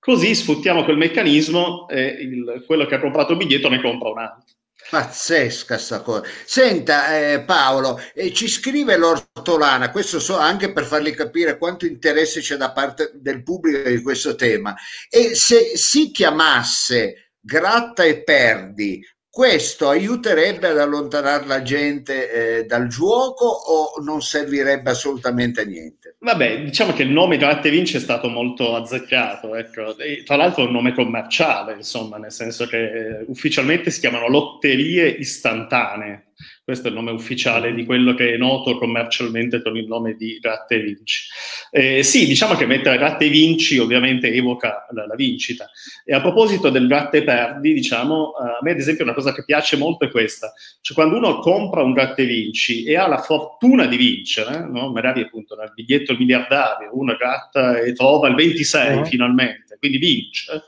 Così 0.00 0.34
sfruttiamo 0.34 0.84
quel 0.84 0.96
meccanismo 0.96 1.86
e 1.88 2.06
il, 2.06 2.64
quello 2.66 2.86
che 2.86 2.94
ha 2.94 3.00
comprato 3.00 3.32
il 3.32 3.38
biglietto 3.38 3.68
ne 3.68 3.82
compra 3.82 4.08
un 4.08 4.18
altro. 4.18 4.44
Pazzesca 4.88 5.76
sta 5.76 6.00
cosa. 6.00 6.24
Senta 6.46 7.16
eh, 7.16 7.42
Paolo, 7.42 8.00
eh, 8.14 8.32
ci 8.32 8.48
scrive 8.48 8.96
l'ortolana, 8.96 9.90
questo 9.90 10.18
so 10.18 10.38
anche 10.38 10.72
per 10.72 10.84
fargli 10.84 11.12
capire 11.14 11.58
quanto 11.58 11.84
interesse 11.84 12.40
c'è 12.40 12.56
da 12.56 12.72
parte 12.72 13.10
del 13.14 13.42
pubblico 13.42 13.88
di 13.88 14.00
questo 14.00 14.34
tema. 14.34 14.74
E 15.10 15.34
se 15.34 15.76
si 15.76 16.10
chiamasse 16.10 17.34
gratta 17.38 18.02
e 18.02 18.22
perdi 18.22 19.00
questo 19.28 19.90
aiuterebbe 19.90 20.68
ad 20.68 20.78
allontanare 20.78 21.46
la 21.46 21.62
gente 21.62 22.30
eh, 22.58 22.64
dal 22.64 22.88
gioco 22.88 23.44
o 23.44 24.00
non 24.02 24.22
servirebbe 24.22 24.90
assolutamente 24.90 25.60
a 25.60 25.64
niente? 25.64 25.99
Vabbè, 26.22 26.64
diciamo 26.64 26.92
che 26.92 27.02
il 27.02 27.08
nome 27.10 27.38
Gratte 27.38 27.70
Vinci 27.70 27.96
è 27.96 28.00
stato 28.00 28.28
molto 28.28 28.76
azzeccato, 28.76 29.54
ecco. 29.54 29.96
Tra 30.24 30.36
l'altro 30.36 30.62
è 30.62 30.66
un 30.66 30.72
nome 30.72 30.92
commerciale, 30.92 31.72
insomma, 31.72 32.18
nel 32.18 32.30
senso 32.30 32.66
che 32.66 33.20
eh, 33.20 33.24
ufficialmente 33.28 33.90
si 33.90 34.00
chiamano 34.00 34.28
lotterie 34.28 35.08
istantanee 35.08 36.29
questo 36.70 36.86
è 36.86 36.90
il 36.90 36.96
nome 36.96 37.10
ufficiale 37.10 37.74
di 37.74 37.84
quello 37.84 38.14
che 38.14 38.34
è 38.34 38.36
noto 38.36 38.78
commercialmente 38.78 39.60
con 39.60 39.76
il 39.76 39.88
nome 39.88 40.14
di 40.14 40.38
Gratte 40.40 40.78
Vinci. 40.78 41.24
Eh, 41.68 42.04
sì, 42.04 42.26
diciamo 42.26 42.54
che 42.54 42.64
mettere 42.64 42.96
Gratte 42.96 43.28
Vinci 43.28 43.76
ovviamente 43.78 44.32
evoca 44.32 44.86
la, 44.92 45.04
la 45.04 45.16
vincita. 45.16 45.68
E 46.04 46.14
a 46.14 46.20
proposito 46.20 46.70
del 46.70 46.86
Gratte 46.86 47.24
Perdi, 47.24 47.72
diciamo, 47.72 48.34
a 48.34 48.58
me 48.60 48.70
ad 48.70 48.78
esempio 48.78 49.02
una 49.02 49.14
cosa 49.14 49.34
che 49.34 49.44
piace 49.44 49.76
molto 49.76 50.04
è 50.04 50.10
questa, 50.10 50.52
cioè 50.80 50.94
quando 50.94 51.16
uno 51.16 51.40
compra 51.40 51.82
un 51.82 51.92
Gratte 51.92 52.24
Vinci 52.24 52.84
e 52.84 52.96
ha 52.96 53.08
la 53.08 53.18
fortuna 53.18 53.86
di 53.86 53.96
vincere, 53.96 54.64
no? 54.70 54.92
magari 54.92 55.22
appunto 55.22 55.56
nel 55.56 55.72
biglietto 55.74 56.14
miliardario, 56.16 56.90
uno 56.92 57.16
gratta 57.16 57.80
e 57.80 57.94
trova 57.94 58.28
il 58.28 58.36
26 58.36 58.96
uh-huh. 58.96 59.04
finalmente, 59.06 59.76
quindi 59.76 59.98
vince, 59.98 60.62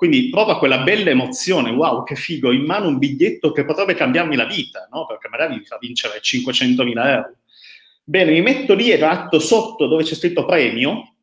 quindi 0.00 0.30
prova 0.30 0.56
quella 0.56 0.78
bella 0.78 1.10
emozione, 1.10 1.68
wow, 1.72 2.04
che 2.04 2.14
figo, 2.14 2.52
in 2.52 2.64
mano 2.64 2.88
un 2.88 2.96
biglietto 2.96 3.52
che 3.52 3.66
potrebbe 3.66 3.92
cambiarmi 3.92 4.34
la 4.34 4.46
vita, 4.46 4.88
no? 4.90 5.04
perché 5.04 5.28
magari 5.28 5.56
mi 5.56 5.64
fa 5.66 5.76
vincere 5.78 6.22
500.000 6.22 7.06
euro. 7.06 7.36
Bene, 8.02 8.30
mi 8.30 8.40
metto 8.40 8.72
lì 8.72 8.90
e 8.90 8.96
ratto 8.96 9.38
sotto 9.38 9.86
dove 9.88 10.02
c'è 10.02 10.14
scritto 10.14 10.46
premio. 10.46 11.16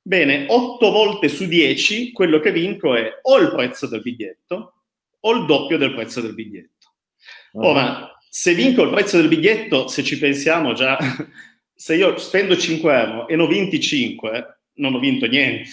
Bene, 0.00 0.46
8 0.48 0.90
volte 0.90 1.28
su 1.28 1.46
10 1.46 2.12
quello 2.12 2.40
che 2.40 2.50
vinco 2.50 2.94
è 2.94 3.18
o 3.20 3.36
il 3.36 3.52
prezzo 3.54 3.86
del 3.86 4.00
biglietto 4.00 4.84
o 5.20 5.32
il 5.34 5.44
doppio 5.44 5.76
del 5.76 5.92
prezzo 5.92 6.22
del 6.22 6.32
biglietto. 6.32 6.94
Uh-huh. 7.52 7.66
Ora, 7.66 8.18
se 8.26 8.54
vinco 8.54 8.84
il 8.84 8.90
prezzo 8.90 9.18
del 9.18 9.28
biglietto, 9.28 9.86
se 9.86 10.02
ci 10.02 10.18
pensiamo 10.18 10.72
già, 10.72 10.96
se 11.76 11.94
io 11.94 12.16
spendo 12.16 12.56
5 12.56 12.98
euro 12.98 13.28
e 13.28 13.36
ne 13.36 13.42
ho 13.42 13.46
vinti 13.46 13.78
5, 13.78 14.60
non 14.76 14.94
ho 14.94 14.98
vinto 14.98 15.26
niente 15.26 15.68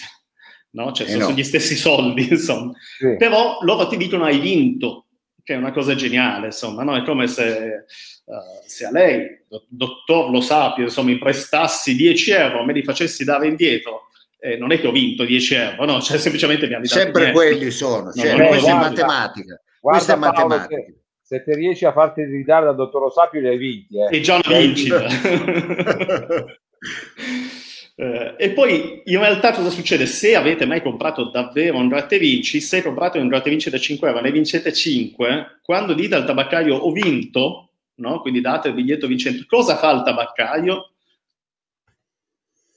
no? 0.76 0.92
Cioè, 0.92 1.08
eh 1.08 1.10
sono, 1.12 1.28
no. 1.28 1.32
gli 1.32 1.42
stessi 1.42 1.74
soldi, 1.74 2.28
insomma. 2.30 2.72
Sì. 2.98 3.16
Però 3.16 3.58
loro 3.62 3.88
ti 3.88 3.96
dicono 3.96 4.24
hai 4.24 4.38
vinto, 4.38 5.06
che 5.42 5.54
è 5.54 5.56
una 5.56 5.72
cosa 5.72 5.94
geniale, 5.94 6.46
insomma, 6.46 6.82
no? 6.82 6.94
È 6.96 7.02
come 7.02 7.26
se, 7.26 7.84
uh, 8.24 8.34
se 8.66 8.84
a 8.84 8.90
lei, 8.90 9.44
dottor 9.68 10.30
Lo 10.30 10.40
Sapio, 10.40 10.84
insomma, 10.84 11.10
mi 11.10 11.18
prestassi 11.18 11.96
10 11.96 12.30
euro, 12.32 12.64
me 12.64 12.74
li 12.74 12.84
facessi 12.84 13.24
dare 13.24 13.48
indietro, 13.48 14.08
eh, 14.38 14.56
non 14.56 14.70
è 14.70 14.78
che 14.78 14.86
ho 14.86 14.92
vinto 14.92 15.24
10 15.24 15.54
euro, 15.54 15.84
no, 15.86 16.00
cioè 16.00 16.18
semplicemente 16.18 16.66
mi 16.66 16.74
hanno 16.74 16.84
dato 16.84 17.00
Sempre 17.00 17.32
quelli 17.32 17.70
sono, 17.70 18.12
cioè, 18.12 18.36
no, 18.36 18.48
questa 18.48 18.70
guarda, 18.72 18.86
è 18.86 18.90
matematica. 18.90 19.60
Guarda, 19.80 20.04
Questa 20.04 20.14
è 20.14 20.18
Paolo, 20.18 20.48
matematica. 20.48 20.82
se, 20.82 20.94
se 21.22 21.44
ti 21.44 21.54
riesci 21.54 21.84
a 21.84 21.92
farti 21.92 22.24
ridare 22.24 22.66
dal 22.66 22.74
dottor 22.74 23.04
Osapio 23.04 23.40
li 23.40 23.48
hai 23.48 23.56
vinti. 23.56 23.98
Eh. 23.98 24.16
E 24.16 24.20
già 24.20 24.40
una 24.44 24.58
vincita. 24.58 25.06
Eh, 27.98 28.34
e 28.36 28.50
poi 28.50 29.00
in 29.06 29.18
realtà 29.18 29.52
cosa 29.52 29.70
succede? 29.70 30.04
Se 30.04 30.36
avete 30.36 30.66
mai 30.66 30.82
comprato 30.82 31.30
davvero 31.30 31.78
un 31.78 31.88
gratte 31.88 32.18
vinci, 32.18 32.60
se 32.60 32.82
comprate 32.82 33.18
un 33.18 33.28
gratte 33.28 33.48
vinci 33.48 33.70
da 33.70 33.78
5 33.78 34.08
euro, 34.08 34.20
ne 34.20 34.30
vincete 34.30 34.72
5, 34.72 35.60
quando 35.62 35.94
dite 35.94 36.14
al 36.14 36.26
tabaccaio 36.26 36.76
ho 36.76 36.92
vinto, 36.92 37.70
no? 37.94 38.20
quindi 38.20 38.42
date 38.42 38.68
il 38.68 38.74
biglietto 38.74 39.06
vincente, 39.06 39.46
cosa 39.46 39.76
fa 39.76 39.92
il 39.92 40.02
tabaccaio? 40.02 40.90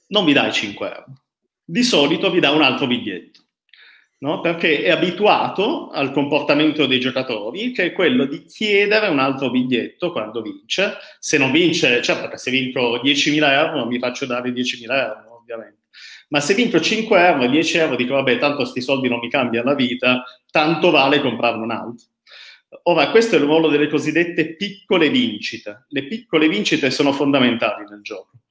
Non 0.08 0.24
vi 0.24 0.32
dà 0.32 0.46
i 0.46 0.52
5 0.52 0.86
euro. 0.88 1.04
Di 1.62 1.82
solito 1.82 2.30
vi 2.30 2.40
dà 2.40 2.50
un 2.50 2.62
altro 2.62 2.86
biglietto. 2.86 3.40
No? 4.22 4.40
Perché 4.40 4.82
è 4.82 4.90
abituato 4.90 5.88
al 5.88 6.12
comportamento 6.12 6.84
dei 6.84 7.00
giocatori, 7.00 7.72
che 7.72 7.86
è 7.86 7.92
quello 7.92 8.26
di 8.26 8.44
chiedere 8.44 9.08
un 9.08 9.18
altro 9.18 9.50
biglietto 9.50 10.12
quando 10.12 10.42
vince. 10.42 10.96
Se 11.18 11.38
non 11.38 11.50
vince, 11.50 12.02
cioè 12.02 12.20
perché 12.20 12.36
se 12.36 12.50
vinco 12.50 13.00
10.000 13.02 13.50
euro 13.50 13.76
non 13.78 13.88
mi 13.88 13.98
faccio 13.98 14.26
dare 14.26 14.50
10.000 14.50 14.90
euro, 14.90 15.38
ovviamente. 15.40 15.78
Ma 16.28 16.40
se 16.40 16.54
vinco 16.54 16.80
5 16.80 17.26
euro 17.26 17.42
e 17.44 17.48
10 17.48 17.78
euro, 17.78 17.96
dico 17.96 18.14
vabbè, 18.14 18.38
tanto 18.38 18.56
questi 18.56 18.82
soldi 18.82 19.08
non 19.08 19.20
mi 19.20 19.30
cambiano 19.30 19.70
la 19.70 19.74
vita, 19.74 20.22
tanto 20.50 20.90
vale 20.90 21.20
comprarne 21.20 21.62
un 21.62 21.70
altro. 21.70 22.06
Ora, 22.84 23.10
questo 23.10 23.34
è 23.34 23.38
il 23.38 23.46
ruolo 23.46 23.68
delle 23.68 23.88
cosiddette 23.88 24.54
piccole 24.54 25.08
vincite. 25.08 25.86
Le 25.88 26.04
piccole 26.04 26.46
vincite 26.46 26.90
sono 26.90 27.12
fondamentali 27.12 27.84
nel 27.88 28.02
gioco. 28.02 28.42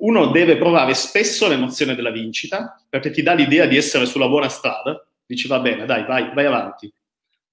Uno 0.00 0.26
deve 0.26 0.56
provare 0.56 0.94
spesso 0.94 1.48
l'emozione 1.48 1.94
della 1.94 2.10
vincita, 2.10 2.80
perché 2.88 3.10
ti 3.10 3.22
dà 3.22 3.32
l'idea 3.32 3.66
di 3.66 3.76
essere 3.76 4.06
sulla 4.06 4.28
buona 4.28 4.48
strada, 4.48 5.04
dici 5.26 5.48
va 5.48 5.60
bene, 5.60 5.86
dai, 5.86 6.04
vai, 6.04 6.32
vai 6.34 6.46
avanti, 6.46 6.92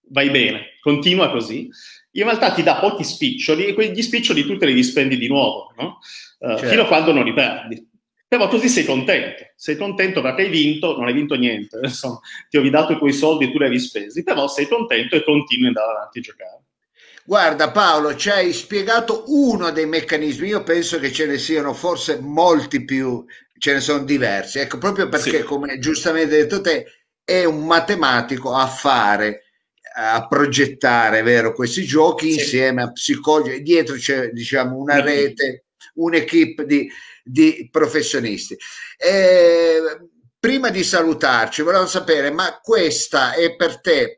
vai 0.09 0.29
bene, 0.29 0.77
continua 0.81 1.31
così. 1.31 1.69
In 2.13 2.23
realtà 2.23 2.51
ti 2.51 2.63
dà 2.63 2.75
pochi 2.75 3.03
spiccioli 3.03 3.65
e 3.65 3.73
quegli 3.73 4.01
spiccioli 4.01 4.45
tu 4.45 4.57
te 4.57 4.65
li 4.65 4.73
dispendi 4.73 5.17
di 5.17 5.27
nuovo, 5.27 5.73
no? 5.77 5.99
uh, 6.39 6.47
certo. 6.49 6.67
fino 6.67 6.81
a 6.83 6.87
quando 6.87 7.13
non 7.13 7.23
li 7.23 7.33
perdi. 7.33 7.89
Però 8.27 8.47
così 8.47 8.69
sei 8.69 8.85
contento, 8.85 9.43
sei 9.57 9.75
contento 9.75 10.21
perché 10.21 10.43
hai 10.43 10.49
vinto, 10.49 10.95
non 10.95 11.07
hai 11.07 11.13
vinto 11.13 11.35
niente, 11.35 11.79
insomma, 11.83 12.19
ti 12.49 12.57
ho 12.57 12.69
dato 12.69 12.93
i 12.93 12.97
tuoi 12.97 13.11
soldi 13.11 13.45
e 13.45 13.51
tu 13.51 13.57
li 13.57 13.65
hai 13.65 13.79
spesi, 13.79 14.23
però 14.23 14.47
sei 14.47 14.67
contento 14.67 15.15
e 15.15 15.23
continui 15.23 15.67
ad 15.67 15.75
andare 15.75 15.97
avanti 15.97 16.19
a 16.19 16.21
giocare. 16.21 16.63
Guarda 17.23 17.71
Paolo, 17.71 18.15
ci 18.15 18.29
hai 18.29 18.51
spiegato 18.51 19.25
uno 19.27 19.69
dei 19.71 19.85
meccanismi, 19.85 20.47
io 20.47 20.63
penso 20.63 20.97
che 20.99 21.11
ce 21.11 21.25
ne 21.25 21.37
siano 21.37 21.73
forse 21.73 22.19
molti 22.19 22.83
più, 22.83 23.23
ce 23.57 23.73
ne 23.73 23.79
sono 23.79 24.03
diversi, 24.03 24.59
ecco, 24.59 24.77
proprio 24.77 25.07
perché 25.07 25.39
sì. 25.39 25.43
come 25.43 25.77
giustamente 25.77 26.35
hai 26.35 26.41
detto 26.41 26.61
te, 26.61 26.85
è 27.31 27.45
un 27.45 27.65
matematico 27.65 28.53
a 28.53 28.67
fare, 28.67 29.43
a 29.95 30.27
progettare, 30.27 31.21
vero, 31.21 31.53
questi 31.53 31.83
giochi 31.83 32.31
sì. 32.31 32.39
insieme 32.39 32.83
a 32.83 32.91
psicologi. 32.91 33.61
Dietro 33.61 33.95
c'è, 33.95 34.29
diciamo, 34.29 34.77
una 34.77 35.01
rete, 35.01 35.65
un'equipe 35.95 36.65
di, 36.65 36.89
di 37.23 37.69
professionisti. 37.71 38.57
Eh, 38.97 39.81
prima 40.37 40.69
di 40.69 40.83
salutarci, 40.83 41.61
volevo 41.61 41.85
sapere, 41.85 42.31
ma 42.31 42.59
questa 42.61 43.33
è 43.33 43.55
per 43.55 43.79
te 43.79 44.17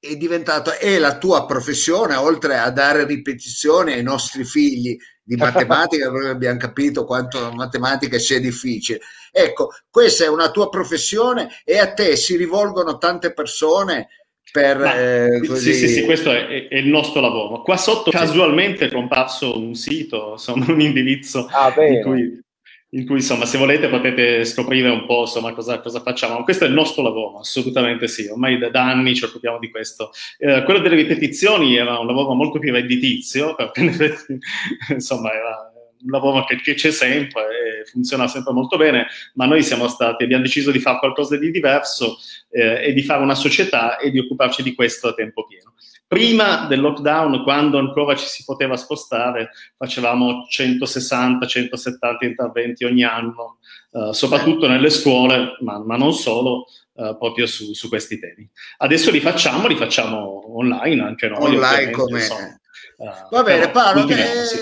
è 0.00 0.14
diventato 0.14 0.70
è 0.70 0.96
la 0.98 1.18
tua 1.18 1.44
professione 1.44 2.14
oltre 2.14 2.56
a 2.56 2.70
dare 2.70 3.04
ripetizione 3.04 3.94
ai 3.94 4.02
nostri 4.04 4.44
figli 4.44 4.96
di 5.28 5.36
matematica 5.36 6.10
perché 6.10 6.28
abbiamo 6.28 6.58
capito 6.58 7.04
quanto 7.04 7.38
la 7.38 7.52
matematica 7.52 8.18
sia 8.18 8.40
difficile. 8.40 9.00
Ecco 9.30 9.68
questa 9.90 10.24
è 10.24 10.28
una 10.28 10.50
tua 10.50 10.70
professione 10.70 11.48
e 11.64 11.78
a 11.78 11.92
te 11.92 12.16
si 12.16 12.34
rivolgono 12.36 12.96
tante 12.96 13.34
persone 13.34 14.08
per 14.50 14.78
Ma, 14.78 14.98
eh, 14.98 15.46
così... 15.46 15.74
sì, 15.74 15.86
sì, 15.86 15.94
sì, 15.94 16.04
questo 16.06 16.32
è, 16.32 16.68
è, 16.68 16.76
il 16.76 16.88
nostro 16.88 17.20
lavoro. 17.20 17.60
Qua 17.60 17.76
sotto 17.76 18.10
casualmente 18.10 18.86
è 18.86 18.90
comparso 18.90 19.58
un 19.58 19.74
sito, 19.74 20.30
insomma, 20.32 20.64
un 20.72 20.80
indirizzo 20.80 21.46
ah, 21.50 21.74
in 21.76 22.02
cui 22.02 22.40
in 22.90 23.04
cui 23.06 23.16
insomma 23.16 23.44
se 23.44 23.58
volete 23.58 23.88
potete 23.88 24.44
scoprire 24.44 24.88
un 24.88 25.04
po' 25.04 25.20
insomma 25.22 25.52
cosa, 25.52 25.80
cosa 25.80 26.00
facciamo. 26.00 26.42
Questo 26.42 26.64
è 26.64 26.68
il 26.68 26.74
nostro 26.74 27.02
lavoro, 27.02 27.40
assolutamente 27.40 28.08
sì, 28.08 28.26
ormai 28.26 28.58
da, 28.58 28.70
da 28.70 28.84
anni 28.84 29.14
ci 29.14 29.24
occupiamo 29.24 29.58
di 29.58 29.70
questo. 29.70 30.10
Eh, 30.38 30.62
quello 30.64 30.80
delle 30.80 30.96
ripetizioni 30.96 31.76
era 31.76 31.98
un 31.98 32.06
lavoro 32.06 32.32
molto 32.34 32.58
più 32.58 32.72
redditizio, 32.72 33.54
perché 33.54 34.16
insomma 34.94 35.32
era 35.32 35.72
un 36.00 36.10
lavoro 36.10 36.44
che, 36.44 36.56
che, 36.60 36.74
c'è 36.74 36.90
sempre 36.90 37.42
e 37.42 37.84
funziona 37.84 38.26
sempre 38.28 38.52
molto 38.52 38.76
bene, 38.76 39.06
ma 39.34 39.46
noi 39.46 39.62
siamo 39.62 39.88
stati, 39.88 40.24
abbiamo 40.24 40.44
deciso 40.44 40.70
di 40.70 40.78
fare 40.78 40.98
qualcosa 40.98 41.36
di 41.36 41.50
diverso 41.50 42.16
eh, 42.50 42.86
e 42.86 42.92
di 42.92 43.02
fare 43.02 43.22
una 43.22 43.34
società 43.34 43.98
e 43.98 44.10
di 44.10 44.18
occuparci 44.18 44.62
di 44.62 44.74
questo 44.74 45.08
a 45.08 45.14
tempo 45.14 45.44
pieno. 45.44 45.74
Prima 46.08 46.64
del 46.66 46.80
lockdown, 46.80 47.42
quando 47.42 47.78
ancora 47.78 48.16
ci 48.16 48.24
si 48.24 48.42
poteva 48.42 48.78
spostare, 48.78 49.50
facevamo 49.76 50.46
160-170 50.50 52.16
interventi 52.22 52.84
ogni 52.84 53.04
anno, 53.04 53.58
eh, 53.92 54.14
soprattutto 54.14 54.66
nelle 54.66 54.88
scuole, 54.88 55.58
ma, 55.60 55.78
ma 55.84 55.98
non 55.98 56.14
solo, 56.14 56.64
eh, 56.94 57.14
proprio 57.18 57.44
su, 57.44 57.74
su, 57.74 57.90
questi 57.90 58.18
temi. 58.18 58.48
Adesso 58.78 59.10
li 59.10 59.20
facciamo, 59.20 59.68
li 59.68 59.76
facciamo 59.76 60.56
online 60.56 61.02
anche 61.02 61.28
noi. 61.28 61.56
Online 61.56 61.90
come... 61.90 62.20
Insomma, 62.20 62.58
uh, 62.96 63.28
Va 63.30 63.42
bene, 63.42 63.70
Paolo, 63.70 64.08
eh, 64.08 64.44
sì. 64.46 64.58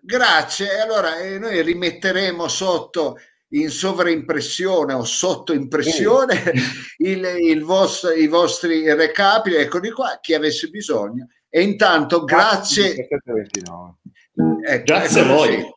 grazie. 0.00 0.80
Allora, 0.80 1.18
eh, 1.18 1.38
noi 1.38 1.60
rimetteremo 1.62 2.48
sotto 2.48 3.18
in 3.52 3.70
sovraimpressione 3.70 4.92
o 4.92 5.04
sottoimpressione 5.04 6.52
il, 6.98 7.24
il 7.40 7.62
vostro, 7.64 8.10
i 8.10 8.26
vostri 8.26 8.92
recapiti, 8.94 9.56
eccoli 9.56 9.90
qua, 9.90 10.18
chi 10.20 10.34
avesse 10.34 10.68
bisogno. 10.68 11.26
E 11.48 11.62
intanto 11.62 12.24
grazie. 12.24 12.94
Ecco, 12.96 14.82
grazie 14.84 15.20
a 15.20 15.24
voi. 15.24 15.74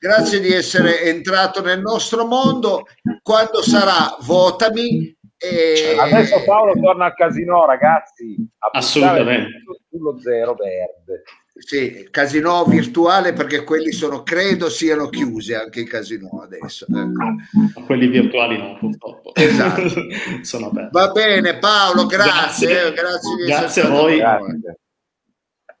Grazie 0.00 0.38
di 0.38 0.52
essere 0.52 1.02
entrato 1.02 1.60
nel 1.60 1.80
nostro 1.80 2.24
mondo. 2.24 2.84
Quando 3.20 3.62
sarà, 3.62 4.16
votami. 4.20 5.12
E... 5.36 5.96
Adesso 5.98 6.44
Paolo 6.44 6.74
torna 6.80 7.06
al 7.06 7.14
casino, 7.14 7.66
ragazzi. 7.66 8.36
Assolutamente. 8.72 9.60
Sullo 9.90 10.20
zero 10.20 10.54
verde. 10.54 11.24
Sì, 11.58 12.08
casino 12.10 12.64
virtuale 12.64 13.32
perché 13.32 13.64
quelli 13.64 13.90
sono, 13.90 14.22
credo 14.22 14.70
siano 14.70 15.08
chiusi 15.08 15.54
anche 15.54 15.80
i 15.80 15.84
casino 15.84 16.40
adesso. 16.40 16.86
Ecco. 16.86 17.84
Quelli 17.84 18.06
virtuali 18.06 18.56
no, 18.56 18.76
purtroppo. 18.78 19.34
Esatto. 19.34 19.82
sono 20.42 20.70
Va 20.90 21.10
bene 21.10 21.58
Paolo, 21.58 22.06
grazie. 22.06 22.68
Grazie, 22.68 22.86
eh, 22.86 22.92
grazie, 22.92 23.44
grazie 23.44 23.82
a 23.82 23.88
voi. 23.88 24.16
Grazie. 24.18 24.78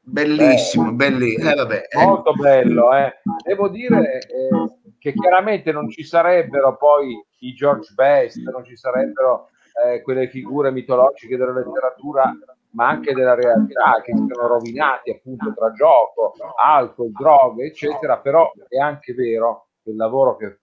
Bellissimo, 0.00 0.92
bellissimo. 0.92 1.50
Eh, 1.50 1.54
vabbè, 1.54 1.82
Molto 1.96 2.32
bello. 2.32 2.94
Eh. 2.94 3.20
Devo 3.44 3.68
dire 3.68 4.20
eh, 4.20 4.92
che 4.98 5.12
chiaramente 5.12 5.70
non 5.70 5.88
ci 5.90 6.02
sarebbero 6.02 6.76
poi 6.76 7.22
i 7.40 7.52
George 7.54 7.92
Best, 7.94 8.38
non 8.50 8.64
ci 8.64 8.76
sarebbero 8.76 9.50
eh, 9.86 10.02
quelle 10.02 10.28
figure 10.28 10.72
mitologiche 10.72 11.36
della 11.36 11.52
letteratura 11.52 12.32
ma 12.70 12.88
anche 12.88 13.14
della 13.14 13.34
realtà 13.34 14.00
che 14.02 14.14
si 14.14 14.26
sono 14.30 14.46
rovinati 14.46 15.10
appunto 15.10 15.52
tra 15.54 15.72
gioco, 15.72 16.34
alcol, 16.56 17.10
droghe, 17.12 17.66
eccetera, 17.66 18.18
però 18.18 18.52
è 18.68 18.78
anche 18.78 19.14
vero 19.14 19.68
che 19.82 19.90
il 19.90 19.96
lavoro 19.96 20.36
che 20.36 20.58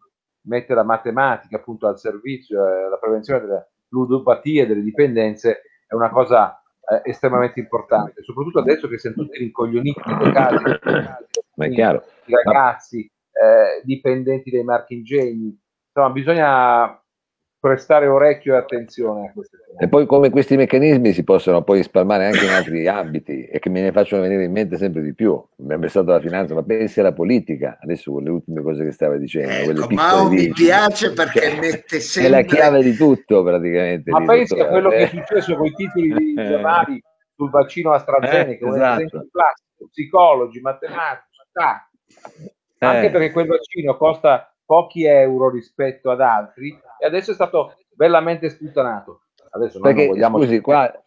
mette 0.46 0.74
la 0.74 0.84
matematica 0.84 1.58
appunto 1.58 1.88
al 1.88 2.00
servizio 2.00 2.66
e 2.68 2.90
la 2.90 2.98
prevenzione 2.98 3.40
delle 3.42 3.70
ludopatie 3.90 4.64
e 4.64 4.68
delle 4.68 4.82
dipendenze 4.82 5.62
è 5.88 5.94
una 5.94 6.10
cosa 6.10 6.62
eh, 6.88 7.10
estremamente 7.10 7.60
importante, 7.60 8.22
soprattutto 8.24 8.60
adesso 8.60 8.88
che 8.88 8.98
siamo 8.98 9.16
tutti 9.18 9.40
rincoglioniti 9.40 10.02
case, 10.32 10.80
ma 11.56 11.66
è 11.66 11.70
chiaro. 11.70 12.04
i 12.26 12.34
ragazzi 12.34 13.00
eh, 13.00 13.82
dipendenti 13.84 14.52
dai 14.52 14.64
marchingegni, 14.64 15.60
insomma 15.88 16.10
bisogna 16.12 17.00
prestare 17.66 18.06
orecchio 18.06 18.54
e 18.54 18.58
attenzione 18.58 19.28
a 19.28 19.32
queste 19.32 19.58
cose. 19.58 19.84
E 19.84 19.88
poi 19.88 20.06
come 20.06 20.30
questi 20.30 20.56
meccanismi 20.56 21.14
si 21.14 21.24
possono 21.24 21.64
poi 21.64 21.82
spalmare 21.82 22.28
anche 22.28 22.46
in 22.46 22.52
altri 22.52 22.88
ambiti 22.88 23.46
e 23.46 23.58
che 23.58 23.70
me 23.70 23.82
ne 23.82 23.92
facciano 23.92 24.22
venire 24.22 24.44
in 24.44 24.52
mente 24.52 24.78
sempre 24.78 25.02
di 25.02 25.16
più. 25.16 25.32
Abbiamo 25.60 25.82
pensato 25.82 26.12
alla 26.12 26.20
finanza, 26.20 26.54
ma 26.54 26.62
pensi 26.62 27.00
alla 27.00 27.14
politica, 27.14 27.80
adesso 27.82 28.12
con 28.12 28.24
le 28.24 28.30
ultime 28.30 28.62
cose 28.62 28.84
che 28.84 28.92
stava 28.92 29.18
dicendo. 29.18 29.82
Ecco, 29.82 29.94
ma 29.96 30.30
mi 30.30 30.50
piace 30.50 31.12
perché 31.14 31.40
cioè, 31.40 31.60
mette 31.60 32.00
sempre... 32.00 32.32
È 32.32 32.42
la 32.42 32.48
chiave 32.48 32.84
di 32.84 32.96
tutto 32.96 33.44
praticamente. 33.44 34.12
Ma 34.12 34.24
pensi 34.24 34.60
a 34.60 34.68
quello 34.68 34.90
che 34.90 34.98
è 34.98 35.08
successo 35.08 35.56
con 35.56 35.66
i 35.66 35.74
titoli 35.74 36.14
di 36.14 36.34
giornali 36.36 37.04
sul 37.36 37.50
vaccino 37.50 37.94
AstraZeneca, 37.94 38.64
eh, 38.64 38.70
un 38.70 38.76
esatto. 38.76 39.02
esempio 39.02 39.28
classico, 39.32 39.88
psicologi, 39.90 40.60
matematici, 40.62 41.42
eh. 41.52 42.86
anche 42.86 43.10
perché 43.10 43.32
quel 43.32 43.48
vaccino 43.48 43.98
costa 43.98 44.55
pochi 44.66 45.06
euro 45.06 45.50
rispetto 45.50 46.10
ad 46.10 46.22
altri 46.22 46.70
e 47.00 47.06
adesso 47.06 47.32
è 47.32 47.34
stato 47.34 47.78
bellamente 47.92 48.50
sputtanato. 48.50 49.22
Adesso 49.52 49.80
Perché, 49.80 50.06
non 50.06 50.14
vogliamo... 50.14 50.38
Scusi, 50.40 50.60
qua 50.60 51.04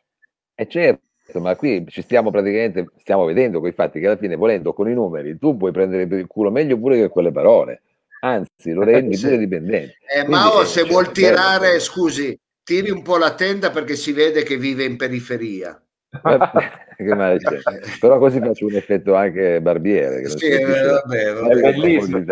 è 0.55 0.67
certo, 0.67 1.41
ma 1.41 1.55
qui 1.57 1.87
ci 1.89 2.03
stiamo 2.03 2.31
praticamente, 2.31 2.91
stiamo 2.97 3.25
vedendo 3.25 3.61
quei 3.61 3.73
fatti 3.73 4.01
che 4.01 4.07
alla 4.07 4.17
fine, 4.17 4.37
volendo 4.37 4.73
con 4.73 4.89
i 4.89 4.95
numeri, 4.95 5.39
tu 5.39 5.57
puoi 5.57 5.73
prendere 5.73 6.07
per 6.07 6.19
il 6.19 6.27
culo 6.27 6.51
meglio 6.51 6.79
pure 6.79 6.97
che 6.99 7.09
quelle 7.09 7.31
parole. 7.31 7.83
anzi 8.21 8.73
lo 8.73 8.83
rendi 8.85 9.17
sì. 9.17 9.25
pure 9.25 9.39
dipendente. 9.39 9.99
Eh, 10.13 10.27
Mao, 10.27 10.65
se 10.65 10.85
vuol 10.85 11.13
tirare, 11.13 11.79
scusi, 11.79 12.39
tiri 12.65 12.91
un 12.91 13.03
po' 13.03 13.19
la 13.19 13.35
tenda 13.35 13.71
perché 13.71 13.95
si 13.95 14.13
vede 14.13 14.43
che 14.43 14.57
vive 14.57 14.85
in 14.85 14.97
periferia. 14.97 15.81
Però 18.01 18.19
così 18.19 18.41
faccio 18.41 18.67
un 18.67 18.75
effetto 18.75 19.15
anche 19.15 19.61
barbiere. 19.61 20.23
Che 20.23 20.31
sì, 20.31 20.47
eh, 20.47 20.65
vabbè, 20.65 21.33
vabbè. 21.35 21.55
È 21.55 21.61
bellissimo. 21.61 22.25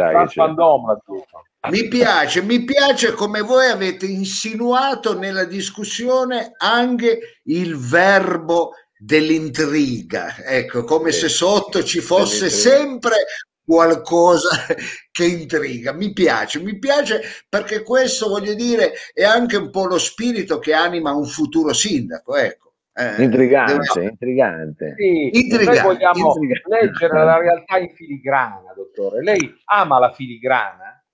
Mi 1.70 1.88
piace, 1.88 2.42
mi 2.42 2.64
piace 2.64 3.12
come 3.12 3.40
voi 3.40 3.66
avete 3.66 4.06
insinuato 4.06 5.18
nella 5.18 5.44
discussione 5.44 6.52
anche 6.56 7.40
il 7.44 7.76
verbo 7.76 8.72
dell'intriga, 8.96 10.36
ecco, 10.44 10.84
come 10.84 11.12
sì. 11.12 11.20
se 11.20 11.28
sotto 11.28 11.82
ci 11.82 12.00
fosse 12.00 12.48
sempre 12.48 13.26
qualcosa 13.64 14.64
che 15.10 15.24
intriga. 15.24 15.92
Mi 15.92 16.12
piace, 16.12 16.60
mi 16.60 16.78
piace 16.78 17.20
perché 17.48 17.82
questo, 17.82 18.28
voglio 18.28 18.54
dire, 18.54 18.92
è 19.12 19.24
anche 19.24 19.56
un 19.56 19.70
po' 19.70 19.86
lo 19.86 19.98
spirito 19.98 20.58
che 20.58 20.72
anima 20.72 21.12
un 21.12 21.26
futuro 21.26 21.72
sindaco, 21.72 22.36
ecco. 22.36 22.65
Eh, 22.99 23.22
intrigante, 23.22 24.01
devo... 24.01 24.09
intrigante. 24.09 24.94
Sì, 24.97 25.30
intrigante, 25.30 25.64
noi 25.64 25.80
vogliamo 25.82 26.34
intrigante. 26.34 26.86
leggere 26.86 27.24
la 27.24 27.38
realtà 27.38 27.76
in 27.76 27.90
filigrana, 27.90 28.72
dottore. 28.74 29.22
Lei 29.22 29.55
ama 29.66 29.99
la 29.99 30.12
filigrana? 30.12 31.05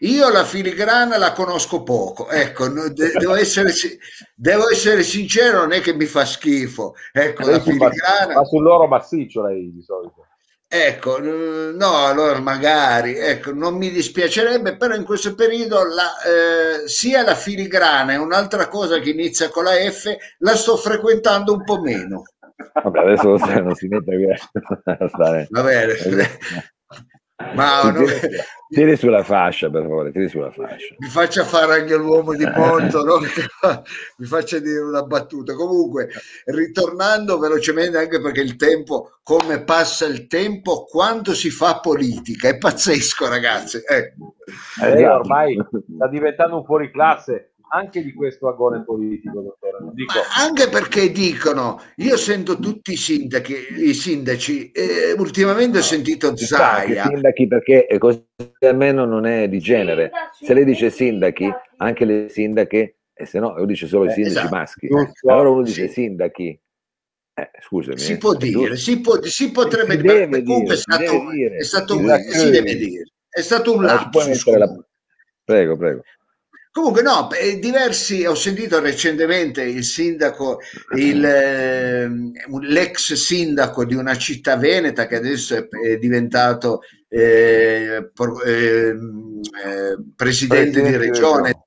Io 0.00 0.30
la 0.30 0.44
filigrana 0.44 1.18
la 1.18 1.32
conosco 1.32 1.82
poco, 1.82 2.30
ecco, 2.30 2.68
devo 2.68 3.34
essere, 3.34 3.72
devo 4.36 4.68
essere 4.68 5.02
sincero, 5.02 5.60
non 5.60 5.72
è 5.72 5.80
che 5.80 5.94
mi 5.94 6.04
fa 6.04 6.24
schifo. 6.24 6.94
Ecco, 7.12 7.50
la 7.50 7.58
filigrana... 7.58 8.34
Ma 8.34 8.44
sull'oro 8.44 8.86
massiccio 8.86 9.42
lei 9.42 9.72
di 9.72 9.82
solito. 9.82 10.26
Ecco, 10.66 11.20
no, 11.20 12.04
allora 12.04 12.40
magari, 12.40 13.16
ecco, 13.16 13.52
non 13.52 13.76
mi 13.76 13.90
dispiacerebbe, 13.90 14.76
però 14.76 14.94
in 14.94 15.04
questo 15.04 15.34
periodo 15.34 15.84
la, 15.84 16.82
eh, 16.82 16.88
sia 16.88 17.22
la 17.22 17.36
filigrana 17.36 18.12
è 18.12 18.16
un'altra 18.16 18.66
cosa 18.66 18.98
che 18.98 19.10
inizia 19.10 19.50
con 19.50 19.64
la 19.64 19.74
F, 19.74 20.12
la 20.38 20.56
sto 20.56 20.76
frequentando 20.76 21.52
un 21.52 21.62
po' 21.62 21.80
meno. 21.80 22.24
Vabbè, 22.82 22.98
adesso 22.98 23.36
non 23.36 23.74
si 23.74 23.86
mette 23.86 24.36
a 24.96 25.08
stare. 25.08 25.46
Va 25.50 25.62
bene. 25.62 25.94
Ma 27.36 27.90
no, 27.90 28.04
tiri 28.68 28.96
sulla 28.96 29.24
fascia, 29.24 29.68
per 29.68 29.82
favore, 29.82 30.12
tiri 30.12 30.28
sulla 30.28 30.52
fascia. 30.52 30.94
Mi 30.98 31.08
faccia 31.08 31.44
fare 31.44 31.80
anche 31.80 31.96
l'uomo 31.96 32.32
di 32.34 32.48
Ponto, 32.48 33.02
no? 33.02 33.18
mi 34.18 34.26
faccia 34.26 34.60
dire 34.60 34.78
una 34.78 35.02
battuta. 35.02 35.54
Comunque, 35.54 36.10
ritornando 36.44 37.38
velocemente, 37.38 37.98
anche 37.98 38.20
perché 38.20 38.40
il 38.40 38.54
tempo, 38.54 39.18
come 39.24 39.64
passa 39.64 40.06
il 40.06 40.28
tempo, 40.28 40.84
quando 40.84 41.34
si 41.34 41.50
fa 41.50 41.80
politica, 41.80 42.48
è 42.48 42.56
pazzesco, 42.56 43.28
ragazzi. 43.28 43.78
Eh. 43.78 44.14
Eh, 44.80 45.08
ormai 45.08 45.56
sta 45.96 46.06
diventando 46.08 46.58
un 46.58 46.64
fuori 46.64 46.92
classe 46.92 47.53
anche 47.74 48.02
di 48.02 48.12
questo 48.14 48.48
agone 48.48 48.84
politico, 48.84 49.40
dottore. 49.40 49.78
Anche 50.36 50.68
perché 50.68 51.10
dicono, 51.10 51.80
io 51.96 52.16
sento 52.16 52.58
tutti 52.58 52.92
i 52.92 52.96
sindaci, 52.96 53.54
i 53.84 53.94
sindaci 53.94 54.70
eh, 54.70 55.12
ultimamente 55.18 55.78
ho 55.78 55.82
sentito 55.82 56.36
Zaia. 56.36 57.06
Sindaci 57.06 57.46
perché 57.48 57.86
così 57.98 58.24
almeno 58.60 59.04
non 59.04 59.26
è 59.26 59.48
di 59.48 59.58
genere. 59.58 60.12
Se 60.40 60.54
lei 60.54 60.64
dice 60.64 60.90
sindaci, 60.90 61.52
anche 61.78 62.04
le 62.04 62.28
sindache, 62.28 62.98
e 63.12 63.26
se 63.26 63.40
no, 63.40 63.62
dice 63.64 63.88
solo 63.88 64.04
i 64.04 64.08
eh, 64.08 64.12
sindaci 64.12 64.36
esatto. 64.36 64.54
maschi. 64.54 64.88
Allora 65.26 65.50
uno 65.50 65.62
dice 65.62 65.88
sì. 65.88 65.92
sindaci. 65.94 66.60
Eh, 67.36 67.50
scusami. 67.60 67.98
Si 67.98 68.16
può 68.16 68.34
dire, 68.34 68.76
si, 68.76 69.00
può, 69.00 69.20
si 69.20 69.50
potrebbe 69.50 69.96
si 69.96 70.02
dire, 70.02 70.42
comunque 70.44 70.74
è 70.74 70.76
stato, 70.76 71.30
dire, 71.32 71.56
è 71.56 71.64
stato 71.64 71.96
un, 71.96 72.16
si 72.30 72.50
deve 72.50 72.76
dire. 72.76 73.04
È 73.28 73.40
stato 73.40 73.74
un 73.74 73.82
lapsus. 73.82 74.46
La... 74.56 74.72
Prego, 75.42 75.76
prego. 75.76 76.02
Comunque 76.74 77.02
no, 77.02 77.28
diversi, 77.60 78.26
ho 78.26 78.34
sentito 78.34 78.80
recentemente 78.80 79.62
il 79.62 79.84
sindaco, 79.84 80.58
il, 80.96 81.24
eh, 81.24 82.08
l'ex 82.62 83.12
sindaco 83.12 83.84
di 83.84 83.94
una 83.94 84.16
città 84.16 84.56
veneta 84.56 85.06
che 85.06 85.14
adesso 85.14 85.54
è, 85.54 85.98
diventato 85.98 86.80
eh, 87.08 88.10
pro, 88.12 88.42
eh, 88.42 88.92
presidente, 90.16 90.82
di 90.82 90.96
regione, 90.96 91.66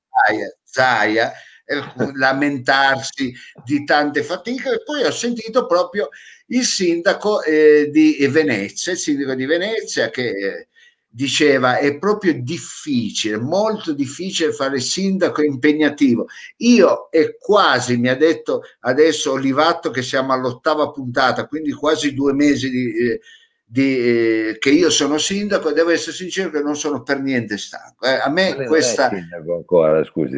Zaia, 0.62 1.32
lamentarsi 2.14 3.32
di 3.64 3.84
tante 3.84 4.22
fatiche. 4.22 4.72
E 4.72 4.82
poi 4.84 5.04
ho 5.04 5.10
sentito 5.10 5.64
proprio 5.64 6.10
il 6.48 6.64
sindaco 6.64 7.42
eh, 7.44 7.88
di 7.90 8.26
Venezia, 8.30 8.92
il 8.92 8.98
sindaco 8.98 9.34
di 9.34 9.46
Venezia 9.46 10.10
che 10.10 10.68
diceva 11.10 11.78
è 11.78 11.98
proprio 11.98 12.34
difficile, 12.34 13.38
molto 13.38 13.92
difficile 13.92 14.52
fare 14.52 14.78
sindaco, 14.78 15.42
impegnativo. 15.42 16.26
Io 16.58 17.10
e 17.10 17.36
quasi, 17.38 17.96
mi 17.96 18.08
ha 18.08 18.16
detto 18.16 18.62
adesso 18.80 19.32
Olivatto 19.32 19.90
che 19.90 20.02
siamo 20.02 20.32
all'ottava 20.32 20.90
puntata, 20.90 21.46
quindi 21.46 21.72
quasi 21.72 22.14
due 22.14 22.32
mesi 22.34 22.70
di, 22.70 22.92
eh, 22.96 23.20
di, 23.64 23.98
eh, 23.98 24.56
che 24.58 24.70
io 24.70 24.90
sono 24.90 25.18
sindaco, 25.18 25.72
devo 25.72 25.90
essere 25.90 26.16
sincero 26.16 26.50
che 26.50 26.60
non 26.60 26.76
sono 26.76 27.02
per 27.02 27.20
niente 27.20 27.56
stanco. 27.56 28.04
Eh, 28.04 28.20
a 28.22 28.28
me 28.28 28.66
questa... 28.66 29.08
sindaco 29.08 29.56
ancora, 29.56 30.04
scusi. 30.04 30.36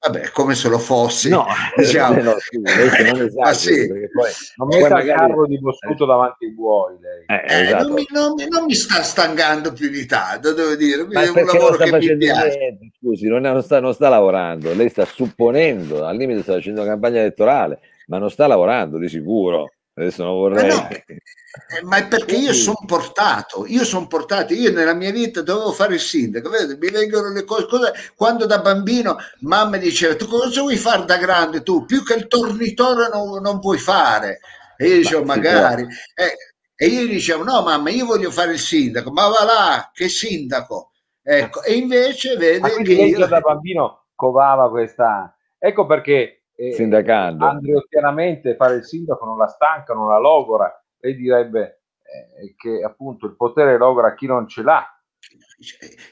Vabbè, 0.00 0.30
come 0.30 0.54
se 0.54 0.68
lo 0.68 0.78
fossi. 0.78 1.28
No, 1.28 1.44
diciamo. 1.76 2.22
no, 2.22 2.36
sì, 2.38 2.58
non 2.58 3.20
esagero, 3.20 3.40
ah, 3.40 3.52
sì. 3.52 3.88
poi, 4.12 4.30
non 4.56 4.68
metta 4.68 4.94
magari... 4.94 5.18
carro 5.18 5.46
di 5.46 5.58
bossuto 5.58 6.06
davanti 6.06 6.44
ai 6.44 6.52
buoi. 6.52 6.94
Eh, 7.26 7.34
eh, 7.34 7.62
esatto. 7.62 7.82
non, 7.84 7.92
mi, 7.94 8.06
non, 8.10 8.34
non, 8.48 8.64
mi, 8.64 8.74
sta 8.74 9.02
stangando 9.02 9.72
più 9.72 9.90
di 9.90 10.06
tanto, 10.06 10.52
devo 10.52 10.76
dire. 10.76 11.04
Ma 11.10 11.22
è 11.22 11.28
un 11.28 11.44
lavoro 11.44 11.76
che 11.76 11.92
mi 11.92 12.16
piace. 12.16 12.56
Niente, 12.58 12.90
scusi, 12.98 13.26
non, 13.26 13.42
non, 13.42 13.62
sta, 13.62 13.80
non 13.80 13.92
sta 13.92 14.08
lavorando, 14.08 14.72
lei 14.72 14.88
sta 14.88 15.04
supponendo, 15.04 16.04
al 16.04 16.16
limite 16.16 16.42
sta 16.42 16.52
facendo 16.54 16.84
campagna 16.84 17.18
elettorale, 17.18 17.80
ma 18.06 18.18
non 18.18 18.30
sta 18.30 18.46
lavorando 18.46 18.98
di 18.98 19.08
sicuro. 19.08 19.72
Adesso 19.98 20.22
non 20.22 20.34
vorrei... 20.34 20.68
No, 20.68 20.88
eh, 20.90 21.82
ma 21.82 21.96
è 21.96 22.06
perché 22.06 22.36
io 22.36 22.52
sono 22.52 22.78
portato, 22.86 23.64
io 23.66 23.84
sono 23.84 24.06
portato, 24.06 24.54
io 24.54 24.70
nella 24.70 24.94
mia 24.94 25.10
vita 25.10 25.42
dovevo 25.42 25.72
fare 25.72 25.94
il 25.94 26.00
sindaco, 26.00 26.50
vedete, 26.50 26.78
mi 26.78 26.90
vengono 26.90 27.32
le 27.32 27.44
cose, 27.44 27.66
cose, 27.66 27.92
quando 28.14 28.46
da 28.46 28.60
bambino 28.60 29.16
mamma 29.40 29.76
diceva 29.76 30.14
tu 30.14 30.28
cosa 30.28 30.60
vuoi 30.60 30.76
fare 30.76 31.04
da 31.04 31.16
grande 31.16 31.62
tu, 31.62 31.84
più 31.84 32.04
che 32.04 32.14
il 32.14 32.28
tornitore 32.28 33.08
non, 33.12 33.42
non 33.42 33.58
puoi 33.58 33.78
fare, 33.78 34.38
e 34.76 34.86
io 34.86 34.96
dicevo 34.98 35.24
ma 35.24 35.34
magari, 35.34 35.82
eh, 36.14 36.36
e 36.76 36.86
io 36.86 37.06
dicevo 37.08 37.42
no 37.42 37.62
mamma 37.62 37.90
io 37.90 38.06
voglio 38.06 38.30
fare 38.30 38.52
il 38.52 38.60
sindaco, 38.60 39.10
ma 39.10 39.26
va 39.26 39.44
là, 39.44 39.90
che 39.92 40.08
sindaco, 40.08 40.92
ecco, 41.22 41.62
e 41.64 41.74
invece 41.74 42.36
vede 42.36 42.82
che 42.82 42.92
io... 42.92 43.26
da 43.26 43.40
bambino 43.40 44.04
covava 44.14 44.70
questa, 44.70 45.34
ecco 45.58 45.86
perché 45.86 46.37
eh, 46.60 46.72
Sindacando. 46.72 47.46
andreottianamente 47.46 48.56
fare 48.56 48.76
il 48.76 48.84
sindaco 48.84 49.24
non 49.24 49.38
la 49.38 49.46
stanca, 49.46 49.94
non 49.94 50.08
la 50.08 50.18
logora, 50.18 50.84
lei 50.98 51.14
direbbe 51.14 51.82
eh, 52.02 52.54
che 52.56 52.82
appunto 52.82 53.26
il 53.26 53.36
potere 53.36 53.78
logora 53.78 54.14
chi 54.14 54.26
non 54.26 54.48
ce 54.48 54.62
l'ha. 54.62 54.84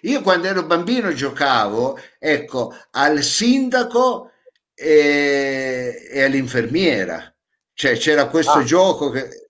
Io 0.02 0.22
quando 0.22 0.46
ero 0.46 0.64
bambino 0.64 1.12
giocavo, 1.12 1.98
ecco, 2.18 2.72
al 2.92 3.22
sindaco 3.22 4.30
e, 4.72 6.06
e 6.12 6.22
all'infermiera. 6.22 7.34
Cioè 7.72 7.96
c'era 7.96 8.28
questo 8.28 8.58
ah. 8.58 8.62
gioco 8.62 9.10
che... 9.10 9.45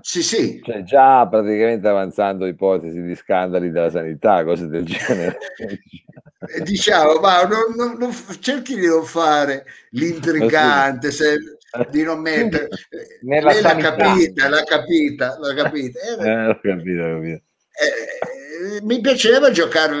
Sì, 0.00 0.22
sì. 0.22 0.60
Cioè, 0.64 0.82
già 0.82 1.26
praticamente 1.28 1.86
avanzando 1.86 2.46
ipotesi 2.46 3.00
di 3.02 3.14
scandali 3.14 3.70
della 3.70 3.90
sanità, 3.90 4.42
cose 4.44 4.66
del 4.66 4.84
genere. 4.84 5.38
diciamo, 6.64 7.20
ma 7.20 7.42
non, 7.42 7.74
non, 7.76 7.96
non, 7.98 8.14
cerchi 8.40 8.76
di 8.76 8.86
non 8.86 9.04
fare 9.04 9.66
l'intrigante, 9.90 11.10
se, 11.10 11.38
di 11.90 12.02
non 12.02 12.20
mettere 12.20 12.68
nella 13.22 13.52
lei 13.52 13.62
l'ha 13.62 13.76
capita, 13.76 14.48
l'ha 14.48 14.64
capita, 14.64 15.38
l'ha 15.38 15.54
capita. 15.54 16.00
Eh, 16.00 16.28
eh, 16.28 16.46
ho 16.46 16.60
capito, 16.60 17.02
ho 17.02 17.14
capito. 17.14 17.42
Eh, 17.80 18.29
mi 18.82 19.00
piaceva 19.00 19.50
giocare 19.50 20.00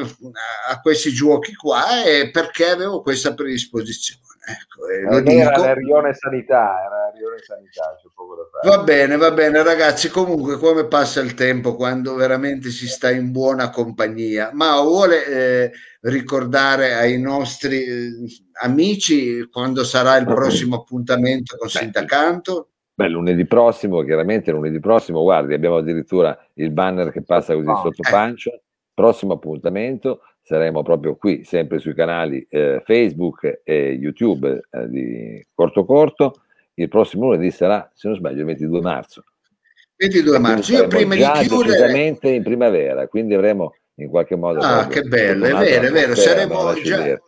a 0.68 0.80
questi 0.80 1.12
giochi 1.12 1.54
qua 1.54 2.04
eh, 2.04 2.30
perché 2.30 2.70
avevo 2.70 3.02
questa 3.02 3.34
predisposizione. 3.34 4.20
Ecco, 4.50 4.88
eh, 4.88 5.02
lo 5.02 5.30
era 5.30 5.50
dico. 5.50 5.74
Rione 5.74 6.14
Sanità, 6.14 6.82
era 6.84 7.12
Rione 7.14 7.38
Sanità, 7.38 7.96
c'è 8.00 8.08
poco 8.14 8.36
da 8.36 8.42
fare. 8.50 8.76
Va 8.76 8.82
bene, 8.82 9.16
va 9.16 9.30
bene, 9.30 9.62
ragazzi. 9.62 10.08
Comunque, 10.08 10.56
come 10.56 10.86
passa 10.86 11.20
il 11.20 11.34
tempo 11.34 11.76
quando 11.76 12.14
veramente 12.14 12.70
si 12.70 12.88
sta 12.88 13.10
in 13.10 13.30
buona 13.30 13.70
compagnia? 13.70 14.50
Ma 14.52 14.80
vuole 14.80 15.26
eh, 15.26 15.70
ricordare 16.00 16.94
ai 16.94 17.20
nostri 17.20 17.84
eh, 17.84 18.10
amici 18.62 19.48
quando 19.50 19.84
sarà 19.84 20.16
il 20.16 20.26
prossimo 20.26 20.76
appuntamento 20.76 21.56
con 21.56 21.68
Sindacanto? 21.68 22.70
Beh, 23.00 23.08
lunedì 23.08 23.46
prossimo, 23.46 24.02
chiaramente 24.02 24.50
lunedì 24.50 24.78
prossimo, 24.78 25.22
guardi, 25.22 25.54
abbiamo 25.54 25.76
addirittura 25.76 26.38
il 26.54 26.70
banner 26.70 27.10
che 27.10 27.22
passa 27.22 27.54
così 27.54 27.66
oh, 27.66 27.76
sotto 27.76 28.02
eh. 28.06 28.10
pancia. 28.10 28.50
Prossimo 28.92 29.32
appuntamento, 29.32 30.20
saremo 30.42 30.82
proprio 30.82 31.16
qui, 31.16 31.42
sempre 31.42 31.78
sui 31.78 31.94
canali 31.94 32.46
eh, 32.50 32.82
Facebook 32.84 33.62
e 33.64 33.92
YouTube 33.98 34.60
eh, 34.70 34.88
di 34.90 35.46
Corto 35.54 35.86
Corto. 35.86 36.42
Il 36.74 36.88
prossimo 36.88 37.24
lunedì 37.24 37.50
sarà, 37.50 37.90
se 37.94 38.08
non 38.08 38.18
sbaglio, 38.18 38.40
il 38.40 38.44
22 38.44 38.80
marzo. 38.82 39.24
22 39.96 40.38
marzo. 40.38 40.72
Io 40.74 40.86
prima 40.86 41.14
di 41.14 41.22
chiudere... 41.46 42.18
in 42.20 42.42
primavera, 42.42 43.08
quindi 43.08 43.32
avremo 43.32 43.76
in 43.94 44.10
qualche 44.10 44.36
modo. 44.36 44.60
Ah, 44.60 44.86
che 44.88 45.00
bello, 45.04 45.46
è 45.46 45.54
vero, 45.54 45.86
è 45.86 45.90
vero, 45.90 46.14
saremo 46.14 46.74
già... 46.74 47.18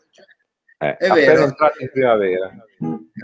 Eh, 0.82 0.96
è 0.96 1.08
vero. 1.10 1.44
entrati 1.44 1.82
in 1.84 1.90
primavera. 1.92 2.50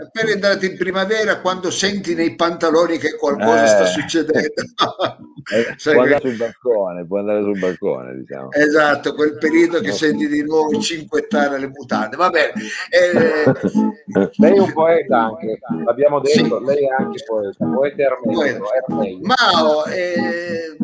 Appena 0.01 0.31
entrati 0.31 0.65
in 0.67 0.77
primavera, 0.77 1.41
quando 1.41 1.69
senti 1.69 2.15
nei 2.15 2.33
pantaloni 2.35 2.97
che 2.97 3.17
qualcosa 3.17 3.63
eh, 3.63 3.67
sta 3.67 3.85
succedendo, 3.85 4.39
eh, 5.51 5.75
può 5.83 6.01
andare 6.01 6.21
sul 6.21 6.37
balcone, 6.37 7.05
può 7.05 7.19
andare 7.19 7.41
sul 7.41 7.59
balcone, 7.59 8.15
diciamo. 8.15 8.51
Esatto, 8.53 9.13
quel 9.13 9.37
periodo 9.37 9.81
che 9.81 9.89
no. 9.89 9.93
senti 9.93 10.29
di 10.29 10.41
nuovo 10.41 10.79
cinquettare 10.79 11.59
le 11.59 11.67
mutande. 11.67 12.15
Va 12.15 12.29
bene. 12.29 12.53
Eh, 12.89 13.11
lei 14.37 14.55
è 14.55 14.59
un 14.59 14.71
poeta 14.71 15.23
anche, 15.23 15.59
l'abbiamo 15.83 16.21
detto, 16.21 16.59
sì. 16.59 16.65
lei 16.65 16.85
è 16.85 16.93
anche 16.97 17.21
poeta, 17.25 17.65
poeta 17.65 18.03
ermeio. 18.03 19.19
Mao, 19.21 19.85
eh, 19.87 20.77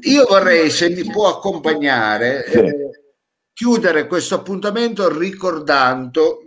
io 0.00 0.26
vorrei, 0.28 0.68
se 0.68 0.90
mi 0.90 1.04
può 1.10 1.28
accompagnare, 1.28 2.44
sì. 2.46 3.06
Chiudere 3.58 4.06
questo 4.06 4.36
appuntamento 4.36 5.08
ricordando 5.18 6.44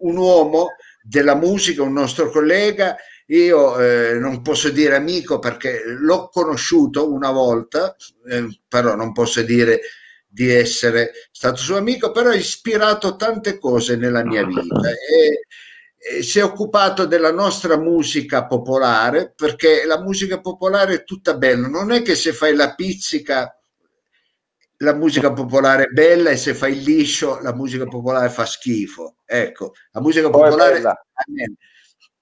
un 0.00 0.16
uomo 0.18 0.74
della 1.02 1.34
musica, 1.34 1.82
un 1.82 1.94
nostro 1.94 2.28
collega. 2.28 2.94
Io 3.28 3.80
eh, 3.80 4.18
non 4.18 4.42
posso 4.42 4.68
dire 4.68 4.96
amico 4.96 5.38
perché 5.38 5.82
l'ho 5.86 6.28
conosciuto 6.28 7.10
una 7.10 7.30
volta, 7.30 7.96
eh, 8.28 8.60
però 8.68 8.94
non 8.94 9.14
posso 9.14 9.40
dire 9.40 9.80
di 10.28 10.52
essere 10.52 11.12
stato 11.32 11.56
suo 11.56 11.78
amico, 11.78 12.10
però 12.10 12.28
ha 12.28 12.34
ispirato 12.34 13.16
tante 13.16 13.58
cose 13.58 13.96
nella 13.96 14.22
mia 14.22 14.44
vita 14.44 14.90
e, 14.90 16.18
e 16.18 16.22
si 16.22 16.38
è 16.38 16.44
occupato 16.44 17.06
della 17.06 17.32
nostra 17.32 17.78
musica 17.78 18.44
popolare 18.44 19.32
perché 19.34 19.86
la 19.86 20.02
musica 20.02 20.38
popolare 20.42 20.96
è 20.96 21.04
tutta 21.04 21.34
bella, 21.34 21.66
non 21.66 21.92
è 21.92 22.02
che 22.02 22.14
se 22.14 22.34
fai 22.34 22.54
la 22.54 22.74
pizzica 22.74 23.55
la 24.78 24.94
musica 24.94 25.32
popolare 25.32 25.84
è 25.84 25.88
bella 25.88 26.30
e 26.30 26.36
se 26.36 26.54
fai 26.54 26.72
il 26.72 26.82
liscio 26.82 27.40
la 27.40 27.54
musica 27.54 27.86
popolare 27.86 28.28
fa 28.28 28.44
schifo. 28.44 29.16
Ecco, 29.24 29.72
la 29.92 30.00
musica 30.00 30.28
popolare 30.28 30.82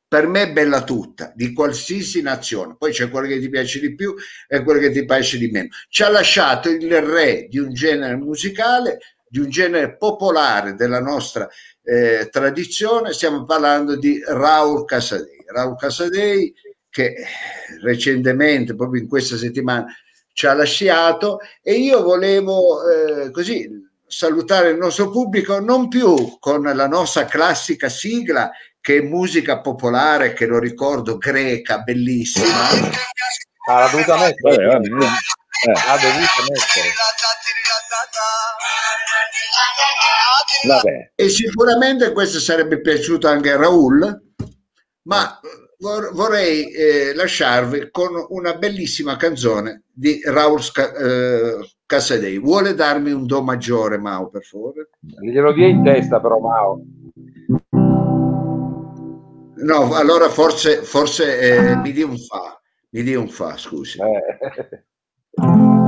per 0.07 0.29
me 0.29 0.43
è 0.43 0.53
bella 0.53 0.85
tutta, 0.85 1.33
di 1.35 1.53
qualsiasi 1.53 2.23
nazione. 2.23 2.77
Poi 2.79 2.93
c'è 2.93 3.11
quello 3.11 3.27
che 3.27 3.41
ti 3.41 3.49
piace 3.49 3.81
di 3.81 3.97
più 3.97 4.15
e 4.47 4.63
quello 4.63 4.79
che 4.79 4.93
ti 4.93 5.05
piace 5.05 5.39
di 5.39 5.49
meno. 5.49 5.69
Ci 5.89 6.05
ha 6.05 6.09
lasciato 6.09 6.69
il 6.69 7.03
re 7.03 7.49
di 7.49 7.59
un 7.59 7.73
genere 7.73 8.15
musicale, 8.15 8.99
di 9.27 9.41
un 9.41 9.51
genere 9.51 9.97
popolare 9.97 10.75
della 10.75 11.01
nostra 11.01 11.49
eh, 11.83 12.29
tradizione. 12.31 13.13
Stiamo 13.13 13.45
parlando 13.45 13.97
di 13.97 14.23
Raul 14.25 14.85
Casadei. 14.85 15.45
Raul 15.47 15.77
Casadei 15.77 16.55
che 16.89 17.17
recentemente, 17.83 18.77
proprio 18.77 19.03
in 19.03 19.09
questa 19.09 19.37
settimana, 19.37 19.87
ci 20.35 20.47
ha 20.47 20.53
lasciato 20.53 21.39
e 21.63 21.75
io 21.75 22.03
volevo 22.03 22.83
eh, 22.91 23.31
così 23.31 23.67
salutare 24.07 24.71
il 24.71 24.77
nostro 24.77 25.09
pubblico 25.09 25.61
non 25.61 25.89
più 25.89 26.37
con 26.39 26.63
la 26.63 26.87
nostra 26.89 27.25
classica 27.25 27.89
sigla 27.89 28.51
che 28.81 28.99
è 28.99 29.01
musica 29.01 29.61
popolare, 29.61 30.35
che 30.35 30.45
lo 30.45 30.59
ricordo, 30.59 31.17
greca, 31.17 31.79
bellissima. 31.79 32.69
Ah, 33.67 33.79
l'ha 33.79 33.89
dovuta 33.89 34.19
mettere. 34.19 34.63
Eh. 34.63 34.77
Eh. 34.77 35.73
L'ha 35.73 35.99
dovuta 36.03 36.43
mettere. 36.51 36.93
Vabbè. 40.67 41.13
E 41.15 41.29
sicuramente 41.31 42.13
questo 42.13 42.41
sarebbe 42.41 42.83
piaciuto 42.83 43.27
anche 43.27 43.53
a 43.53 43.57
Raul, 43.57 44.35
ma 45.05 45.41
vorrei 45.79 46.71
eh, 46.73 47.15
lasciarvi 47.15 47.89
con 47.91 48.11
una 48.29 48.55
bellissima 48.55 49.17
canzone 49.17 49.83
di 49.93 50.21
Raul 50.25 50.61
eh, 50.61 51.69
Casadei. 51.87 52.39
Vuole 52.39 52.75
darmi 52.75 53.13
un 53.13 53.27
do 53.27 53.43
maggiore, 53.43 53.99
Mao, 53.99 54.29
per 54.29 54.45
favore? 54.45 54.91
Glielo 55.01 55.53
dia 55.53 55.67
in 55.67 55.83
testa, 55.83 56.21
però, 56.21 56.39
Mao. 56.39 56.83
No, 59.57 59.95
allora 59.95 60.29
forse, 60.29 60.83
forse 60.83 61.39
eh, 61.39 61.77
mi 61.77 61.93
dia 61.93 62.07
un 62.07 62.19
fa. 62.19 62.61
Mi 62.91 63.03
dia 63.03 63.19
un 63.19 63.29
fa, 63.29 63.57
scusi. 63.57 63.99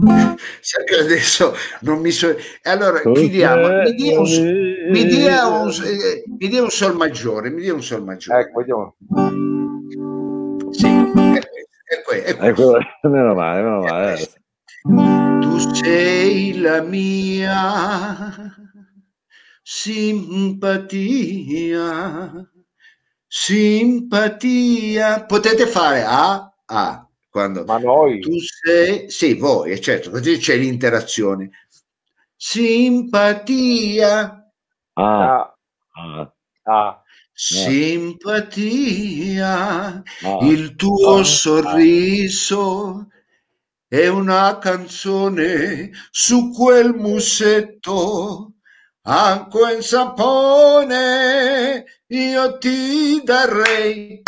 Sai 0.60 0.84
che 0.84 0.96
adesso 0.96 1.54
non 1.80 2.00
mi 2.00 2.10
so... 2.10 2.34
Allora, 2.62 3.00
chiediamo, 3.00 3.82
mi 3.82 3.94
dia 3.94 4.18
un, 4.18 4.90
mi 4.90 5.04
dia 5.04 5.46
un, 5.46 5.68
eh, 5.68 6.24
mi 6.38 6.48
dia 6.48 6.62
un 6.62 6.70
sol 6.70 6.96
maggiore, 6.96 7.50
mi 7.50 7.60
dia 7.60 7.74
un 7.74 7.82
sol 7.82 8.02
maggiore. 8.04 8.40
Ecco, 8.40 8.58
vediamo. 8.60 8.96
Sì, 10.70 10.86
è, 10.86 11.38
è, 11.38 12.22
è, 12.22 12.36
ecco, 12.46 12.78
meno 13.08 13.34
male, 13.34 13.62
meno 13.62 13.80
male. 13.80 14.20
Eh. 14.20 14.28
Tu 15.40 15.58
sei 15.74 16.58
la 16.58 16.80
mia 16.80 18.34
simpatia, 19.62 21.12
simpatia. 23.26 25.24
Potete 25.26 25.66
fare 25.66 26.02
A, 26.04 26.54
A. 26.66 27.09
Quando 27.30 27.64
Ma 27.64 27.78
noi? 27.78 28.18
Tu 28.18 28.38
sei, 28.40 29.08
sì, 29.08 29.34
voi, 29.34 29.80
certo, 29.80 30.10
così 30.10 30.36
c'è 30.38 30.56
l'interazione. 30.56 31.50
Simpatia. 32.34 33.32
Ah. 34.94 35.56
Ah. 35.92 36.32
ah. 36.64 37.02
Simpatia, 37.32 38.82
ah. 40.02 40.38
il 40.42 40.74
tuo 40.74 41.18
ah. 41.18 41.24
sorriso 41.24 43.06
è 43.86 44.08
una 44.08 44.58
canzone 44.58 45.92
su 46.10 46.50
quel 46.50 46.94
musetto, 46.94 48.54
acqua 49.02 49.72
in 49.72 49.82
sapone, 49.82 51.04
io 52.08 52.58
ti 52.58 53.22
darei. 53.22 54.20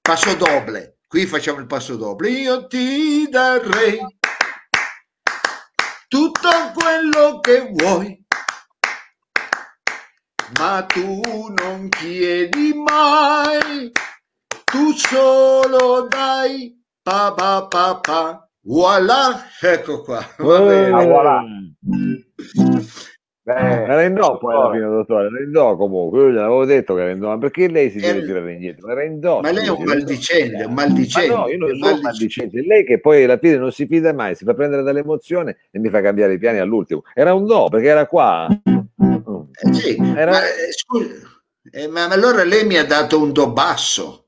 Passo 0.00 0.34
doble. 0.34 0.97
Qui 1.08 1.24
facciamo 1.24 1.58
il 1.58 1.66
passo 1.66 1.96
dopo. 1.96 2.26
Io 2.26 2.66
ti 2.66 3.26
darei 3.30 3.98
tutto 6.06 6.50
quello 6.74 7.40
che 7.40 7.72
vuoi, 7.72 8.26
ma 10.58 10.82
tu 10.82 11.22
non 11.62 11.88
chiedi 11.88 12.74
mai, 12.74 13.90
tu 14.64 14.92
solo 14.92 16.06
dai 16.08 16.78
pa 17.02 17.32
pa 17.32 17.66
pa 17.66 18.00
pa. 18.00 18.46
Voilà, 18.60 19.46
ecco 19.62 20.02
qua. 20.02 20.20
Va 20.36 20.60
bene. 20.60 21.06
Voilà. 21.06 21.42
Beh, 23.48 23.54
era 23.54 24.02
in 24.02 24.12
do 24.12 24.36
poi 24.36 24.54
alla 24.54 24.70
fine, 24.70 24.84
dottore, 24.84 25.28
era 25.28 25.42
in 25.42 25.50
do 25.50 25.74
comunque, 25.74 26.18
io 26.18 26.28
gliel'avevo 26.28 26.66
detto 26.66 26.94
che 26.94 27.00
era 27.00 27.10
in 27.12 27.18
do, 27.18 27.28
ma 27.28 27.38
perché 27.38 27.66
lei 27.70 27.88
si 27.88 27.98
deve 27.98 28.22
tirare 28.22 28.52
indietro? 28.52 28.90
Era 28.90 29.02
in 29.04 29.20
do. 29.20 29.40
Ma 29.40 29.50
lei 29.50 29.64
è 29.64 29.70
un 29.70 29.84
maldicente, 29.84 30.64
un 30.64 30.74
maldicente. 30.74 31.32
Ma 31.32 31.38
no, 31.38 31.48
io 31.48 31.56
non 31.56 31.78
sono 31.78 31.94
un 31.94 32.00
maldicente, 32.02 32.60
lei 32.60 32.84
che 32.84 33.00
poi 33.00 33.24
alla 33.24 33.38
fine 33.38 33.56
non 33.56 33.72
si 33.72 33.86
fida 33.86 34.12
mai, 34.12 34.34
si 34.34 34.44
fa 34.44 34.52
prendere 34.52 34.82
dall'emozione 34.82 35.60
e 35.70 35.78
mi 35.78 35.88
fa 35.88 36.02
cambiare 36.02 36.34
i 36.34 36.38
piani 36.38 36.58
all'ultimo. 36.58 37.04
Era 37.14 37.32
un 37.32 37.46
do, 37.46 37.68
perché 37.70 37.86
era 37.86 38.06
qua. 38.06 38.48
Eh, 38.50 39.72
sì, 39.72 39.96
era... 40.14 40.30
Ma, 40.30 40.44
eh, 40.44 40.72
scusi, 40.72 41.14
eh, 41.70 41.88
ma 41.88 42.06
allora 42.06 42.44
lei 42.44 42.66
mi 42.66 42.76
ha 42.76 42.84
dato 42.84 43.18
un 43.18 43.32
do 43.32 43.50
basso. 43.50 44.26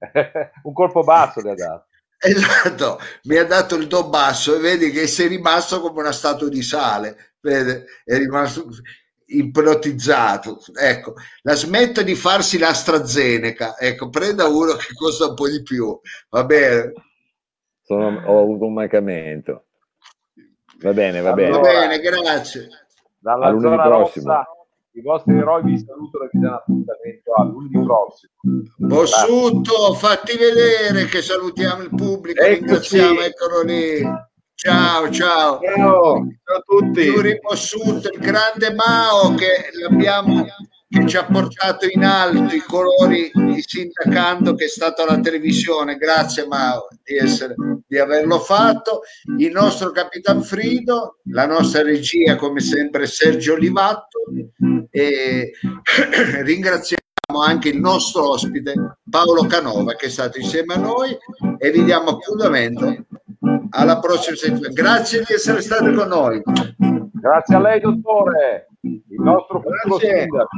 un 0.64 0.72
colpo 0.72 1.04
basso 1.04 1.40
le 1.40 1.50
ha 1.52 1.54
dato. 1.54 1.84
Esatto, 2.18 2.98
mi 3.24 3.36
ha 3.36 3.44
dato 3.44 3.76
il 3.76 3.86
do 3.86 4.08
basso 4.08 4.56
e 4.56 4.58
vedi 4.58 4.90
che 4.90 5.06
sei 5.06 5.28
rimasto 5.28 5.80
come 5.80 6.00
una 6.00 6.12
statua 6.12 6.48
di 6.48 6.62
sale 6.62 7.34
è 7.50 8.16
rimasto 8.16 8.66
ipnotizzato. 9.26 10.58
Ecco, 10.78 11.14
la 11.42 11.54
smetta 11.54 12.02
di 12.02 12.14
farsi 12.14 12.58
l'AstraZeneca, 12.58 13.76
ecco, 13.78 14.08
prenda 14.08 14.46
uno 14.46 14.74
che 14.74 14.92
costa 14.94 15.28
un 15.28 15.34
po' 15.34 15.48
di 15.48 15.62
più, 15.62 15.98
va 16.30 16.44
bene. 16.44 16.92
Sono, 17.82 18.22
ho 18.26 18.40
avuto 18.40 18.64
un 18.64 18.74
mancamento. 18.74 19.64
Va 20.80 20.92
bene, 20.92 21.20
va 21.20 21.32
bene. 21.32 21.50
Va 21.50 21.60
bene, 21.60 21.98
grazie. 22.00 22.68
Dalla 23.18 23.58
zona 23.58 23.82
prossimo. 23.82 24.32
rossa, 24.32 24.46
i 24.92 25.00
vostri 25.02 25.36
eroi 25.36 25.62
vi 25.62 25.78
salutano 25.78 26.24
e 26.24 26.28
vi 26.32 26.40
danno 26.40 26.56
appuntamento 26.56 27.32
a 27.32 27.44
lunedì 27.44 27.84
prossimo. 27.84 28.32
Bossuto, 28.76 29.94
fatti 29.94 30.36
vedere 30.36 31.06
che 31.06 31.22
salutiamo 31.22 31.82
il 31.82 31.90
pubblico, 31.90 32.42
Eccoci. 32.42 32.60
ringraziamo, 32.60 33.20
eccolo 33.20 33.62
lì. 33.62 34.02
Ciao, 34.58 35.10
ciao. 35.10 35.60
Ciao, 35.60 35.74
ciao 35.76 36.56
a 36.56 36.62
tutti. 36.64 37.00
Yuri 37.00 37.38
Possuto, 37.40 38.08
il 38.08 38.18
grande 38.18 38.72
Mao 38.72 39.34
che 39.34 39.68
l'abbiamo 39.78 40.46
che 40.88 41.06
ci 41.06 41.18
ha 41.18 41.26
portato 41.26 41.86
in 41.86 42.02
alto 42.02 42.54
i 42.54 42.60
colori 42.60 43.30
di 43.34 43.62
Sindacando 43.62 44.54
che 44.54 44.64
è 44.64 44.68
stato 44.68 45.02
alla 45.02 45.20
televisione. 45.20 45.96
Grazie 45.96 46.46
Mao 46.46 46.88
di, 47.04 47.16
essere, 47.18 47.54
di 47.86 47.98
averlo 47.98 48.38
fatto. 48.38 49.02
Il 49.38 49.52
nostro 49.52 49.90
Capitan 49.90 50.42
Frido, 50.42 51.18
la 51.24 51.46
nostra 51.46 51.82
regia 51.82 52.36
come 52.36 52.60
sempre 52.60 53.06
Sergio 53.06 53.52
Olivatto 53.52 54.20
e 54.90 55.50
ringraziamo 56.42 56.95
anche 57.40 57.68
il 57.70 57.78
nostro 57.78 58.30
ospite 58.30 58.74
Paolo 59.08 59.46
Canova 59.46 59.94
che 59.94 60.06
è 60.06 60.10
stato 60.10 60.38
insieme 60.38 60.74
a 60.74 60.78
noi 60.78 61.16
e 61.58 61.70
vi 61.70 61.84
diamo 61.84 62.10
appuntamento 62.10 63.06
alla 63.70 63.98
prossima 63.98 64.36
settimana. 64.36 64.72
Grazie 64.72 65.22
di 65.26 65.32
essere 65.34 65.60
stato 65.60 65.92
con 65.92 66.08
noi. 66.08 66.42
Grazie 67.12 67.54
a 67.56 67.60
lei, 67.60 67.80
dottore, 67.80 68.68
il 68.80 69.20
nostro 69.20 69.62
sindaco. 69.98 70.48